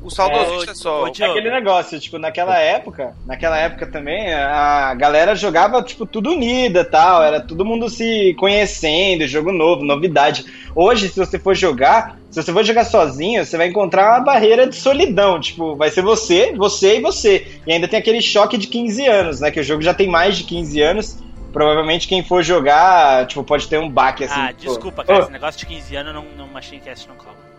[0.02, 1.04] os saudosistas só.
[1.04, 6.32] ô, É aquele negócio, tipo, naquela época, naquela época também, a galera jogava, tipo, tudo
[6.32, 10.46] unida tal, era todo mundo se conhecendo, jogo novo, novidade.
[10.76, 14.68] Hoje, se você for jogar, se você for jogar sozinho, você vai encontrar uma barreira
[14.68, 17.48] de solidão, tipo, vai ser você, você e você.
[17.68, 20.38] E ainda tem aquele choque de 15 anos, né, que o jogo já tem mais
[20.38, 21.18] de 15 anos,
[21.54, 24.40] provavelmente quem for jogar, tipo, pode ter um baque, assim.
[24.40, 24.66] ah, pô.
[24.70, 27.51] desculpa, cara, esse negócio de 15 anos não, não Machine Cast não cola.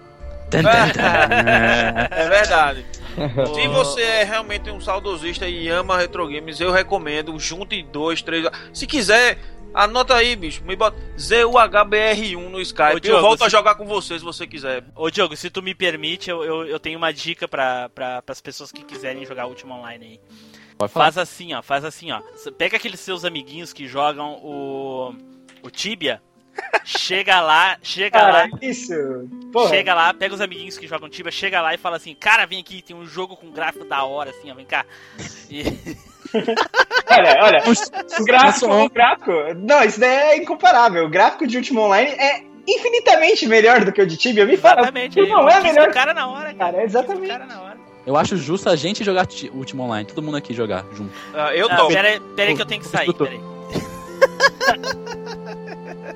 [2.11, 2.87] É verdade.
[3.55, 8.47] Se você é realmente um saudosista e ama retro games, eu recomendo, junte dois, três.
[8.73, 9.39] Se quiser,
[9.75, 10.65] anota aí, bicho.
[10.65, 12.97] Me bota ZUHBR1 no Skype.
[12.97, 14.85] Ô, Diogo, eu volto a se- jogar com você se você quiser.
[14.97, 17.91] Ô Diogo, se tu me permite, eu, eu, eu tenho uma dica pra,
[18.27, 20.21] as pessoas que quiserem jogar Ultima Online aí.
[20.79, 21.05] Pode falar.
[21.07, 22.21] Faz assim, ó, faz assim, ó.
[22.57, 25.15] Pega aqueles seus amiguinhos que jogam o,
[25.63, 26.23] o Tibia,
[26.85, 28.93] chega lá, chega lá, Cara, isso.
[29.53, 29.69] Porra.
[29.71, 32.61] chega lá, pega os amiguinhos que jogam Tibia, chega lá e fala assim, cara, vem
[32.61, 34.85] aqui, tem um jogo com gráfico da hora, assim, ó, vem cá.
[35.51, 35.65] E-
[36.35, 37.63] Olha, olha,
[38.19, 39.33] o gráfico, o gráfico.
[39.57, 41.05] Não, isso daí é incomparável.
[41.05, 44.47] O gráfico de Ultima Online é infinitamente melhor do que o de Tibia.
[44.47, 45.91] Me fala, Exatamente, não é quis melhor.
[45.91, 46.73] o cara na hora, cara.
[46.73, 47.29] Cara, é exatamente.
[47.29, 47.77] Cara na hora.
[48.07, 51.13] Eu acho justo a gente jogar ti- Ultima Online, todo mundo aqui jogar junto.
[51.35, 53.29] Ah, eu Ah, topo, pera, aí- pera aí que eu tenho que sair, Escutou.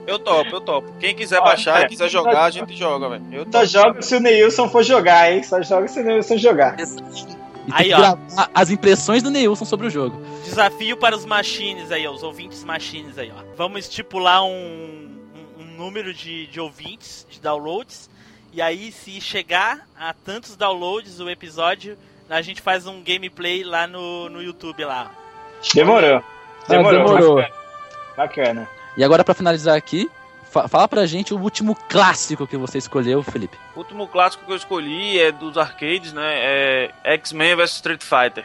[0.06, 0.92] eu topo, eu topo.
[1.00, 1.84] Quem quiser Ó, baixar é.
[1.84, 3.24] e quiser jogar, a gente joga, velho.
[3.32, 3.66] Eu Só topo.
[3.66, 5.42] joga se o Neilson for jogar, hein?
[5.42, 6.76] Só joga se o Neilson jogar.
[6.78, 7.96] E Aí, ó.
[7.98, 10.20] gravar as impressões do Neilson sobre o jogo.
[10.44, 13.42] Desafio para os machines aí, ó, os ouvintes machines aí, ó.
[13.56, 18.08] Vamos estipular um, um, um número de, de ouvintes, de downloads.
[18.52, 21.98] E aí, se chegar a tantos downloads o episódio,
[22.30, 25.10] a gente faz um gameplay lá no, no YouTube lá.
[25.74, 26.22] Demorou.
[26.68, 27.04] Demorou.
[27.04, 27.34] demorou.
[27.36, 27.50] Bacana.
[28.16, 28.68] Bacana.
[28.96, 30.10] E agora pra finalizar aqui,
[30.50, 33.58] fa- fala pra gente o último clássico que você escolheu, Felipe.
[33.74, 36.24] O último clássico que eu escolhi é dos arcades, né?
[36.24, 38.44] É X-Men vs Street Fighter.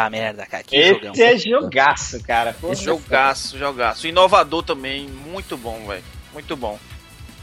[0.00, 1.12] Puta merda, cara, que jogão.
[1.12, 2.54] Esse é jogaço, cara.
[2.60, 4.06] Pô, Jogaço, jogaço.
[4.06, 6.02] Inovador também, muito bom, velho.
[6.32, 6.78] Muito bom.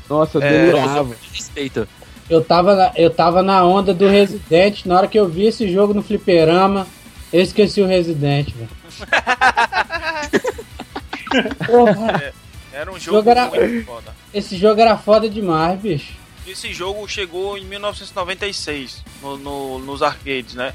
[0.09, 1.15] Nossa, eu É, delirava.
[1.33, 1.87] Respeito.
[2.29, 5.71] Eu tava, na, eu tava na onda do Resident, na hora que eu vi esse
[5.71, 6.87] jogo no fliperama,
[7.31, 8.69] eu esqueci o Resident, velho.
[11.65, 12.33] Porra,
[12.73, 14.15] Era um jogo Jogo era- muito foda.
[14.33, 16.13] esse jogo era foda demais, bicho.
[16.45, 20.73] Esse jogo chegou em 1996 no, no- nos arcades, né?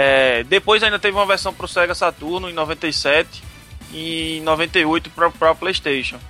[0.00, 3.42] É, depois ainda teve uma versão pro Sega Saturno em 97
[3.92, 6.20] e em 98 para para PlayStation.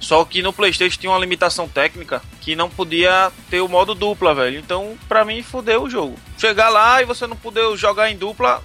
[0.00, 4.34] Só que no PlayStation tinha uma limitação técnica que não podia ter o modo dupla,
[4.34, 4.58] velho.
[4.58, 6.18] Então, pra mim, fodeu o jogo.
[6.38, 8.62] Chegar lá e você não poder jogar em dupla.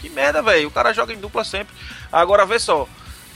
[0.00, 0.68] Que merda, velho.
[0.68, 1.74] O cara joga em dupla sempre.
[2.12, 2.86] Agora, vê só.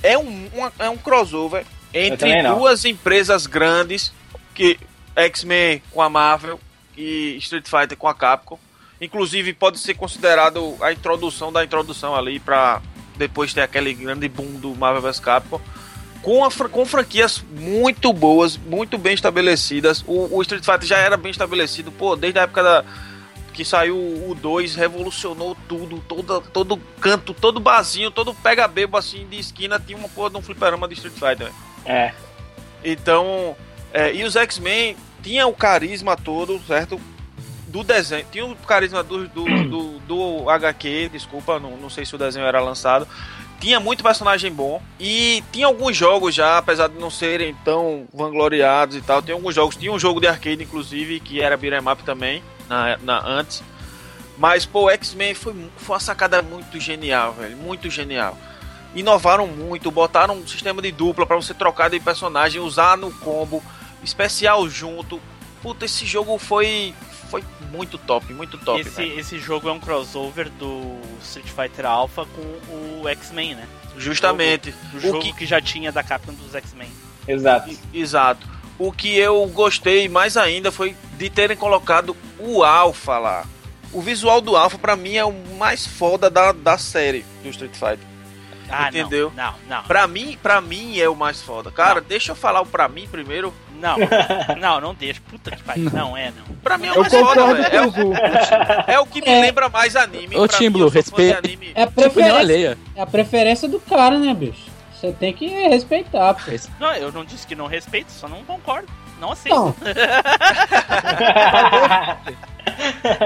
[0.02, 1.64] É um, uma- é um crossover
[1.94, 4.12] entre duas empresas grandes.
[4.55, 4.78] Que
[5.16, 6.60] X-Men com a Marvel
[6.97, 8.59] e Street Fighter com a Capcom.
[9.03, 12.81] Inclusive, pode ser considerado a introdução da introdução ali pra
[13.16, 15.61] depois ter aquele grande boom do Marvel vs Capcom
[16.23, 20.05] com, a com franquias muito boas, muito bem estabelecidas.
[20.07, 22.85] O, o Street Fighter já era bem estabelecido, pô, desde a época da,
[23.53, 29.39] que saiu o 2, revolucionou tudo, todo, todo canto, todo barzinho, todo pega-bebo assim de
[29.39, 31.49] esquina tinha uma porra de um fliperama de Street Fighter.
[31.49, 31.55] velho.
[31.85, 32.15] É.
[32.85, 33.57] Então,
[33.93, 37.01] é, e os X-Men tinham o carisma todo, certo?
[37.73, 42.15] Do desenho, tinha o carisma do, do, do, do HQ, desculpa, não, não sei se
[42.15, 43.09] o desenho era lançado.
[43.59, 48.94] Tinha muito personagem bom e tinha alguns jogos já, apesar de não serem tão vangloriados
[48.94, 49.23] e tal.
[49.23, 52.99] Tem alguns jogos, tinha um jogo de arcade inclusive que era beat'em up também na,
[52.99, 53.62] na antes.
[54.36, 58.36] Mas pô, X-Men foi, foi uma sacada muito genial, velho, muito genial.
[58.94, 63.62] Inovaram muito, botaram um sistema de dupla pra você trocar de personagem, usar no combo,
[64.05, 65.19] especial junto.
[65.62, 66.94] Puta, esse jogo foi
[67.33, 68.79] foi muito top, muito top.
[68.81, 73.67] esse, esse jogo é um crossover do Street Fighter Alpha com o X-Men, né?
[73.97, 74.75] Justamente.
[74.93, 75.47] O O jogo que- que...
[75.47, 76.89] já tinha da Capcom dos X-Men.
[77.27, 77.71] Exato.
[77.95, 78.47] Exato.
[78.79, 83.47] O que eu gostei mais ainda foi de terem colocado o Alpha lá.
[83.93, 87.73] O visual do Alpha pra mim é o mais foda da, da série do Street
[87.75, 88.13] Fighter.
[88.69, 89.31] Ah, Entendeu?
[89.37, 89.83] Não, não, não.
[89.85, 91.71] Pra mim, pra mim é o mais foda.
[91.71, 93.53] Cara, deixa eu falar o pra mim primeiro.
[93.83, 93.97] Não,
[94.59, 95.21] não, não deixa.
[95.29, 95.91] Puta que pariu.
[95.93, 96.55] Não é, não.
[96.63, 97.77] Pra mim é o Eu mais foda, concordo velho.
[97.77, 97.93] É, o
[98.93, 99.41] é o que me É.
[99.41, 100.37] lembra mais anime.
[100.37, 101.73] Ô, Timblo, anime.
[101.75, 104.71] É a Opinião preferência, é a preferência do cara, né, bicho?
[104.95, 106.41] Você tem que respeitar, pô.
[106.79, 108.87] Não, eu não disse que não respeito, só não concordo.
[109.21, 109.55] Não aceito.
[109.55, 109.75] Não,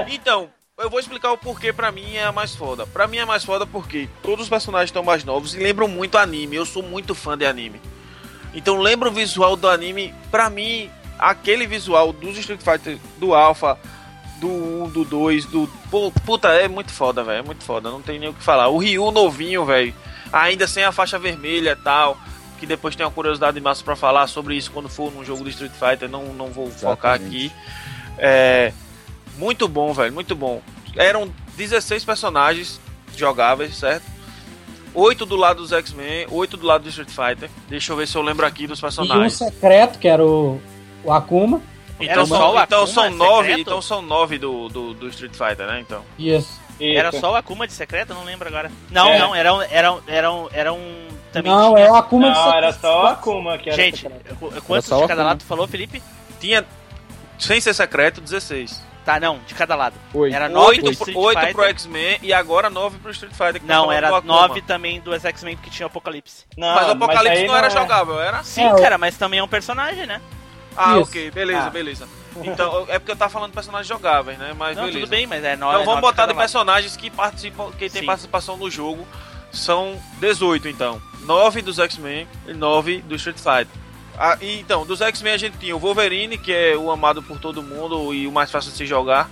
[0.09, 2.85] Então, eu vou explicar o porquê pra mim é a mais foda.
[2.87, 6.17] Pra mim é mais foda porque todos os personagens estão mais novos e lembram muito
[6.17, 6.55] anime.
[6.55, 7.79] Eu sou muito fã de anime.
[8.57, 10.15] Então lembra o visual do anime.
[10.31, 10.89] Pra mim,
[11.19, 13.77] aquele visual dos Street Fighter, do Alpha,
[14.41, 15.69] do 1, do 2, do.
[16.25, 17.37] Puta, é muito foda, velho.
[17.37, 17.91] É muito foda.
[17.91, 18.67] Não tem nem o que falar.
[18.69, 19.93] O Ryu novinho, velho.
[20.33, 22.17] Ainda sem a faixa vermelha e tal.
[22.59, 25.49] Que depois tem uma curiosidade massa pra falar sobre isso quando for num jogo do
[25.51, 26.09] Street Fighter.
[26.09, 27.25] Não, não vou focar Exatamente.
[27.27, 27.51] aqui.
[28.17, 28.73] É.
[29.37, 30.63] Muito bom, velho, muito bom.
[30.95, 32.81] Eram 16 personagens
[33.15, 34.16] jogáveis, certo?
[34.99, 37.49] 8 do lado dos X-Men, 8 do lado do Street Fighter.
[37.69, 39.33] Deixa eu ver se eu lembro aqui dos e um personagens.
[39.33, 40.59] secreto, que era o,
[41.03, 41.61] o Akuma.
[41.99, 43.59] Então, só o então Akuma são 9, secreto?
[43.61, 45.79] então são 9 do, do, do Street Fighter, né?
[45.81, 46.01] Então.
[46.17, 46.59] Isso.
[46.79, 48.11] Era só o Akuma de secreto?
[48.11, 48.71] Eu não lembro agora.
[48.89, 49.19] Não, É.
[49.19, 49.61] não, era um.
[49.61, 52.57] Era, um- era, um, era um também Não, tinha- é o Akuma de Não, secreto.
[52.63, 54.35] era só o Akuma que era Gente, secreto.
[54.35, 56.01] qu- quantos de cada lado tu falou, Felipe?
[56.39, 56.65] Tinha,
[57.39, 58.81] sem ser secreto, 16.
[59.07, 59.95] Tá, não, de cada lado.
[60.13, 60.35] Oito.
[60.35, 61.55] Era 9 8, do Street 8 Fighter.
[61.55, 63.61] pro X-Men e agora 9 pro Street Fighter.
[63.61, 64.19] que tá Não, era.
[64.19, 66.43] 9 também do X-Men porque tinha Apocalipse.
[66.57, 68.43] Não, Mas o Apocalipse aí não era é- jogável, era?
[68.43, 70.21] Sim, É, o- cara, mas também é um personagem, né?
[70.75, 71.03] Ah, Isso.
[71.09, 71.69] ok, beleza, Ah.
[71.69, 72.05] beleza.
[72.43, 74.53] Então, é porque eu tava falando de personagens jogáveis, né?
[74.57, 74.99] Mas Não, beleza.
[74.99, 76.37] tudo bem, mas é 9 Então vamos botar de lado.
[76.39, 78.05] personagens que participam, que tem Sim.
[78.05, 79.07] participação no jogo.
[79.53, 81.01] São 18, então.
[81.21, 83.67] 9 dos X-Men e 9 do Street Fighter.
[84.17, 87.61] Ah, então, dos X-Men a gente tinha o Wolverine, que é o amado por todo
[87.61, 89.29] mundo e o mais fácil de se jogar.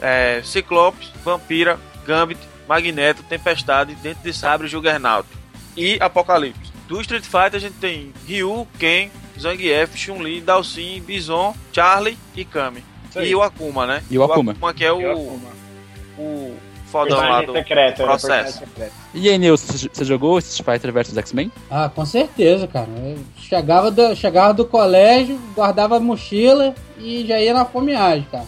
[0.00, 5.28] É, Ciclopes, Vampira, Gambit, Magneto, Tempestade, Dente de Sabre, Juggernaut.
[5.76, 6.72] E Apocalipse.
[6.88, 12.82] Do Street Fighter a gente tem Ryu, Ken, Zangief, Chun-Li, Dalsin, Bison, Charlie e Kami.
[13.16, 14.02] E o Akuma, né?
[14.10, 14.54] E o Akuma.
[14.74, 15.48] que é o, E o Akuma.
[15.48, 15.65] o
[17.02, 18.58] fodão lá do secreto, era processo.
[18.58, 18.92] secreto.
[19.14, 21.52] E aí, Nilson, você- jogou Street Fighter vs X-Men?
[21.70, 22.88] Ah, com certeza, cara.
[22.88, 28.44] Eu chegava do, chegava do colégio, guardava a mochila e já ia na fomeagem, cara.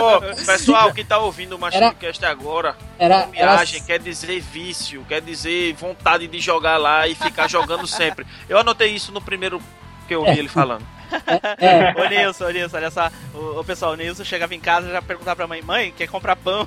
[0.00, 5.04] Ô, pessoal que tá ouvindo o Era- Machinecast agora, Era, era, viagem quer dizer vício,
[5.08, 8.26] quer dizer vontade de jogar lá e ficar jogando sempre.
[8.48, 9.60] Eu anotei isso no primeiro
[10.06, 10.84] que eu ouvi ele falando.
[11.58, 13.10] É, Ô Nilson, ô Nilson, olha só.
[13.34, 16.08] O, o pessoal, o Nilson chegava em casa e já perguntava pra mãe: Mãe, quer
[16.08, 16.66] comprar pão?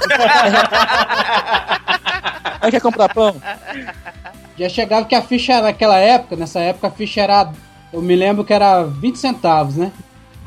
[2.60, 3.34] Aí quer comprar pão?
[4.58, 7.50] já chegava que a ficha naquela época, nessa época a ficha era,
[7.92, 9.90] eu me lembro que era 20 centavos, né?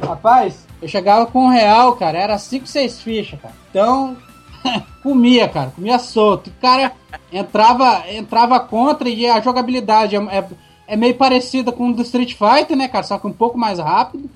[0.01, 3.53] Rapaz, eu chegava com um real, cara, era 5, 6 fichas, cara.
[3.69, 4.18] Então,
[5.01, 6.49] comia, cara, comia solto.
[6.49, 6.91] O cara
[7.31, 10.45] entrava, entrava contra e a jogabilidade é, é,
[10.94, 13.03] é meio parecida com o do Street Fighter, né, cara?
[13.03, 14.30] Só que um pouco mais rápido.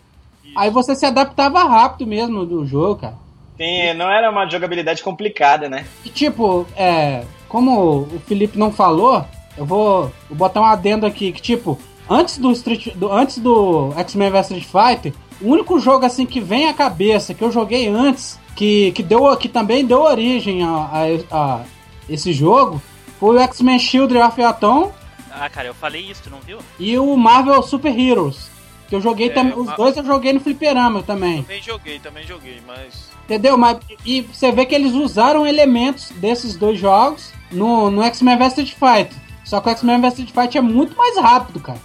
[0.56, 3.14] Aí você se adaptava rápido mesmo do jogo, cara.
[3.58, 5.86] Sim, não era uma jogabilidade complicada, né?
[6.04, 7.24] E tipo, é.
[7.48, 9.24] Como o Felipe não falou,
[9.56, 11.78] eu vou, vou botar um adendo aqui que, tipo,
[12.10, 12.88] antes do Street.
[12.96, 17.36] Do, antes do X-Men vs Street Fighter, o único jogo assim que vem à cabeça
[17.36, 21.62] que eu joguei antes, que, que, deu, que também deu origem a, a, a
[22.10, 22.82] esse jogo,
[23.20, 24.92] foi o X-Men Shield of Atom
[25.40, 26.60] Ah, cara, eu falei isso, tu não viu?
[26.80, 28.50] e o Marvel Super Heroes.
[28.88, 29.54] Que eu joguei É, também.
[29.58, 31.42] Os dois eu joguei no fliperama também.
[31.42, 33.10] Também joguei, também joguei, mas.
[33.26, 33.58] Entendeu?
[33.58, 38.48] Mas, e você vê que eles usaram elementos desses dois jogos no, no X-Men vs
[38.60, 39.18] Street Fighter.
[39.44, 41.80] Só que o X-Men vs Street Fighter é muito mais rápido, cara.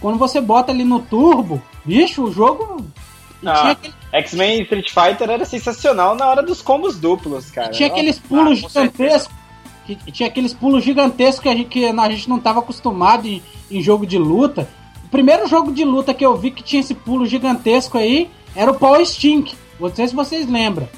[0.00, 2.86] Quando você bota ali no turbo, bicho, o jogo.
[3.42, 7.68] E Ah, tinha, aquele- X-Men Street Fighter era sensacional na hora dos combos duplos, cara.
[7.70, 8.00] tinha Nossa.
[8.00, 9.34] aqueles pulos Ah, gigantescos.
[9.86, 13.42] Que, tinha aqueles pulos gigantescos que a gente, que a gente não estava acostumado em,
[13.70, 14.68] em jogo de luta.
[15.04, 18.70] O primeiro jogo de luta que eu vi que tinha esse pulo gigantesco aí era
[18.70, 19.54] o Power Stink.
[19.78, 20.88] Não sei se vocês lembram.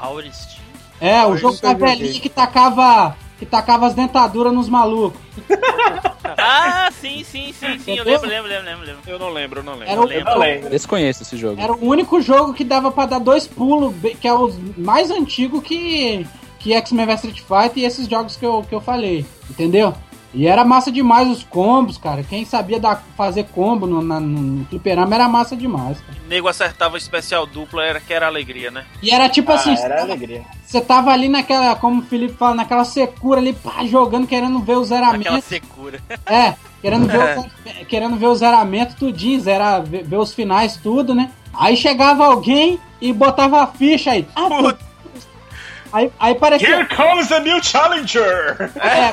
[0.00, 0.56] Power Steel.
[1.00, 5.20] É, o Eu jogo da velhinha que tacava, que tacava as dentaduras nos malucos.
[6.38, 7.96] Ah, sim, sim, sim, sim.
[7.96, 9.02] Eu lembro, lembro, lembro, lembro, lembro.
[9.06, 9.88] Eu não lembro, eu não lembro.
[9.88, 10.28] Era o, lembro.
[10.28, 10.70] Eu não lembro.
[10.70, 11.60] Desconheço esse jogo.
[11.60, 15.62] era o único jogo que dava pra dar dois pulos, que é o mais antigo
[15.62, 16.26] que,
[16.66, 19.24] que X-Men vs Street Fighter e esses jogos que eu, que eu falei.
[19.48, 19.94] Entendeu?
[20.34, 22.24] E era massa demais os combos, cara.
[22.24, 26.18] Quem sabia dar, fazer combo no, na, no, no fliperama era massa demais, cara.
[26.24, 28.84] O nego acertava especial dupla, era que era alegria, né?
[29.00, 30.42] E era tipo Ah, assim, você era tava- alegria.
[30.66, 34.76] você tava ali naquela, como o Felipe fala, naquela secura ali, pá, jogando, querendo ver
[34.76, 35.20] o zeramento.
[35.22, 36.00] Aquela secura.
[36.26, 37.46] É, querendo ver, o,
[37.86, 41.30] querendo ver o zeramento tudinho, zerar, ver, ver os finais, tudo, né?
[41.54, 44.26] Aí chegava alguém e botava a ficha aí.
[44.34, 44.74] Ah, pô.
[45.92, 46.68] Aí, aí parecia.
[46.68, 48.70] Here comes a new challenger!
[48.76, 49.12] É,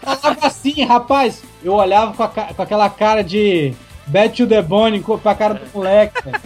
[0.16, 1.42] falava assim, rapaz.
[1.62, 3.74] Eu olhava com, a com aquela cara de
[4.06, 6.22] Bad to the Bone pra cara do moleque.
[6.24, 6.40] velho.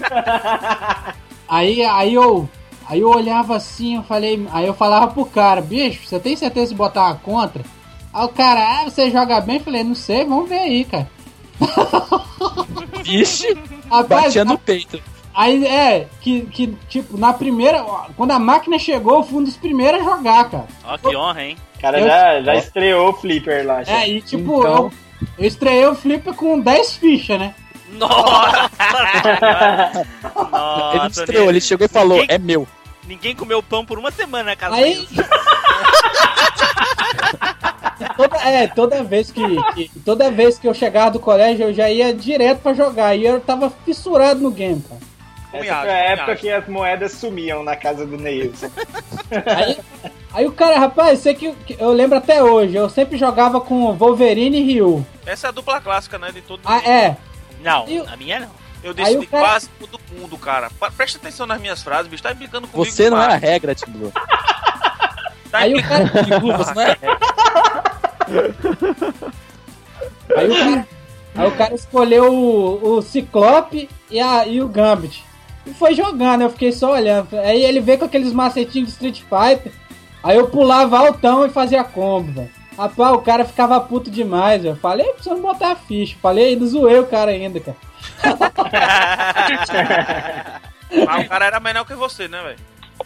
[1.48, 2.48] Aí, aí eu.
[2.86, 4.46] Aí eu olhava assim, eu falei.
[4.52, 7.62] Aí eu falava pro cara, bicho, você tem certeza de botar uma contra?
[8.12, 9.56] Aí o cara, ah, você joga bem?
[9.56, 11.08] Eu falei, não sei, vamos ver aí, cara.
[13.02, 13.56] Vixe,
[13.90, 15.00] Rapaz, batia no peito.
[15.34, 17.82] Aí é, que, que tipo, na primeira.
[18.16, 20.66] Quando a máquina chegou, eu fui um dos primeiros a jogar, cara.
[20.84, 21.56] Ó, que honra, hein?
[21.76, 23.82] O cara Eu- já, já estreou o Flipper lá.
[23.82, 23.92] já.
[24.02, 24.92] É, e tipo, Então- eu,
[25.38, 27.54] eu estreiei o Flipper com 10 fichas, né?
[27.94, 28.70] Nossa!
[30.92, 32.66] Ele Nossa, estreou, ele chegou e falou, Ninguém- é meu.
[33.06, 35.06] Ninguém comeu pão por uma semana na casa Aí.
[38.16, 39.42] toda, é, toda vez que,
[39.74, 43.14] que- Toda vez que eu chegava do colégio, eu já ia direto pra jogar.
[43.14, 45.00] E eu tava fissurado no game, cara.
[45.54, 48.70] Essa foi a época que as moedas sumiam na casa do Neilson.
[49.56, 49.78] Aí,
[50.32, 53.92] aí o cara, rapaz, sei que, que eu lembro até hoje, eu sempre jogava com
[53.94, 55.06] Wolverine e Ryu.
[55.26, 56.30] Essa é a dupla clássica, né?
[56.32, 57.16] De todo Ah, é.
[57.62, 58.50] Não, E o- a minha não.
[58.82, 60.68] Eu Aí disse o de cara- quase todo mundo, cara.
[60.96, 62.22] Presta atenção nas minhas frases, bicho.
[62.22, 62.90] Tá implicando comigo.
[62.92, 64.12] Você não é a regra, Tim Blue.
[65.50, 66.24] Tá Aí o implicando cara.
[66.24, 67.18] Tim Blue, você não é a regra.
[70.36, 70.88] Aí o cara,
[71.36, 75.24] aí o cara escolheu o, o Ciclope e, a, e o Gambit.
[75.66, 77.28] E foi jogando, eu fiquei só olhando.
[77.38, 79.72] Aí ele veio com aqueles macetinhos de Street Fighter.
[80.22, 82.50] Aí eu pulava altão e fazia combo, velho.
[82.76, 84.76] Rapaz, o cara ficava puto demais, velho.
[84.76, 86.16] Falei, precisa botar a ficha.
[86.20, 87.76] Falei, ainda zoei o cara ainda, cara.
[91.06, 92.58] Mas o cara era menor que você, né, velho?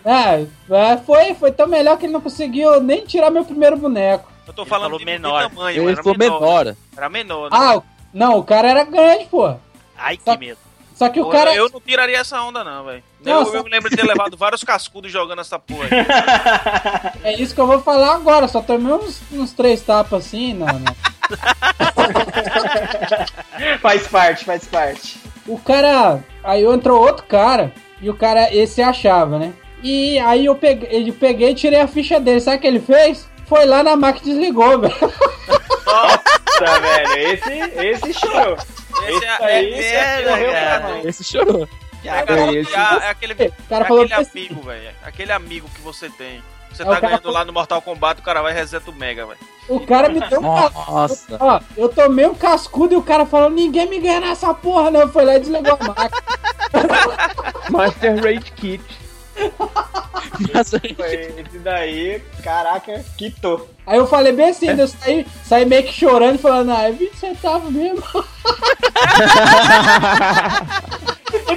[0.05, 0.47] É,
[0.93, 4.31] é, foi, foi tão melhor que ele não conseguiu nem tirar meu primeiro boneco.
[4.47, 5.43] Eu tô Ele falando de, menor.
[5.43, 6.41] de tamanho, Ele era falou menor.
[6.41, 6.77] menor.
[6.97, 7.57] Era menor, né?
[7.61, 7.83] Ah,
[8.13, 9.55] não, o cara era grande, pô.
[9.97, 10.59] Ai, Só- que medo.
[10.99, 11.55] Só que o Pô, cara.
[11.55, 13.05] Eu não tiraria essa onda, não, velho.
[13.25, 15.91] Eu, só- eu me lembro de ter levado vários cascudos jogando essa porra aí.
[17.23, 18.49] É isso que eu vou falar agora.
[18.49, 20.97] Só tomei uns, uns três tapas assim, não, não.
[23.81, 25.21] faz parte, faz parte.
[25.47, 26.19] O cara.
[26.43, 27.73] Aí entrou outro cara.
[28.01, 29.53] E o cara, esse achava, né?
[29.83, 32.41] E aí eu peguei, eu peguei e tirei a ficha dele.
[32.41, 33.29] Sabe o que ele fez?
[33.47, 34.97] Foi lá na máquina e desligou, velho.
[35.85, 37.19] Tá, velho?
[37.19, 37.53] Esse,
[37.87, 38.57] esse chorou.
[39.07, 41.05] Esse é, aí esse é, é, morreu pra nós.
[41.07, 41.69] Esse chorou.
[42.05, 42.73] É, cara, esse.
[42.75, 44.91] é- é aquele, cara é aquele que- amigo, velho.
[45.03, 46.43] Aquele amigo que você tem.
[46.73, 48.95] Você É, tá ganhando falou- lá no Mortal Kombat, o cara vai e reseta o
[48.95, 49.39] Mega, velho.
[49.69, 50.43] O cara me deu um.
[50.43, 51.37] Nossa.
[51.41, 55.09] Ó, eu tomei um cascudo e o cara falou: ninguém me ganha nessa porra, não.
[55.09, 56.11] Foi lá e desligou a máquina.
[57.71, 58.83] Master Raid Kit.
[60.55, 60.97] Mas aí-
[61.47, 63.69] Esse daí, caraca, quitou.
[63.87, 66.93] Aí eu falei bem assim, eu saí, saí meio que chorando e falando, ah, é
[66.93, 68.03] 20 centavos mesmo.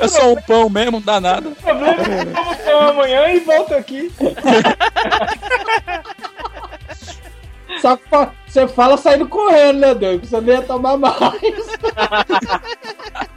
[0.02, 1.52] é só um pão mesmo, não dá nada.
[1.62, 4.12] Vamos ter uma amanhã e volto aqui.
[7.82, 8.04] Só que
[8.48, 10.22] você fala saindo correndo, né, Deus?
[10.30, 11.16] Você não ia tomar mais.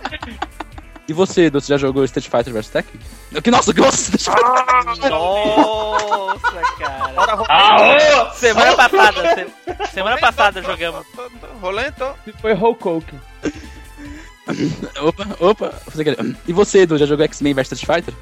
[1.07, 2.99] E você, Edu, você já jogou Street Fighter vs Tekken?
[3.43, 5.11] Que nossa, que nossa, Street Fighter.
[5.11, 7.45] Nossa, cara.
[7.49, 8.31] Ah!
[8.35, 11.05] Semana passada, se- semana passada jogamos.
[11.61, 12.07] Rolento.
[12.41, 12.89] Foi Hulk.
[15.03, 15.75] Opa, opa.
[15.87, 16.17] Você quer-
[16.47, 18.15] E você, Edu, já jogou X-Men vs Street Fighter?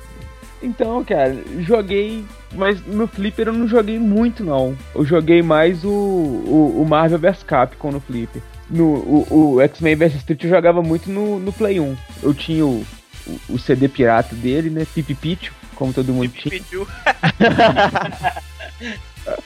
[0.62, 4.76] Então, cara, joguei, mas no Flipper eu não joguei muito, não.
[4.94, 8.40] Eu joguei mais o, o, o Marvel vs Capcom no Flipper.
[8.72, 11.96] No, o, o X-Men vs Street eu jogava muito no, no Play 1.
[12.22, 12.84] Eu tinha o,
[13.26, 14.86] o, o CD pirata dele, né?
[14.94, 16.50] Pipi Pichu, como todo mundo tinha.
[16.50, 16.88] Pediu.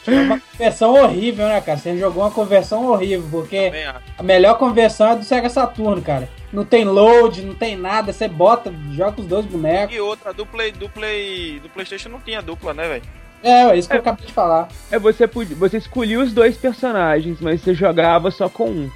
[0.07, 1.77] Uma conversão horrível, né, cara?
[1.77, 3.73] Você jogou uma conversão horrível, porque
[4.17, 6.29] a melhor conversão é do Sega Saturno, cara.
[6.53, 9.95] Não tem load, não tem nada, você bota, joga os dois bonecos.
[9.95, 13.03] E outra, do Play, do Play, do PlayStation não tinha dupla, né, velho?
[13.43, 14.69] É, é isso que eu acabei de falar.
[14.91, 18.91] É, você, podia, você escolhia os dois personagens, mas você jogava só com um.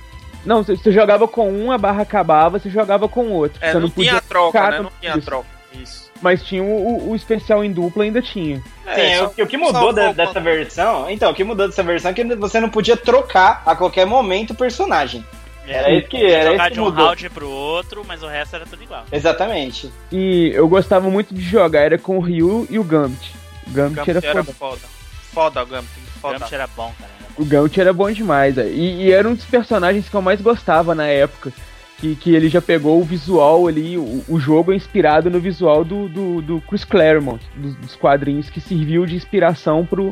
[0.45, 3.59] Não, você, você jogava com um, a barra acabava, você jogava com o outro.
[3.61, 4.81] É, você não, tinha troca, trocar né?
[4.81, 5.27] Não tinha isso.
[5.27, 5.47] troca.
[5.73, 6.11] Isso.
[6.21, 8.57] Mas tinha o, o- o especial em dupla, ainda tinha.
[8.59, 11.09] Sim, É, o, só- que- o que mudou só da- dessa versão.
[11.11, 14.51] Então, o que mudou dessa versão é que você não podia trocar a qualquer momento
[14.51, 15.25] o personagem.
[15.67, 17.05] Era isso que, era jogar isso que de um mudou.
[17.07, 19.05] round pro outro, mas o resto era tudo igual.
[19.13, 19.93] Exatamente.
[20.11, 23.33] E eu gostava muito de jogar, era com o Ryu e o Gambit.
[23.67, 24.53] O O Gambit Gambit era era foda.
[24.59, 24.81] foda.
[25.33, 25.91] Foda o Gambit.
[26.17, 26.39] O Foda.
[26.39, 27.13] Gambit era bom, cara.
[27.37, 28.71] O Gambit era bom demais, velho.
[28.73, 31.53] e, e era um dos personagens que eu mais gostava na época.
[31.99, 35.85] Que, que ele já pegou o visual ali, o, o jogo é inspirado no visual
[35.85, 40.09] do, do, do Chris Claremont, dos, dos quadrinhos, que serviu de inspiração pro,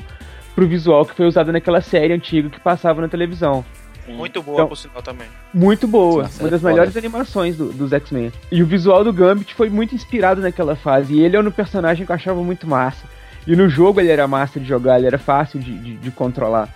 [0.55, 3.65] pro visual que foi usado naquela série antiga que passava na televisão.
[4.07, 5.27] Muito boa, Então- por sinal, também.
[5.55, 6.73] Muito boa, Nossa, uma é das foda.
[6.74, 8.32] melhores animações do- dos X-Men.
[8.53, 11.15] E o visual do Gambit foi muito inspirado naquela fase.
[11.15, 13.07] E ele é um personagem que eu achava muito massa.
[13.47, 16.69] E no jogo ele era massa de jogar, ele era fácil de, de, de controlar.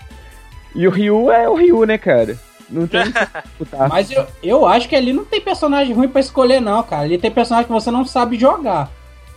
[0.74, 2.38] E o Ryu é o Ryu, né, cara?
[2.70, 3.12] Não tem o que
[3.44, 3.88] disputar.
[3.88, 7.02] Mas eu, eu acho que ali não tem personagem ruim pra escolher, não, cara.
[7.02, 8.90] Ali tem personagem que você não sabe jogar.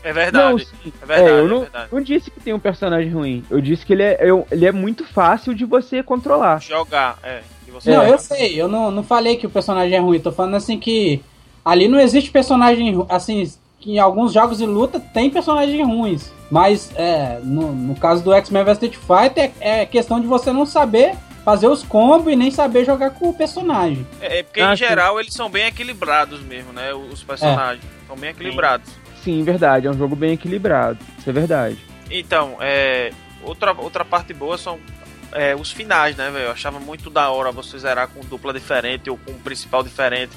[0.03, 0.37] É verdade.
[0.85, 1.87] Não, é verdade, é, eu é não, verdade.
[1.91, 3.43] não disse que tem um personagem ruim.
[3.49, 6.61] Eu disse que ele é, eu- ele é muito fácil de você controlar.
[6.61, 7.41] Jogar, é.
[7.73, 8.09] Você Não, É.
[8.11, 11.21] eu sei, eu não, não falei que o personagem é ruim, tô falando assim que
[11.65, 13.51] ali não existe personagem assim,
[13.85, 18.33] que em alguns jogos de luta tem personagens ruins, mas é, no, no caso do
[18.33, 22.35] X-Men vs Street Fighter é, é questão de você não saber fazer os combos e
[22.35, 24.05] nem saber jogar com o personagem.
[24.19, 24.83] É, é porque Ah, em sim.
[24.87, 26.91] geral eles são bem equilibrados mesmo, né?
[26.95, 27.85] Os personagens.
[28.07, 28.91] São bem equilibrados.
[29.23, 29.85] Sim, verdade.
[29.85, 30.97] É um jogo bem equilibrado.
[31.19, 31.77] Isso é verdade.
[32.09, 33.11] Então, é.
[33.43, 34.79] Outra, outra parte boa são
[35.31, 36.45] é, os finais, né, velho?
[36.45, 40.31] Eu achava muito da hora você zerar com dupla diferente ou com um principal diferente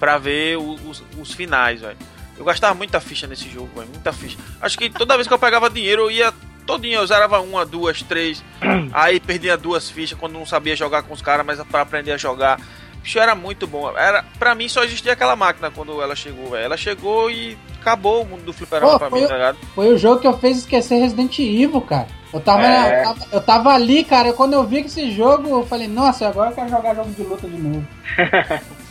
[0.00, 1.96] pra ver o- os, os finais, velho.
[2.38, 3.88] Eu gastava muita ficha nesse jogo, velho.
[3.92, 4.38] Muita ficha.
[4.60, 6.32] Acho que toda vez que eu pegava dinheiro, eu ia
[6.66, 7.00] todinho.
[7.00, 8.42] Eu zerava uma, duas, três.
[8.92, 12.16] aí perdia duas fichas quando não sabia jogar com os caras, mas pra aprender a
[12.16, 12.60] jogar.
[13.02, 13.90] Bicho, era muito bom.
[13.96, 16.64] Era, pra mim só existia aquela máquina quando ela chegou, velho.
[16.64, 19.58] Ela chegou e acabou o mundo do fliperama Pô, pra mim, o- tá ligado?
[19.74, 22.06] Foi o jogo que eu fiz esquecer Resident Evil, cara.
[22.32, 23.00] Eu tava, É.
[23.00, 25.88] eu tava, eu tava ali, cara, e quando eu vi que esse jogo, eu falei,
[25.88, 27.86] nossa, agora eu quero jogar jogo de luta de novo.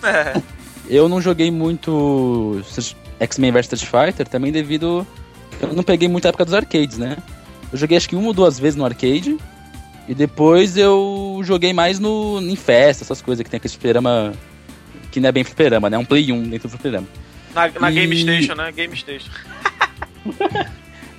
[0.04, 0.42] É.
[0.90, 2.62] Eu não joguei muito
[3.20, 5.06] X-Men vs Street Fighter, também devido.
[5.62, 7.18] Eu não peguei muita época dos arcades, né?
[7.72, 9.38] Eu joguei acho que uma ou duas vezes no arcade.
[10.08, 14.34] E depois eu joguei mais no, em festa, essas coisas que tem aquele fliperama.
[15.12, 15.98] Que não é bem fliperama, né?
[15.98, 17.08] É um Play 1 dentro do fliperama.
[17.54, 18.72] Na, na E- Game Station, né?
[18.72, 19.30] Game Station.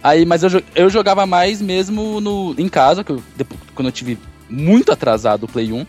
[0.02, 3.92] Aí, mas eu, eu jogava mais mesmo no, em casa, que eu, depois, quando eu
[3.92, 4.16] tive
[4.48, 5.84] muito atrasado o Play 1.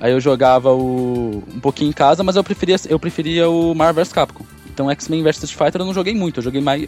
[0.00, 4.04] Aí eu jogava o, um pouquinho em casa, mas eu preferia, eu preferia o Marvel
[4.04, 4.44] vs Capcom.
[4.76, 6.84] Então X-Men vs Street Fighter eu não joguei muito, eu joguei mais.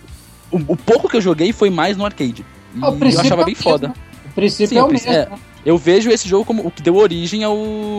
[0.53, 2.45] O, o pouco que eu joguei foi mais no arcade.
[2.75, 3.95] E Ah, eu achava é bem mesmo, foda.
[4.27, 5.07] O princípio Sim, é o mesmo.
[5.09, 5.39] princípio- né?
[5.65, 7.57] Eu vejo esse jogo como o que deu origem ao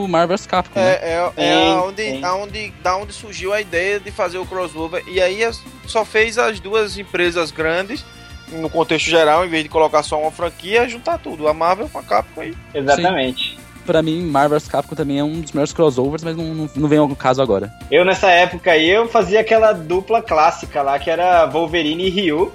[0.07, 0.79] Marvel vs Capcom.
[0.79, 0.91] né?
[1.01, 2.23] É, é, é Sim, aonde, sim.
[2.23, 5.03] aonde, da onde surgiu a ideia de fazer o crossover.
[5.07, 5.39] E aí
[5.87, 8.05] só fez as duas empresas grandes,
[8.51, 11.47] no contexto geral, em vez de colocar só uma franquia, juntar tudo.
[11.47, 12.53] A Marvel com a Capcom aí.
[12.75, 13.57] Exatamente.
[13.89, 16.87] Pra mim, Marvel vs Capcom também é um dos melhores crossovers, mas não, não, não
[16.87, 17.73] vem ao caso agora.
[17.89, 22.51] Eu, nessa época aí, eu fazia aquela dupla clássica lá, que era Wolverine e Ryu.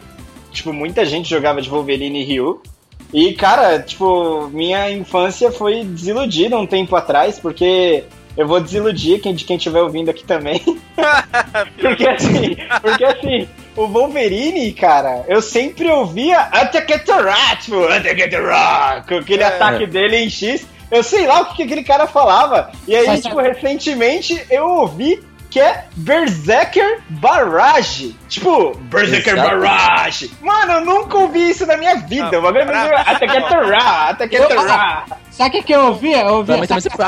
[0.52, 2.62] Tipo, muita gente jogava de Wolverine e Ryu.
[3.12, 8.04] E, cara, tipo, minha infância foi desiludida um tempo atrás, porque
[8.36, 10.60] eu vou desiludir quem, de quem estiver ouvindo aqui também.
[11.82, 19.42] porque assim, porque assim, o Wolverine, cara, eu sempre ouvia Attack-a-Rat, tipo, Attack-a-Rat, com aquele
[19.42, 19.46] É.
[19.46, 20.64] ataque dele em X.
[20.94, 22.70] Eu sei lá o que, que aquele cara falava.
[22.86, 28.16] E aí, Mas tipo, recentemente eu ouvi que é Berserker Barrage.
[28.28, 29.60] Tipo, Berserker Exato.
[29.60, 30.30] Barrage.
[30.40, 32.30] Mano, eu nunca ouvi isso na minha vida.
[32.32, 35.12] Ah, O bagulho pra- é Attack-a-Rat, Attack-a-Rat.
[35.30, 36.22] Sabe o que, que eu ouvia?
[36.22, 36.58] Eu ouvia.
[36.58, 37.06] Pra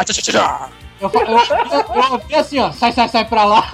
[1.01, 3.71] eu, eu, eu, eu ouvia assim, ó, sai, sai, sai pra lá.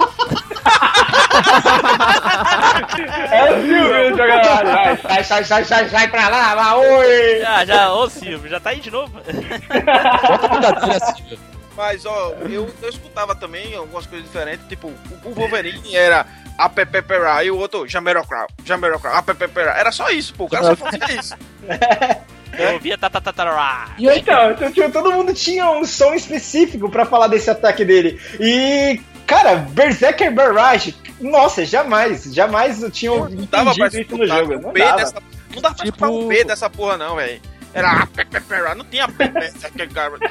[3.31, 4.97] É o Silvio jogando lá.
[4.97, 7.39] Sai, sai, sai, sai, sai pra lá, lá, oi!
[7.41, 9.13] Já, já, ô Silvio, já tá aí de novo?
[9.13, 11.39] Bota a brincadeira, Silvio.
[11.75, 14.67] Mas, ó, eu, eu escutava também algumas coisas diferentes.
[14.67, 16.25] Tipo, o, o Wolverine era
[16.57, 19.71] a Pepepera e o outro Jamerocrau, Jamerocrau, a Pepepera.
[19.71, 20.45] Era só isso, pô.
[20.45, 21.35] O cara só fazia isso.
[22.57, 23.87] Eu ouvia tatatatara.
[23.97, 28.19] E Então, então, tipo, todo mundo tinha um som específico pra falar desse ataque dele.
[28.39, 34.27] E, cara, Berserker Barrage, nossa, jamais, jamais eu tinha Não dava pra entendido isso no
[34.27, 34.59] jogo.
[34.61, 34.97] Não dava.
[34.97, 35.15] dessa.
[35.53, 37.41] Não dava pra escutar o B dessa porra, não, velho.
[37.73, 40.23] Era a Pepepera, não tinha Berserker Barrage.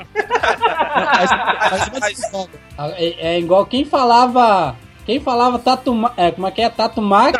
[2.96, 4.76] É, é igual quem falava.
[5.08, 6.12] Quem falava Tatuma.
[6.18, 6.68] É, como é que é?
[6.68, 7.38] Tatumaki.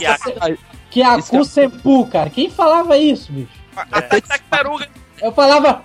[0.00, 0.58] Kiaku.
[0.90, 2.30] Kiaku Senpu, cara.
[2.30, 3.52] Quem falava isso, bicho?
[3.76, 4.88] Até tartaruga.
[5.20, 5.80] Eu falava.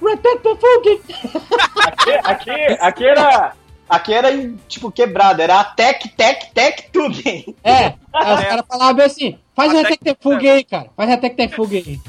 [1.85, 2.51] Aqui, aqui,
[2.81, 3.53] aqui era.
[3.87, 4.29] Aqui era,
[4.67, 5.43] tipo, quebrado.
[5.43, 7.55] Era tec, tec, tec, tudo, hein?
[7.63, 10.89] É, aí os caras falavam assim: faz Até Retetefugi aí, cara.
[10.97, 12.01] Faz Retetefugi aí.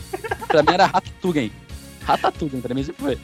[0.48, 1.52] Pra mim era Ratatouille.
[2.02, 3.18] Ratatouille, pra mim sempre foi.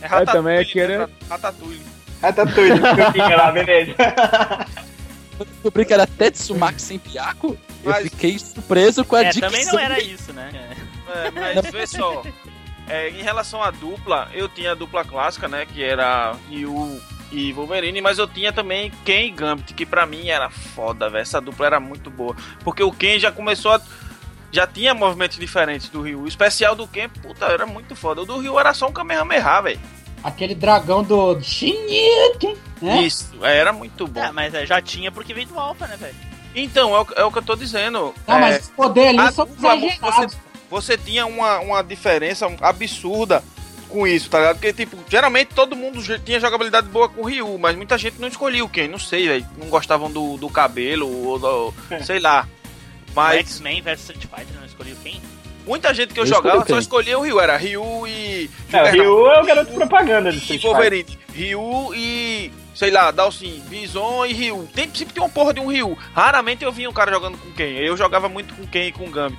[0.00, 1.82] É Eu também aqui era- Ratatouille.
[2.24, 2.80] Ratatouille,
[3.12, 3.94] fica lá, beleza.
[3.94, 9.30] Quando eu descobri que era Tetsumaki sem piaco, eu Mas- fiquei surpreso com a É,
[9.30, 9.48] dicção.
[9.50, 10.76] também não era isso, né?
[11.08, 12.22] É, mas vê só.
[12.88, 15.66] É, em relação à dupla, eu tinha a dupla clássica, né?
[15.66, 17.00] Que era Ryu
[17.32, 21.22] e Wolverine, mas eu tinha também Ken e Gambit, que pra mim era foda, velho.
[21.22, 22.36] Essa dupla era muito boa.
[22.62, 23.80] Porque o Ken já começou a.
[24.52, 26.20] Já tinha movimentos diferentes do Ryu.
[26.20, 28.22] O especial do Ken, puta, era muito foda.
[28.22, 29.80] O do Ryu era só um Kamehameha, velho.
[30.24, 32.08] Aquele dragão do Shinji,
[32.80, 33.02] né?
[33.02, 34.24] Isso, era muito bom.
[34.24, 36.14] É, mas é, já tinha porque veio do Alpha, né, velho?
[36.54, 38.14] Então, é o, é o que eu tô dizendo.
[38.26, 40.34] Não, É, mas os poderes a ali são dupla, exagerados.
[40.34, 40.38] você,
[40.70, 43.44] você tinha uma, uma diferença absurda
[43.88, 44.56] com isso, tá ligado?
[44.56, 48.26] Porque, tipo, geralmente todo mundo tinha jogabilidade boa com o Ryu, mas muita gente não
[48.26, 49.46] escolhia o Ken, não sei, velho.
[49.58, 52.48] Não gostavam do, do cabelo, ou do, sei lá.
[53.10, 55.20] O Mas X-Men vs Street Fighter não escolheu quem?
[55.66, 58.50] Muita gente que eu, Eu jogava escolhi o só escolhia o Ryu, era Ryu e.
[58.72, 60.62] É, o Ryu é o garoto propaganda do e Street.
[60.62, 61.18] Wolverine.
[61.34, 62.50] Ryu e.
[62.74, 64.68] Sei lá, Dalsin, Bison e Ryu.
[64.74, 65.96] Tem, sempre tem uma porra de um Ryu.
[66.12, 67.76] Raramente eu via um cara jogando com quem.
[67.78, 69.38] Eu jogava muito com quem e com Gambit.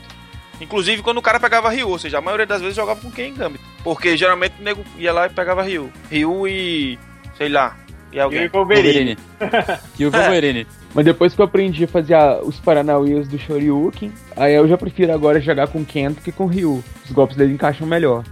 [0.61, 3.11] Inclusive quando o cara pegava Ryu, ou seja, a maioria das vezes eu jogava com
[3.11, 3.61] quem e Gambit.
[3.84, 5.91] Porque geralmente o nego ia lá e pegava Ryu.
[6.10, 6.97] Ryu e.
[7.38, 7.76] sei lá.
[8.14, 8.47] E E alguém.
[8.47, 9.18] o Wolverine.
[9.39, 9.80] Wolverine.
[9.99, 10.68] E o Wolverine.
[10.96, 14.78] Mas depois que eu aprendi a fazer a- os Paranauês do Shoryuken, aí eu já
[14.78, 16.82] prefiro agora jogar com Kento que com Ryu.
[17.04, 18.24] Os golpes dele encaixam melhor.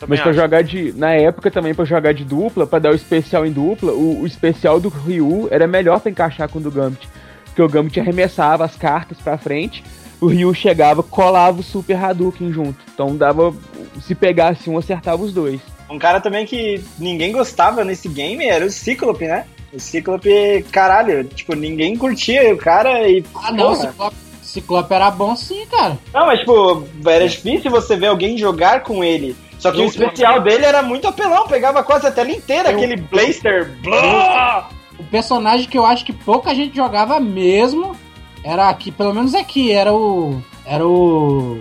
[0.00, 0.40] Também Mas pra acho.
[0.40, 0.92] jogar de.
[0.96, 4.26] Na época também, pra jogar de dupla, pra dar o especial em dupla, o, o
[4.26, 7.06] especial do Ryu era melhor pra encaixar com o do Gambit.
[7.44, 9.82] Porque o Gambit arremessava as cartas pra frente,
[10.20, 12.78] o Ryu chegava, colava o Super Hadouken junto.
[12.94, 13.54] Então dava.
[14.02, 15.60] Se pegasse um, acertava os dois.
[15.90, 19.44] Um cara também que ninguém gostava nesse game era o Cíclope, né?
[19.76, 23.22] O Cíclope, caralho, tipo, ninguém curtia o cara e.
[23.34, 23.90] Ah, não, porra.
[23.90, 25.98] Ciclope, Ciclope era bom sim, cara.
[26.14, 29.36] Não, mas tipo, era difícil você ver alguém jogar com ele.
[29.58, 32.76] Só que Eu- o especial dele era muito apelão, pegava quase a tela inteira, Eu-
[32.78, 33.70] aquele blaster.
[33.82, 34.70] blá!
[34.98, 37.94] O personagem que eu acho que pouca gente jogava mesmo
[38.42, 40.40] era aqui, pelo menos aqui, era o.
[40.64, 41.60] Era o.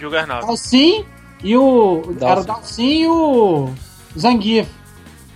[0.00, 0.44] Juggernaut.
[0.44, 1.04] Dalsin
[1.44, 2.02] e o.
[2.14, 2.24] Dalsin.
[2.26, 3.70] Era o Dalsin e o.
[4.18, 4.68] Zangief.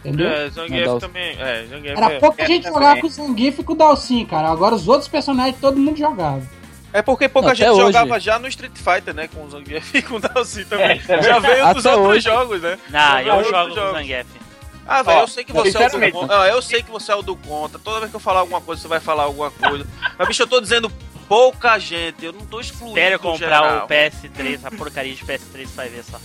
[0.05, 0.29] Entendeu?
[0.29, 1.37] É, Zangief Não, também.
[1.39, 2.19] É, Zangief Era é.
[2.19, 2.75] pouca é, gente também.
[2.81, 4.51] jogava com o Zangief e com o Dalsin, cara.
[4.51, 6.43] Agora os outros personagens todo mundo jogava.
[6.93, 7.81] É porque pouca Até gente hoje.
[7.81, 9.29] jogava já no Street Fighter, né?
[9.29, 11.01] Com o Zangief e com o Dalsin também.
[11.09, 12.21] É, já veio dos outros hoje.
[12.21, 12.79] jogos, né?
[12.91, 13.93] Não, eu veio jogo com o.
[13.93, 14.27] Zangief.
[14.87, 16.43] Ah, velho, eu sei que você é o do contra.
[16.43, 17.79] Ah, eu sei que você é o do contra.
[17.79, 19.87] Toda vez que eu falar alguma coisa, você vai falar alguma coisa.
[20.19, 20.91] Mas, bicho, eu tô dizendo
[21.29, 22.25] pouca gente.
[22.25, 22.99] Eu não tô excluindo.
[22.99, 23.85] Espere eu o comprar geral.
[23.85, 26.19] o PS3, a porcaria de PS3, você vai ver só.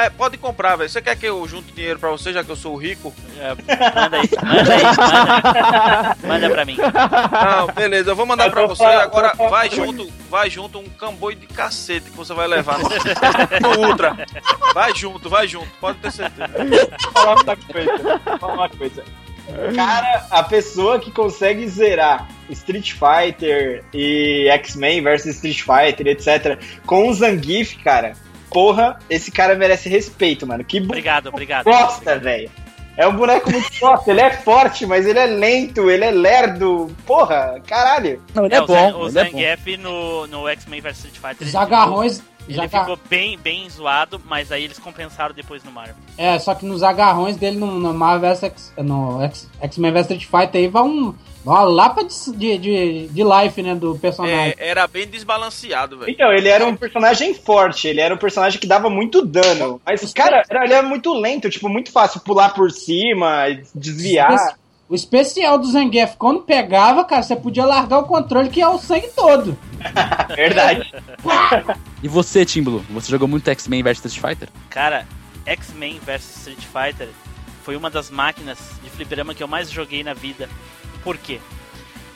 [0.00, 0.88] É, Pode comprar, velho.
[0.88, 3.12] Você quer que eu junte dinheiro pra você, já que eu sou rico?
[3.38, 3.48] É,
[3.94, 6.16] manda aí, manda aí, manda.
[6.26, 6.76] Manda pra mim.
[6.76, 8.82] Não, beleza, eu vou mandar Eu pra você.
[8.82, 12.88] falando- Agora vai junto, vai junto um camboio de cacete que você vai levar no,
[12.88, 14.16] no Ultra.
[14.72, 16.48] Vai junto, vai junto, pode ter certeza.
[17.02, 18.20] Vou falar uma coisa.
[18.40, 19.04] falar uma coisa.
[19.76, 27.08] Cara, a pessoa que consegue zerar Street Fighter e X-Men versus Street Fighter, etc., com
[27.08, 28.14] o Zangief, cara,
[28.54, 30.62] porra, esse cara merece respeito, mano.
[30.62, 31.64] Que Obrigado, obrigado.
[31.64, 32.48] bosta, velho.
[32.96, 36.94] É um boneco muito forte, ele é forte, mas ele é lento, ele é lerdo.
[37.04, 38.22] Porra, caralho.
[38.32, 38.74] Não, ele É, é, o bom.
[39.00, 39.24] O ele é.
[39.24, 41.48] Zangief no, no X-Men vs Street Fighter.
[41.48, 45.72] Os agarrões, Ele Já tá- ficou bem, bem zoado, mas aí eles compensaram depois no
[45.72, 45.94] Marvel.
[46.18, 49.18] É, só que nos agarrões dele no, no Marvel X- no
[49.62, 51.14] X-Men vs Street Fighter aí vai um,
[51.44, 54.54] uma lapa de, de, de, de life, né, do personagem.
[54.58, 56.10] É, era bem desbalanceado, velho.
[56.10, 59.80] Então, ele era um personagem forte, ele era um personagem que dava muito dano.
[59.86, 63.44] Mas, cara, era- ele era muito lento, tipo, muito fácil pular por cima,
[63.74, 64.56] desviar.
[64.88, 68.78] O especial do Zangief, quando pegava, cara, você podia largar o controle que é o
[68.78, 69.56] sangue todo.
[70.36, 70.92] Verdade.
[72.02, 72.84] E você, Timbulo?
[72.90, 74.48] Você jogou muito X-Men vs Street Fighter?
[74.68, 75.06] Cara,
[75.46, 77.08] X-Men vs Street Fighter
[77.62, 80.48] foi uma das máquinas de fliperama que eu mais joguei na vida.
[81.02, 81.40] Por quê?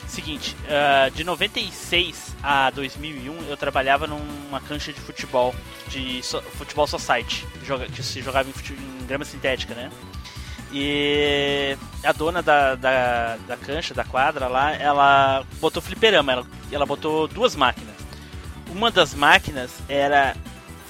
[0.06, 5.54] Seguinte, ah, de 96 a 2001 eu trabalhava numa cancha de futebol,
[5.88, 7.46] de so- futebol society,
[7.94, 9.90] que se jogava em, em grama sintética, né?
[10.72, 16.86] E a dona da, da, da cancha, da quadra lá, ela botou fliperama, ela, ela
[16.86, 17.94] botou duas máquinas.
[18.70, 20.36] Uma das máquinas era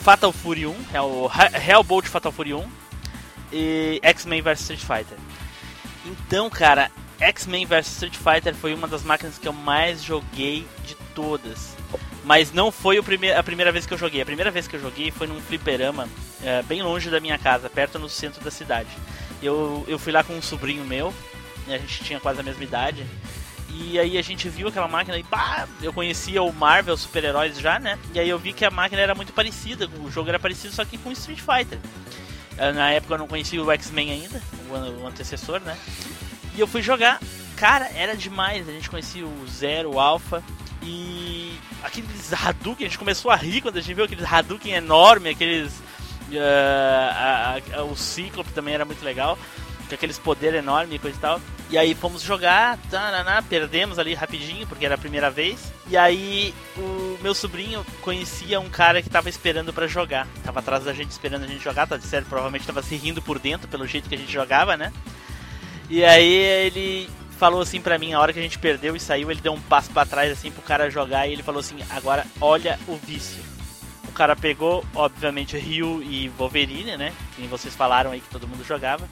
[0.01, 2.65] Fatal Fury 1, é o He- Hellbolt Fatal Fury 1
[3.53, 5.19] e X-Men vs Street Fighter.
[6.05, 6.91] Então, cara,
[7.21, 11.77] X-Men vs Street Fighter foi uma das máquinas que eu mais joguei de todas.
[12.25, 14.21] Mas não foi prime a primeira vez que eu joguei.
[14.21, 16.07] A primeira vez que eu joguei foi num fliperama
[16.43, 18.89] eh, bem longe da minha casa, perto no centro da cidade.
[19.43, 21.15] Eu, eu fui lá com um sobrinho meu,
[21.67, 23.07] a gente tinha quase a mesma idade.
[23.71, 27.79] E aí a gente viu aquela máquina e pá, eu conhecia o Marvel super-heróis já,
[27.79, 27.99] né?
[28.15, 30.85] E aí eu vi que a máquina era muito parecida, o jogo era parecido só
[30.85, 31.79] que com Street Fighter.
[32.57, 34.43] Eh, Na época eu não conhecia o X-Men ainda,
[35.01, 35.77] o antecessor, né?
[36.57, 37.21] E eu fui jogar,
[37.57, 38.69] cara, era demais.
[38.69, 40.43] A gente conhecia o Zero, o Alpha
[40.83, 41.53] e
[41.83, 45.73] aqueles Hadouken, a gente começou a rir quando a gente viu aqueles Hadouken enorme, aqueles.
[46.37, 49.39] Ah, a- a- o Ciclope também era muito legal,
[49.89, 51.41] com aqueles poderes enormes e coisa e tal.
[51.71, 55.73] E aí fomos jogar, taraná, perdemos ali rapidinho, porque era a primeira vez.
[55.87, 60.27] E aí o meu sobrinho conhecia um cara que tava esperando pra jogar.
[60.43, 63.39] Tava atrás da gente esperando a gente jogar, tá sério, provavelmente tava se rindo por
[63.39, 64.93] dentro pelo jeito que a gente jogava, né?
[65.91, 69.31] E aí ele falou assim pra mim, a hora que a gente perdeu e saiu,
[69.31, 72.27] ele deu um passo pra trás assim pro cara jogar e ele falou assim: "Agora
[72.41, 73.43] olha o vício".
[74.19, 77.13] O cara pegou, obviamente, Ryu e Wolverine, né?
[77.37, 79.09] Que vocês falaram aí que todo mundo jogava.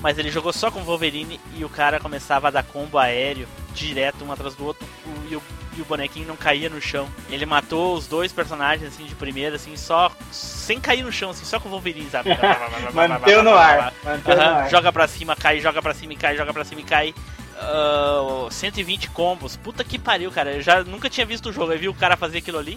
[0.00, 4.24] Mas ele jogou só com Wolverine e o cara começava a dar combo aéreo direto
[4.24, 4.84] um atrás do outro
[5.30, 5.42] e, o,
[5.76, 7.08] e o bonequinho não caía no chão.
[7.30, 11.44] Ele matou os dois personagens assim de primeira, assim, só sem cair no chão, assim,
[11.44, 12.30] só com o Wolverine, sabe?
[12.92, 13.94] Manteu no ar.
[14.02, 14.68] Manteu no ar.
[14.68, 17.14] Joga pra cima, cai, joga pra cima e cai, joga pra cima e cai.
[17.56, 19.56] Ah, 120 combos.
[19.56, 20.56] Puta que pariu, cara.
[20.56, 21.72] Eu já nunca tinha visto o jogo.
[21.72, 22.76] Eu vi o cara fazer aquilo ali.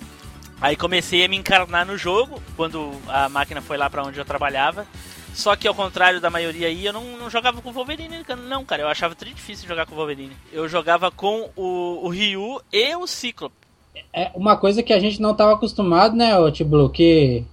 [0.61, 4.25] Aí comecei a me encarnar no jogo quando a máquina foi lá pra onde eu
[4.25, 4.85] trabalhava.
[5.33, 8.63] Só que ao contrário da maioria aí, eu não, não jogava com o Wolverine, não,
[8.63, 8.83] cara.
[8.83, 10.35] Eu achava tri difícil jogar com o Wolverine.
[10.51, 13.55] Eu jogava com o, o Ryu e o Ciclope.
[14.13, 17.43] É uma coisa que a gente não tava acostumado, né, Tiblu, que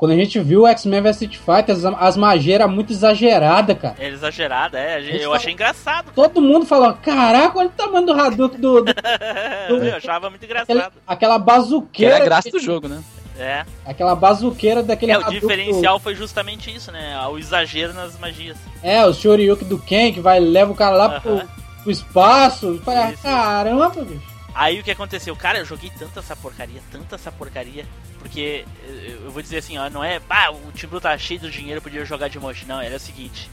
[0.00, 3.78] quando a gente viu o X-Men vs Street Fighter, as, as magias eram muito exageradas,
[3.78, 3.96] cara.
[3.98, 4.94] É exagerada, é.
[4.94, 6.10] a gente- Eu tá- achei engraçado.
[6.14, 8.92] Todo mundo falou, caraca, olha o tamanho do Hadouken do, do-
[9.68, 10.92] Eu achava muito aquele- engraçado.
[11.06, 12.14] aquela Que bazuqueira.
[12.14, 13.02] era a graça do jogo, né?
[13.38, 13.64] É.
[13.84, 17.18] Aquela bazuqueira daquele É, o diferencial foi justamente isso, né?
[17.30, 18.56] O exagero nas magias.
[18.56, 21.48] do- É, o Shoryuken do Ken, que vai leva o cara lá pro, Aham.
[21.82, 22.74] pro espaço.
[22.74, 23.22] E fala, Isso.
[23.22, 24.29] caramba, bicho.
[24.54, 25.34] Aí o que aconteceu?
[25.36, 27.86] Cara, eu joguei tanta essa porcaria, tanta essa porcaria.
[28.18, 31.50] Porque eh, eu vou dizer assim, ó, não é, ah, o Timbu tá cheio do
[31.50, 32.66] dinheiro, podia jogar de monte.
[32.66, 33.50] Não, era o seguinte.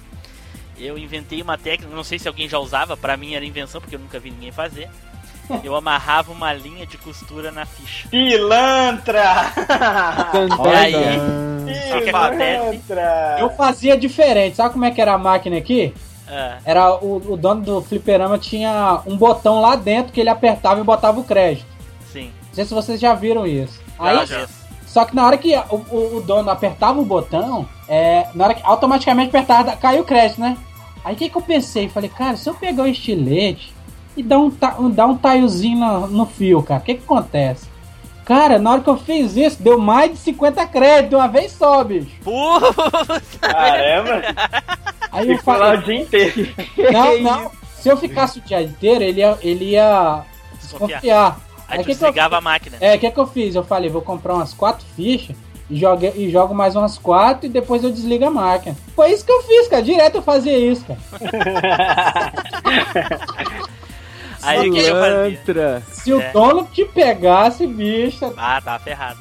[0.78, 3.96] Eu inventei uma técnica, não sei se alguém já usava, pra mim era invenção, porque
[3.96, 4.90] eu nunca vi ninguém fazer.
[5.64, 8.10] Eu amarrava uma linha de costura na ficha.
[8.10, 9.54] Pilantra!
[10.60, 10.94] Olha aí.
[10.96, 12.60] O que acontece?
[12.60, 13.38] Pilantra!
[13.40, 14.58] Eu fazia diferente.
[14.58, 15.94] Sabe como é que era a máquina aqui?
[16.30, 20.80] Ah, Era o, o dono do fliperama tinha um botão lá dentro que ele apertava
[20.80, 21.66] e botava o crédito.
[22.12, 22.32] sim.
[22.48, 23.80] Não sei se vocês já viram isso.
[24.00, 24.48] Aí, já.
[24.88, 28.54] Só que na hora que o, o- o dono apertava o botão, é, na hora
[28.56, 30.58] que automaticamente apertava, caiu o crédito, né?
[31.06, 31.88] Aí o que, que eu pensei?
[31.88, 33.74] Falei, cara, se eu pegar o estilete
[34.16, 37.04] e dar um, ta- um- dar um taiozinho no, no fio, cara, o que, que
[37.04, 37.68] acontece?
[38.26, 41.52] Cara, na hora que eu fiz isso, deu mais de 50 créditos de uma vez
[41.52, 42.10] só, bicho.
[42.24, 43.22] Puta!
[43.40, 44.22] Caramba!
[45.12, 46.48] Aí eu lá o falei, dia inteiro.
[46.92, 47.52] não, não.
[47.80, 50.24] Se eu ficasse o dia inteiro, ele ia, ele ia
[50.62, 51.40] desconfiar.
[51.68, 52.78] Aí Aí tu que que eu- desligava a máquina.
[52.80, 53.56] É, o que, que eu fiz?
[53.56, 55.36] Eu falei, vou comprar umas quatro fichas
[55.70, 58.76] e jogo, e jogo mais umas quatro e depois eu desligo a máquina.
[58.96, 59.82] Foi isso que eu fiz, cara.
[59.84, 61.00] Direto eu fazia isso, cara.
[64.42, 65.84] Aí o que eu fazia?
[65.92, 66.32] Se o É.
[66.32, 68.34] dono te pegasse, bicho.
[68.38, 69.20] Ah, tá ferrado.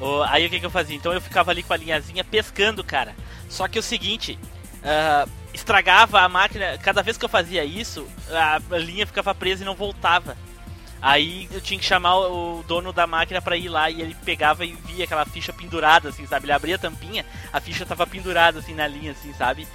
[0.00, 0.96] O- aí o que, que eu fazia?
[0.96, 3.12] Então eu ficava ali com a linhazinha pescando, cara.
[3.54, 4.36] Só que o seguinte,
[4.82, 6.76] ah, estragava a máquina.
[6.78, 10.36] Cada vez que eu fazia isso, a linha ficava presa e não voltava.
[11.00, 14.64] Aí eu tinha que chamar o dono da máquina pra ir lá e ele pegava
[14.64, 16.46] e via aquela ficha pendurada, assim, sabe?
[16.46, 19.68] Ele abria a tampinha, a ficha tava pendurada, assim, na linha, assim, sabe?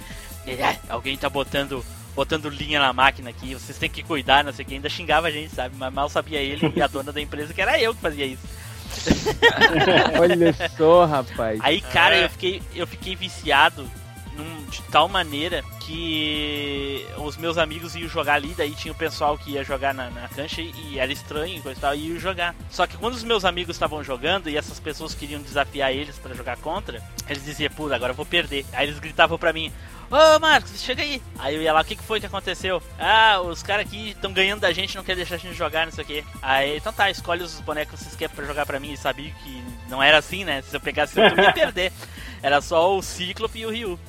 [0.46, 1.82] Ele, "Ah, alguém tá botando,
[2.14, 4.74] botando linha na máquina aqui, vocês têm que cuidar, não sei o que.
[4.74, 5.74] Ainda xingava a gente, sabe?
[5.78, 8.42] Mas mal sabia ele e a dona da empresa que era eu que fazia isso.
[10.20, 11.58] Olha só, rapaz.
[11.62, 12.24] Aí, cara, É.
[12.24, 13.88] eu fiquei, eu fiquei viciado
[14.36, 19.36] num- de tal maneira que os meus amigos iam jogar ali, daí tinha o pessoal
[19.36, 22.18] que ia jogar na, na cancha e, era estranho e coisa e tal, e iam
[22.20, 22.54] jogar.
[22.70, 26.34] Só que quando os meus amigos estavam jogando e essas pessoas queriam desafiar eles pra
[26.34, 28.64] jogar contra, eles diziam, puta, agora eu vou perder.
[28.72, 29.72] Aí eles gritavam pra mim,
[30.10, 31.22] Ô Marcos, chega aí.
[31.38, 32.82] Aí eu ia lá, o que, que foi que aconteceu?
[32.98, 35.92] Ah, os caras aqui estão ganhando da gente, não querem deixar a gente jogar, não
[35.92, 36.24] sei o que.
[36.42, 38.92] Aí, então tá, escolhe os bonecos que vocês querem pra jogar pra mim.
[38.92, 40.62] E sabia que não era assim, né?
[40.62, 41.92] Se eu pegasse outro, eu ia perder.
[42.42, 44.00] Era só o Cíclope e o Ryu.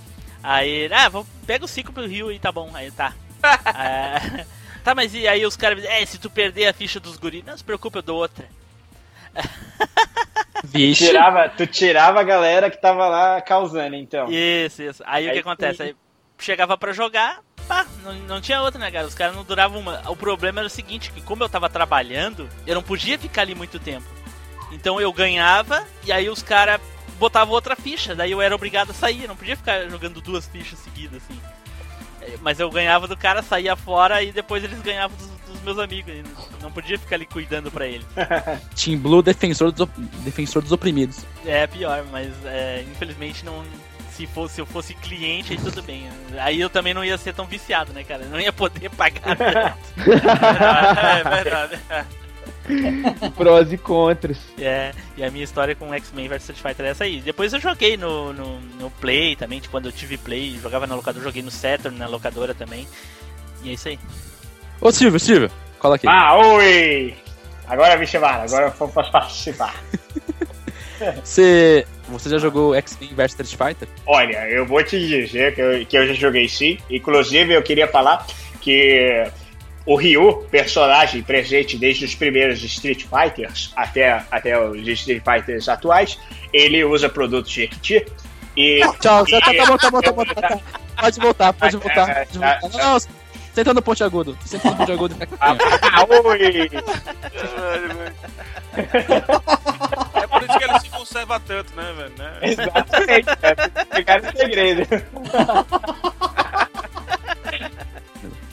[0.41, 2.72] Aí, ah, vou, pega o Cíclope e o Ryu e tá bom.
[2.73, 3.14] Aí tá.
[3.44, 4.45] Ah,
[4.84, 7.56] tá, mas e aí os caras é, se tu perder a ficha dos guris, não
[7.56, 8.48] se preocupe, eu dou outra.
[10.95, 14.31] Tirava, tu tirava a galera que tava lá causando, então.
[14.31, 15.03] Isso, isso.
[15.05, 15.83] Aí, o Aí que acontece?
[15.83, 15.95] Aí
[16.37, 19.07] chegava pra jogar, pá, não, não tinha outra, né, cara?
[19.07, 20.01] Os caras não duravam uma.
[20.09, 23.55] O problema era o seguinte, que como eu tava trabalhando, eu não podia ficar ali
[23.55, 24.05] muito tempo.
[24.71, 26.79] Então eu ganhava e aí os caras
[27.19, 30.47] botavam outra ficha, daí eu era obrigado a sair, eu não podia ficar jogando duas
[30.47, 31.39] fichas seguidas assim.
[32.21, 35.78] É, Mas eu ganhava do cara, saía fora e depois eles ganhavam dos, dos meus
[35.80, 36.14] amigos.
[36.61, 38.06] não- podia ficar ali cuidando pra eles.
[38.76, 41.19] Team Blue, defensor dos, op- defensor dos oprimidos.
[41.45, 43.64] É pior, mas é, infelizmente não.
[44.11, 46.07] Se, fosse, se eu fosse cliente, aí tudo bem.
[46.40, 48.23] Aí eu também não ia ser tão viciado, né, cara?
[48.23, 49.22] Eu não ia poder pagar.
[49.98, 51.80] É verdade.
[53.36, 54.38] Prós e contras.
[54.60, 57.22] é, e a minha história com X-Men vs Street Fighter é essa aí.
[57.22, 60.95] Depois eu joguei no, no, no Play também, tipo, quando eu tive Play, jogava na
[60.95, 62.88] locadora, joguei no Saturn, na locadora também.
[63.64, 63.99] E é isso aí.
[64.81, 66.07] Ô Silvio, Silvio, cola aqui.
[66.07, 67.13] Ah, oi!
[67.67, 69.75] Agora me chamaram, agora eu posso participar.
[71.23, 73.87] Você, você já jogou X-Men vs Street Fighter?
[74.05, 76.77] Olha, eu vou te dizer que eu, que eu já joguei sim.
[76.91, 78.23] Inclusive, eu queria falar
[78.61, 79.25] que
[79.83, 86.19] o Ryu, personagem presente desde os primeiros Street Fighters até, até os Street Fighters atuais,
[86.53, 88.05] ele usa produtos Jequiti.
[88.55, 90.59] E, Tchau, e- tá, tá bom, tá bom, tá bom, tá, tá.
[91.01, 92.05] Pode voltar, pode voltar.
[92.15, 92.69] Pode voltar.
[92.69, 92.97] Não, não,
[93.53, 94.38] senta no ponte agudo.
[94.45, 95.56] Senta no ponte agudo Ah,
[96.26, 96.69] oi!
[100.14, 102.14] É por isso que ele se conserva tanto, né, velho?
[102.18, 102.34] Né?
[102.41, 103.30] Exatamente,
[104.07, 104.88] é o segredo.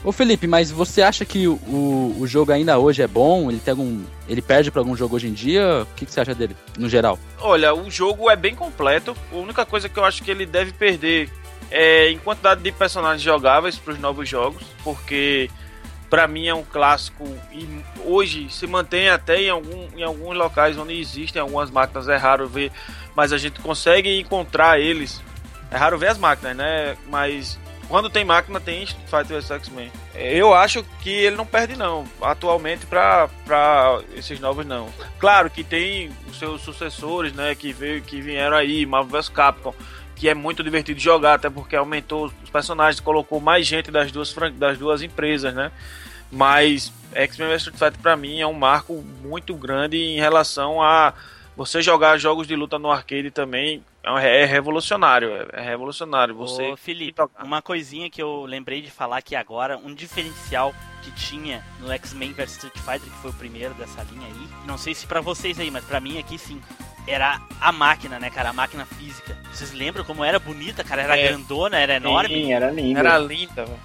[0.03, 3.51] Ô Felipe, mas você acha que o, o, jogo ainda hoje é bom?
[3.51, 4.01] Ele tem algum.
[4.27, 5.83] Ele perde pra algum jogo hoje em dia?
[5.83, 7.19] O que, que você acha dele, no geral?
[7.39, 9.15] Olha, o jogo é bem completo.
[9.31, 11.29] A única coisa que eu acho que ele deve perder
[11.71, 15.49] é em quantidade de personagens jogáveis para os novos jogos, porque
[16.09, 20.77] para mim é um clássico e hoje se mantém até em, algum, em alguns locais
[20.77, 22.07] onde existem algumas máquinas.
[22.07, 22.71] É raro ver,
[23.15, 25.21] mas a gente consegue encontrar eles.
[25.71, 26.97] É raro ver as máquinas, né?
[27.07, 27.59] Mas
[27.89, 29.91] quando tem máquina, tem Street Fighter vs X-Men.
[30.15, 32.05] Eu acho que ele não perde, não.
[32.21, 33.27] Atualmente, para
[34.15, 34.89] esses novos, não.
[35.19, 37.55] Claro que tem os seus sucessores, né?
[37.55, 39.73] Que, veio, que vieram aí, Marvel vs Capcom.
[40.19, 44.33] Que é muito divertido jogar, até porque aumentou os personagens, colocou mais gente das duas,
[44.55, 45.71] das duas empresas, né?
[46.31, 51.13] Mas X-Men vs Street Fighter, pra mim, é um marco muito grande em relação a
[51.55, 53.83] você jogar jogos de luta no arcade também.
[54.03, 56.33] É é revolucionário, é- é revolucionário.
[56.35, 60.73] Você Ô, Felipe, uma coisinha que eu lembrei de falar aqui agora, um diferencial
[61.03, 64.47] que tinha no X-Men vs Street Fighter, que foi o primeiro dessa linha aí.
[64.65, 66.61] Não sei se pra vocês aí, mas pra mim aqui sim.
[67.11, 68.49] Era a máquina, né, cara?
[68.49, 69.35] A máquina física.
[69.51, 71.01] Vocês lembram como era bonita, cara?
[71.01, 71.27] Era É.
[71.29, 72.29] grandona, era enorme.
[72.35, 72.99] Sim, era lindo.
[72.99, 73.79] Era linda, velho.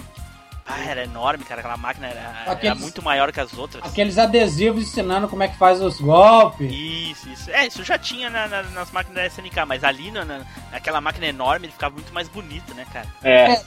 [0.66, 1.60] Ah, era enorme, cara.
[1.60, 3.84] Aquela máquina era, era Aqueles- muito maior que as outras.
[3.84, 6.72] Aqueles adesivos ensinando como é que faz os golpes.
[6.72, 7.50] Isso, isso.
[7.50, 10.40] É, isso já tinha na- na- nas máquinas da SNK, mas ali na, na-
[10.72, 13.06] naquela máquina enorme ele ficava muito mais bonito, né, cara?
[13.22, 13.60] É,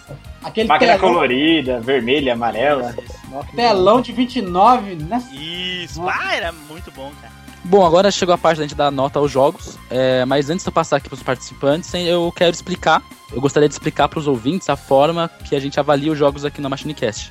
[0.43, 2.89] Aquele máquina telão, colorida, vermelha, amarela.
[2.91, 3.27] Isso, isso.
[3.31, 5.23] Nossa, telão de 29, né?
[5.31, 7.36] Isso, ah, era muito bom, cara.
[7.69, 10.69] Bom, agora chegou a parte da gente dar nota aos jogos, é, mas antes de
[10.69, 14.25] eu passar aqui para os participantes, eu quero explicar, eu gostaria de explicar para os
[14.25, 17.29] ouvintes a forma que a gente avalia os jogos aqui na MachineCast.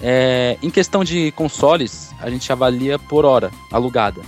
[0.00, 4.20] É, em questão de consoles, a gente avalia por hora alugada.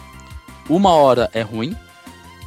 [0.68, 1.76] Uma hora é ruim,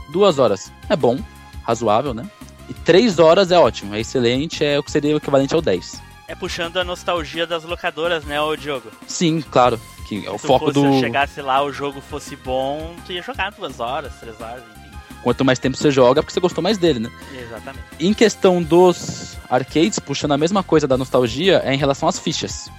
[0.07, 1.19] duas horas é bom,
[1.63, 2.25] razoável, né?
[2.69, 6.01] E três horas é ótimo, é excelente, é o que seria o equivalente ao 10.
[6.25, 8.89] É puxando a nostalgia das locadoras, né, ô Diogo?
[9.05, 9.77] Sim, claro,
[10.07, 10.99] que é o Se foco fosse, do.
[10.99, 14.87] chegasse lá, o jogo fosse bom, tu ia jogar duas horas, três horas, enfim.
[15.21, 17.11] Quanto mais tempo você joga, é porque você gostou mais dele, né?
[17.37, 17.83] Exatamente.
[17.99, 22.69] Em questão dos arcades, puxando a mesma coisa da nostalgia, é em relação às fichas.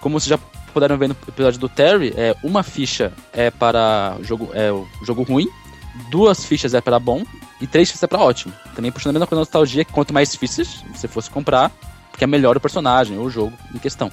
[0.00, 0.38] Como você já
[0.72, 4.86] puderam ver no episódio do Terry, é uma ficha é para o jogo, é o
[5.02, 5.48] jogo ruim,
[6.10, 7.24] duas fichas é para bom
[7.60, 8.54] e três fichas é para ótimo.
[8.74, 11.70] Também puxando a mesma coisa da nostalgia, que quanto mais fichas você fosse comprar,
[12.10, 14.10] porque é melhor o personagem ou o jogo em questão.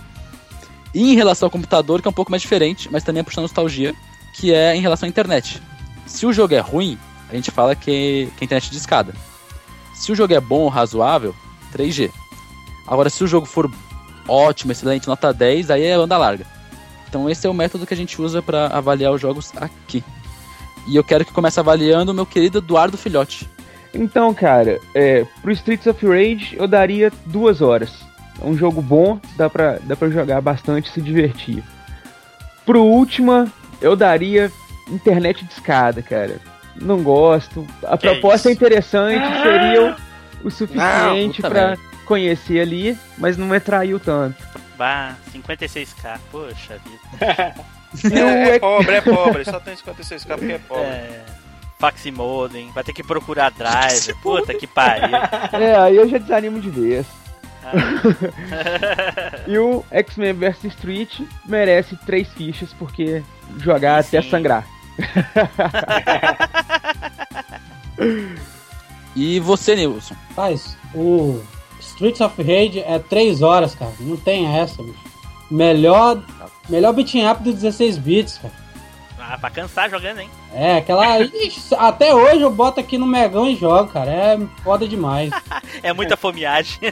[0.95, 3.43] E em relação ao computador, que é um pouco mais diferente, mas também é puxando
[3.43, 3.93] nostalgia,
[4.33, 5.61] que é em relação à internet.
[6.05, 6.97] Se o jogo é ruim,
[7.29, 9.13] a gente fala que, que é internet de escada.
[9.93, 11.35] Se o jogo é bom ou razoável,
[11.73, 12.09] 3G.
[12.87, 13.69] Agora, se o jogo for
[14.25, 16.45] ótimo, excelente, nota 10, aí é banda larga.
[17.09, 20.01] Então esse é o método que a gente usa para avaliar os jogos aqui.
[20.87, 23.49] E eu quero que comece avaliando o meu querido Eduardo Filhote.
[23.93, 27.91] Então, cara, é, pro Streets of Rage eu daria duas horas.
[28.41, 31.63] É um jogo bom, dá pra, dá pra jogar bastante e se divertir.
[32.65, 33.47] Pro Ultima,
[33.81, 34.51] eu daria
[34.89, 36.39] internet de escada, cara.
[36.75, 37.65] Não gosto.
[37.83, 39.95] A Que proposta é interessante, seria
[40.43, 41.77] o, o suficiente merda.
[42.05, 44.43] conhecer ali, mas não me atraiu tanto.
[44.77, 47.55] Bah, 56k, poxa vida.
[48.13, 49.45] É, é Ex- pobre, é pobre.
[49.45, 50.83] Só tem 56k porque é pobre.
[50.83, 51.23] É.
[51.79, 54.13] Faxi modem, vai ter que procurar drive.
[54.21, 55.15] Puta que pariu.
[55.53, 57.05] É, aí eu já desanimo de vez.
[59.47, 63.23] E o X-Men vs Street merece três fichas porque
[63.57, 64.29] jogar até Sim.
[64.29, 64.65] sangrar.
[69.15, 70.15] E você, Nilson?
[70.35, 71.41] Faz, o
[71.79, 73.93] Streets of Rage é 3 horas, cara.
[74.01, 74.99] Não tem essa, bicho.
[75.49, 76.21] Melhor,
[76.67, 78.53] melhor beat'em up dos 16 bits, cara.
[79.27, 80.29] Ah, pra cansar jogando, hein?
[80.53, 81.19] É, aquela.
[81.25, 84.11] Ixi, até hoje eu boto aqui no Megão e jogo, cara.
[84.11, 85.31] É foda demais.
[85.81, 86.77] É muita fomeagem.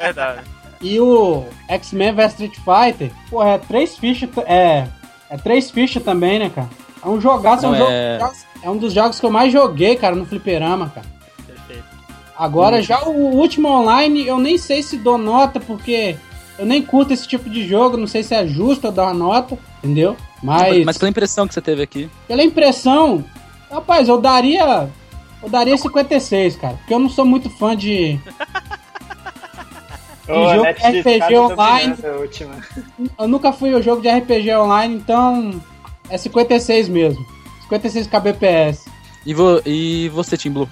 [0.00, 0.40] Verdade.
[0.80, 4.30] E o X-Men vs Street Fighter, porra, é três fichas.
[4.46, 4.86] É.
[5.28, 6.68] É três fichas também, né, cara?
[7.04, 7.90] É um jogaço, é um Não, jogo.
[7.92, 8.18] é-
[8.62, 11.06] É um dos jogos que eu mais joguei, cara, no fliperama, cara.
[11.46, 11.84] Perfeito.
[12.36, 16.16] Agora, já o último online, eu nem sei se dou nota, porque
[16.60, 19.14] eu nem curto esse tipo de jogo, não sei se é justo eu dar uma
[19.14, 20.14] nota, entendeu?
[20.42, 22.10] Mas, Mas pela impressão que você teve aqui.
[22.28, 23.24] pela impressão,
[23.72, 24.90] rapaz, eu daria.
[25.42, 28.20] Eu daria 56, cara, porque eu não sou muito fã de.
[30.28, 31.94] Ô, jogo Net de RPG online.
[31.94, 32.54] dominando a última.
[33.18, 35.62] Eu nunca fui ao jogo de RPG online, então
[36.10, 37.24] é 56 mesmo.
[37.62, 38.84] 56 kbps.
[39.24, 40.68] E, vo e você, Tim Blue?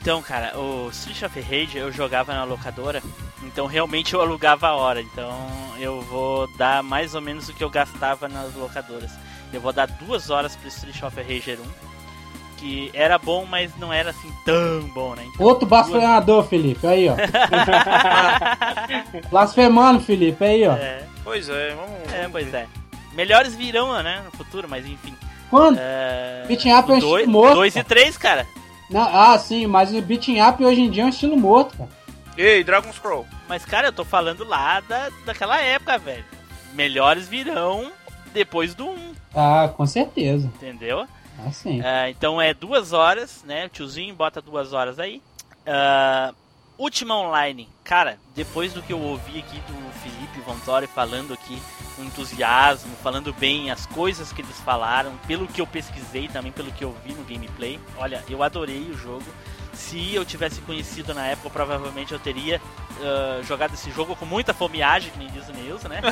[0.00, 3.02] Então, cara, o Street of Rage eu jogava na locadora,
[3.42, 5.00] então realmente eu alugava a hora.
[5.02, 5.34] Então
[5.78, 9.10] eu vou dar mais ou menos o que eu gastava nas locadoras.
[9.52, 13.92] Eu vou dar duas horas pro Street of Rage 1, que era bom, mas não
[13.92, 15.24] era assim tão bom, né?
[15.26, 17.14] Então, Outro blasfemador, Felipe, aí ó.
[19.30, 20.74] Blasfemando, Felipe, aí ó.
[20.74, 22.12] É, Pois é, vamos.
[22.12, 22.66] é, pois é.
[23.12, 25.14] Melhores virão, né, no futuro, mas enfim.
[25.50, 25.78] Quando?
[25.80, 26.44] É...
[26.46, 27.88] Beating up é um dois, morto, dois e cara.
[27.88, 28.46] três, cara.
[28.90, 31.90] Não, ah, sim, mas o beating up hoje em dia é um estilo morto, cara.
[32.36, 33.26] Ei, Dragon Scroll.
[33.48, 36.24] Mas, cara, eu tô falando lá da, daquela época, velho.
[36.72, 37.90] Melhores virão
[38.32, 40.46] depois do 1, Ah, com certeza.
[40.46, 41.06] entendeu?
[41.38, 41.80] Ah, sim.
[41.82, 43.66] Ah, então é duas horas, né?
[43.66, 45.20] O tiozinho bota duas horas aí.
[45.66, 46.32] Ah,
[46.78, 47.68] Última online.
[47.82, 51.60] Cara, depois do que eu ouvi aqui do Felipe Vontori falando aqui,
[51.96, 56.70] com entusiasmo, falando bem as coisas que eles falaram, pelo que eu pesquisei também, pelo
[56.70, 57.80] que eu vi no gameplay.
[57.96, 59.24] Olha, eu adorei o jogo.
[59.72, 62.60] Se eu tivesse conhecido na época, provavelmente eu teria
[63.02, 66.00] ah, jogado esse jogo com muita fomeagem, que nem diz o Nilson, né?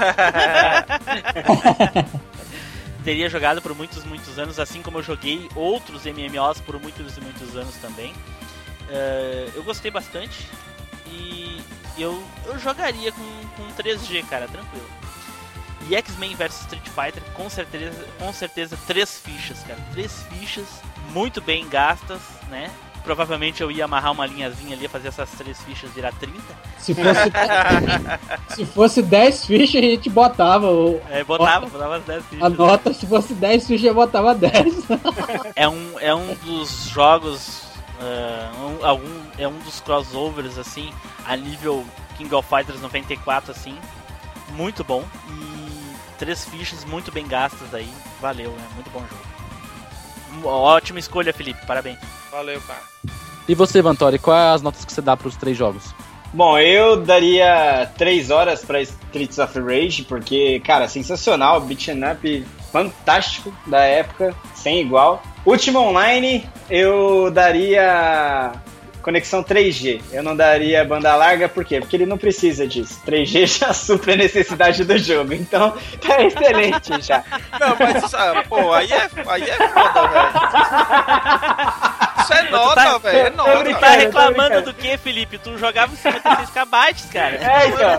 [3.04, 7.20] teria jogado por muitos, muitos anos, assim como eu joguei outros MMOs por muitos e
[7.20, 8.12] muitos anos também.
[8.88, 10.48] Eh, eu gostei bastante
[11.06, 11.60] e
[11.98, 13.22] eu, eu jogaria com,
[13.56, 14.86] com 3G, cara, tranquilo.
[15.88, 19.78] E X-Men vs Street Fighter, com certeza, com certeza, três fichas, cara.
[19.92, 20.66] Três fichas,
[21.12, 22.70] muito bem gastas, né?
[23.04, 26.40] Provavelmente eu ia amarrar uma linhazinha ali, fazer essas três fichas virar 30.
[26.78, 27.32] Se fosse,
[28.56, 32.44] se fosse 10 fichas, a gente botava o, É, botava, botava as 10 fichas.
[32.44, 32.92] a nota.
[32.92, 34.74] Se fosse 10 fichas, eu botava 10.
[35.54, 37.62] é um, é um dos jogos.
[38.00, 40.92] Ah, um, algum, é um dos crossovers assim,
[41.26, 41.84] a nível
[42.16, 43.76] King of Fighters 94, assim.
[44.50, 45.04] Muito bom.
[45.28, 47.88] E três fichas muito bem gastas aí.
[48.20, 50.46] Valeu, é muito bom jogo.
[50.48, 51.64] Ótima escolha, Felipe.
[51.66, 51.98] Parabéns.
[52.30, 52.80] Valeu, cara.
[53.48, 55.94] E você, Vantori, quais as notas que você dá pros três jogos?
[56.32, 63.54] Bom, eu daria 3 horas pra Streets of Rage, porque, cara, sensacional, beat'em up fantástico
[63.66, 65.22] da época, sem igual.
[65.46, 68.50] Último online, eu daria
[69.00, 70.02] conexão 3G.
[70.10, 71.78] Eu não daria banda larga, por quê?
[71.78, 73.00] Porque ele não precisa disso.
[73.06, 75.72] 3G já supre a necessidade do jogo, então
[76.04, 77.22] tá excelente já.
[77.60, 80.32] Não, mas, ah, pô, aí é, aí é foda, velho.
[82.26, 83.18] Isso é Tu nota, tá- velho.
[83.18, 83.52] É Tu nota.
[83.52, 85.38] tá brincando, tô reclamando do que, Felipe?
[85.38, 87.36] Tu jogava em 56 KB, cara.
[87.36, 87.90] É, então,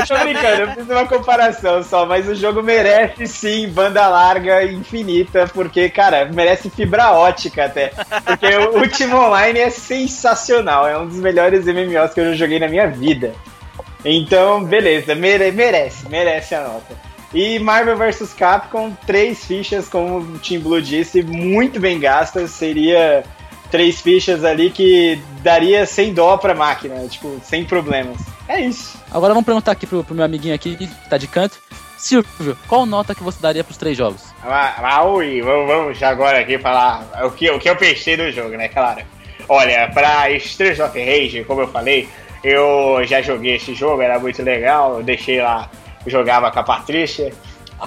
[0.00, 4.64] eu tô brincando, eu fiz uma comparação só, mas o jogo merece sim banda larga
[4.64, 7.92] infinita, porque, cara, merece fibra ótica até.
[8.24, 12.58] Porque o Ultima Online é sensacional, é um dos melhores MMOs que eu já joguei
[12.58, 13.32] na minha vida.
[14.04, 16.94] Então, beleza, mere- merece, merece a nota.
[17.34, 23.24] E Marvel vs Capcom, três fichas, como o Team Blue disse, muito bem gastas, seria
[23.70, 28.16] três fichas ali que daria sem dó pra máquina, tipo, sem problemas.
[28.48, 28.98] É isso.
[29.10, 31.58] Agora vamos perguntar aqui pro, pro meu amiguinho aqui, que tá de canto.
[31.98, 34.22] Silvio, qual nota que você daria pros três jogos?
[34.44, 38.50] Ma- Maui, vamos, vamos agora aqui falar o que, o que eu pensei do jogo,
[38.56, 38.68] né?
[38.68, 39.02] Claro.
[39.48, 42.08] Olha, pra Streets of Rage, como eu falei,
[42.44, 45.70] eu já joguei esse jogo, era muito legal, eu deixei lá,
[46.06, 47.32] jogava com a Patrícia.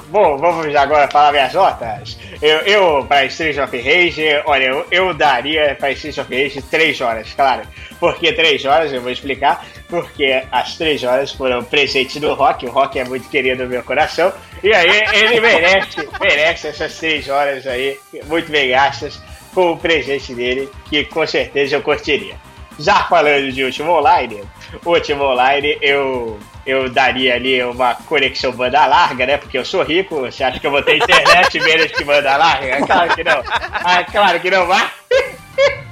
[0.08, 2.18] Bom, vamos agora falar minhas notas.
[2.42, 7.02] Eu, eu para Streets of Rage, olha, eu, eu daria para Streets of Rage 3
[7.02, 7.64] horas, claro.
[8.00, 8.94] Por que 3 horas?
[8.94, 9.66] Eu vou explicar.
[9.88, 13.84] Porque as 3 horas foram presente do Rock, o Rock é muito querido no meu
[13.84, 14.32] coração.
[14.62, 19.20] E aí ele merece, merece essas 3 horas aí, muito bem gastas,
[19.54, 22.36] com o presente dele, que com certeza eu curtiria.
[22.78, 24.44] Já falando de Último Online,
[24.86, 29.38] Último Online eu, eu daria ali uma conexão banda larga, né?
[29.38, 32.86] Porque eu sou rico, você acha que eu vou ter internet menos que banda larga?
[32.86, 33.44] Claro que não.
[33.72, 34.90] Ah, claro que não vai.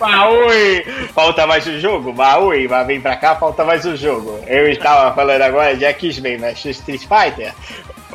[0.00, 0.84] Maui!
[1.12, 2.12] Falta mais um jogo?
[2.12, 4.42] Maui, mas vem pra cá, falta mais um jogo.
[4.46, 7.52] Eu estava falando agora de X-Men vs Street Fighter.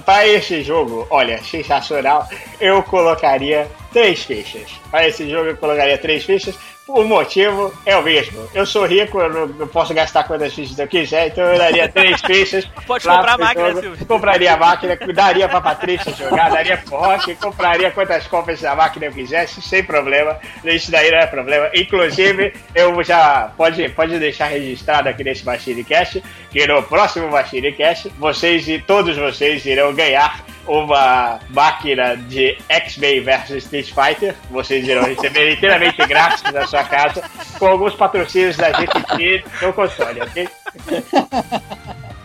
[0.05, 2.27] Para esse jogo, olha, sensacional,
[2.59, 4.71] eu colocaria três fichas.
[4.89, 6.55] Para esse jogo eu colocaria três fichas.
[6.93, 8.47] O motivo é o mesmo.
[8.53, 11.89] Eu sou rico, eu não, não posso gastar quantas fichas eu quiser, então eu daria
[11.89, 12.65] três fichas.
[12.85, 13.81] Pode comprar a máquina, jogo.
[13.81, 14.05] Silvio.
[14.05, 19.07] Compraria a máquina, daria pra Patrícia jogar, daria pro Rock, compraria quantas cópias da máquina
[19.07, 20.37] eu quisesse, sem problema.
[20.63, 21.71] Isso daí não é problema.
[21.73, 23.51] Inclusive, eu já.
[23.57, 26.21] Pode, pode deixar registrado aqui nesse Machine Cast
[26.51, 33.23] que no próximo Machine Cast, vocês e todos vocês irão ganhar uma máquina de X-Men
[33.23, 34.35] vs Street Fighter.
[34.49, 37.23] Vocês irão receber inteiramente grátis na sua casa,
[37.59, 40.49] com alguns patrocínios da gente aqui no console, ok?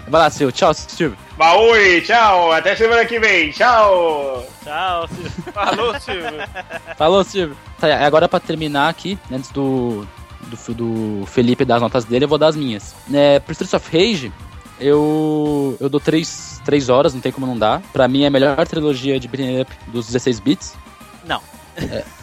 [0.09, 0.52] Vai lá, Silvio.
[0.52, 1.19] Tchau, Silvio.
[1.36, 4.44] Maui, tchau, até semana que vem, tchau!
[4.65, 5.52] Tchau, Silvio.
[5.52, 6.48] Falou, Silvio.
[6.97, 7.56] Falou, Silvio.
[7.78, 10.06] Tá, agora pra terminar aqui, antes do,
[10.43, 12.94] do, do Felipe dar as notas dele, eu vou dar as minhas.
[13.12, 14.32] É, pro Streets of Rage,
[14.80, 17.80] eu, eu dou 3, três horas, não tem como não dar.
[17.92, 20.74] Pra mim é a melhor trilogia de beat'em up dos 16 bits.
[21.24, 21.40] Não.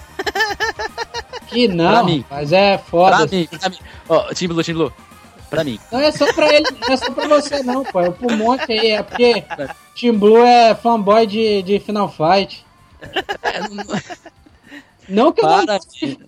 [1.47, 2.25] Que Pra não, mim.
[2.29, 3.17] mas é foda.
[3.17, 3.77] Pra mim, pra mim.
[4.09, 4.93] Ó, Team Blue, Team Blue.
[5.49, 5.79] Pra mim.
[5.91, 8.01] Não é só pra ele, não é só pra você não, pô.
[8.01, 8.91] É pro monte aí.
[8.91, 9.43] É porque
[9.97, 12.65] Team Blue é fanboy de, de Final Fight.
[15.07, 15.79] Não que, eu não, Para,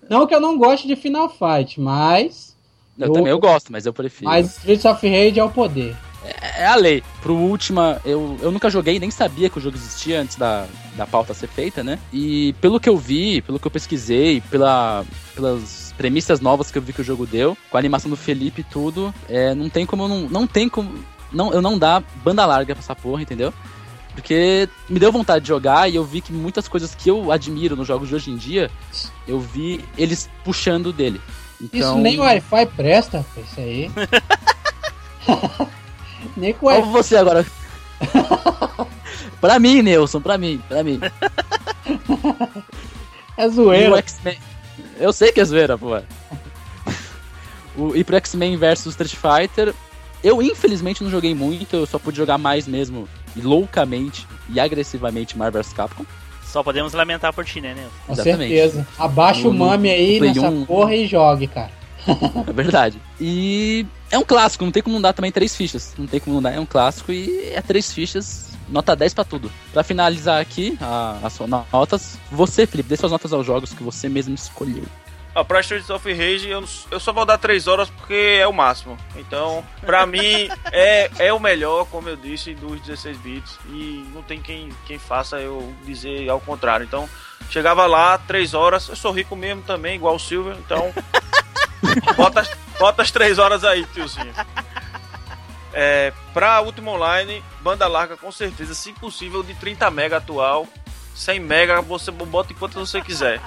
[0.07, 2.55] não que eu não goste de Final Fight, mas.
[2.95, 4.29] Eu também eu gosto, mas eu prefiro.
[4.29, 5.95] Mas Streets of Rage é o poder.
[6.23, 7.03] É a lei.
[7.22, 10.65] Pro Ultima, eu, eu nunca joguei, nem sabia que o jogo existia antes da,
[10.95, 11.99] da pauta ser feita, né?
[12.11, 16.81] E pelo que eu vi, pelo que eu pesquisei, pela, pelas premissas novas que eu
[16.81, 19.85] vi que o jogo deu, com a animação do Felipe e tudo, é, não tem
[19.85, 20.22] como eu não.
[20.30, 20.91] Não tem como.
[21.31, 23.53] Não, eu não dar banda larga pra essa porra, entendeu?
[24.14, 27.76] Porque me deu vontade de jogar e eu vi que muitas coisas que eu admiro
[27.76, 28.72] nos jogos de hoje em dia,
[29.27, 31.22] eu vi eles puxando dele.
[31.61, 33.91] Então, Isso nem o Wi-Fi presta, isso aí.
[36.38, 36.91] nem com o Qual Wi-Fi.
[36.91, 37.45] você agora?
[39.41, 40.99] pra mim, Nelson, pra mim, pra mim.
[43.38, 43.97] É o zoeira.
[43.97, 44.38] X-Men.
[44.99, 45.99] Eu sei que é zoeira, pô.
[47.76, 49.73] O, e pro X-Men vs Street Fighter,
[50.23, 55.61] eu infelizmente não joguei muito, eu só pude jogar mais mesmo, loucamente e agressivamente Marvel
[55.61, 56.05] vs Capcom.
[56.43, 57.89] Só podemos lamentar por ti, né, Nel?
[58.07, 58.55] Com Exatamente.
[58.55, 58.88] certeza.
[58.97, 60.65] Abaixa No- o mame aí nessa 1.
[60.65, 61.69] porra e jogue, cara.
[62.47, 63.01] É verdade.
[63.19, 65.93] E é um clássico, não tem como não dar também três fichas.
[65.97, 69.23] Não tem como não dar, é um clássico e é três fichas, nota 10 pra
[69.23, 69.51] tudo.
[69.73, 73.84] Pra finalizar aqui a- as suas notas, você, Felipe, dê suas notas aos jogos que
[73.84, 74.84] você mesmo escolheu.
[75.35, 78.53] Ó, pra Streets of Rage eu, eu só vou dar 3 horas porque é o
[78.53, 78.97] máximo.
[79.15, 83.59] Então, pra mim, é, é o melhor, como eu disse, dos 16 bits.
[83.69, 86.85] E não tem quem, quem faça eu dizer ao contrário.
[86.85, 87.07] Então,
[87.51, 88.88] chegava lá, 3 horas.
[88.89, 90.55] Eu sou rico mesmo também, igual o Silver.
[90.65, 90.91] Então,
[92.15, 94.33] bota, as- bota as 3 horas aí, tiozinho.
[95.73, 100.67] É, pra Ultima Online, banda larga com certeza, se possível, de 30 mega atual.
[101.15, 103.41] 100 mega você bota enquanto você quiser.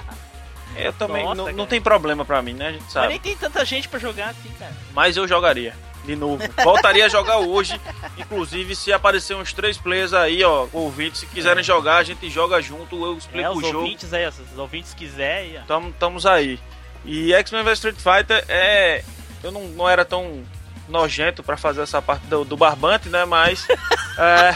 [0.77, 2.67] Eu também, Nossa, não, não tem problema pra mim, né?
[2.67, 3.07] A gente Mas sabe.
[3.09, 4.73] nem tem tanta gente pra jogar assim, cara.
[4.93, 5.73] Mas eu jogaria.
[6.05, 6.41] De novo.
[6.63, 7.79] Voltaria a jogar hoje.
[8.17, 12.59] Inclusive, se aparecer uns três players aí, ó, ouvintes, se quiserem jogar, a gente joga
[12.61, 13.79] junto, eu explico É, o jogo.
[13.79, 15.59] ouvintes aí, se os ouvintes quiserem.
[15.67, 16.57] Tamo, estamos aí.
[17.05, 19.03] E X-Men vs Street Fighter é.
[19.43, 20.43] Eu não, não era tão
[20.87, 23.25] nojento pra fazer essa parte do, do barbante, né?
[23.25, 23.67] Mas.
[24.17, 24.55] é,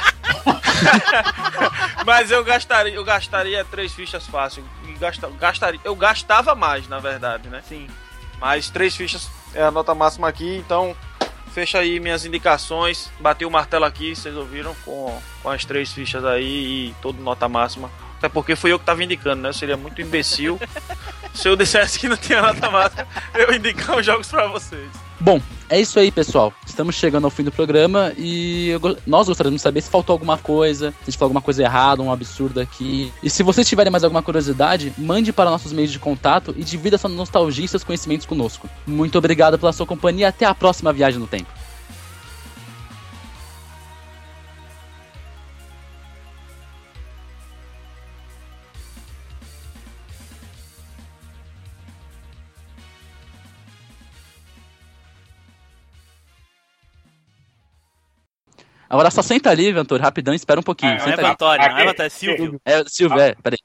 [2.05, 4.63] Mas eu gastaria, eu gastaria três fichas fácil.
[4.87, 7.61] E gasta, gastaria, eu gastava mais, na verdade, né?
[7.67, 7.87] Sim.
[8.39, 10.95] Mas três fichas é a nota máxima aqui, então
[11.53, 13.09] fecha aí minhas indicações.
[13.19, 17.47] Bati o martelo aqui, vocês ouviram, com, com as três fichas aí e todo nota
[17.47, 17.89] máxima.
[18.17, 19.53] Até porque fui eu que tava indicando, né?
[19.53, 20.59] Seria muito imbecil
[21.33, 24.89] se eu dissesse que não tinha nota máxima, eu indicar os jogos pra vocês.
[25.19, 26.53] Bom, é isso aí, pessoal.
[26.67, 28.71] Estamos chegando ao fim do programa e
[29.07, 32.01] nós gostaríamos de saber se faltou alguma coisa, se a gente falou alguma coisa errada,
[32.01, 33.11] um absurdo aqui.
[33.23, 36.97] E se vocês tiverem mais alguma curiosidade, mande para nossos meios de contato e divida
[36.97, 38.69] sua nostalgia e seus conhecimentos conosco.
[38.85, 41.49] Muito obrigado pela sua companhia até a próxima viagem no tempo.
[58.95, 60.93] Agora só senta ali, Ventura, rapidão, espera um pouquinho.
[60.93, 61.29] Ah, Não é.
[61.31, 61.85] Vitória, não é.
[61.87, 62.61] Vitória, é Silvio.
[62.63, 63.57] É, Silvio, é, peraí.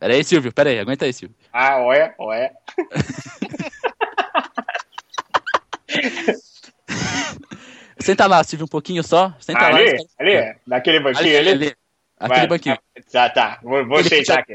[0.00, 1.36] Peraí, Silvio, peraí, aguenta aí, Silvio.
[1.52, 2.50] Ah, olha, olha.
[8.00, 9.34] Senta lá, Silvio, um pouquinho só.
[9.38, 9.66] Senta lá.
[9.76, 11.48] ali, espera- ali, naquele banquinho ali.
[11.50, 11.76] ali.
[12.18, 12.78] Aquele Vai, banquinho.
[13.12, 13.58] Tá, tá.
[13.62, 14.54] Vou, vou sentar aqui.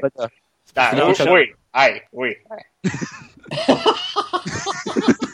[0.73, 1.53] Tá, ui, puxa- ui.
[1.71, 2.35] Ai, ui.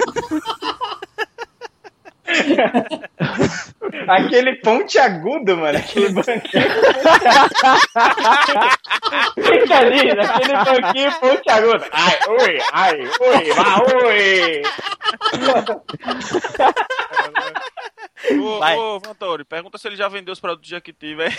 [4.08, 5.78] Aquele ponte agudo, mano.
[5.78, 6.64] Aquele banquinho.
[9.36, 11.86] Fica ali, naquele banquinho ponte agudo.
[11.92, 14.62] Ai, ui, ai, ui, vai, ui.
[18.42, 18.76] Ô, Vai.
[18.78, 21.36] ô Vantori, pergunta se ele já vendeu os produtos de Jequiti, velho.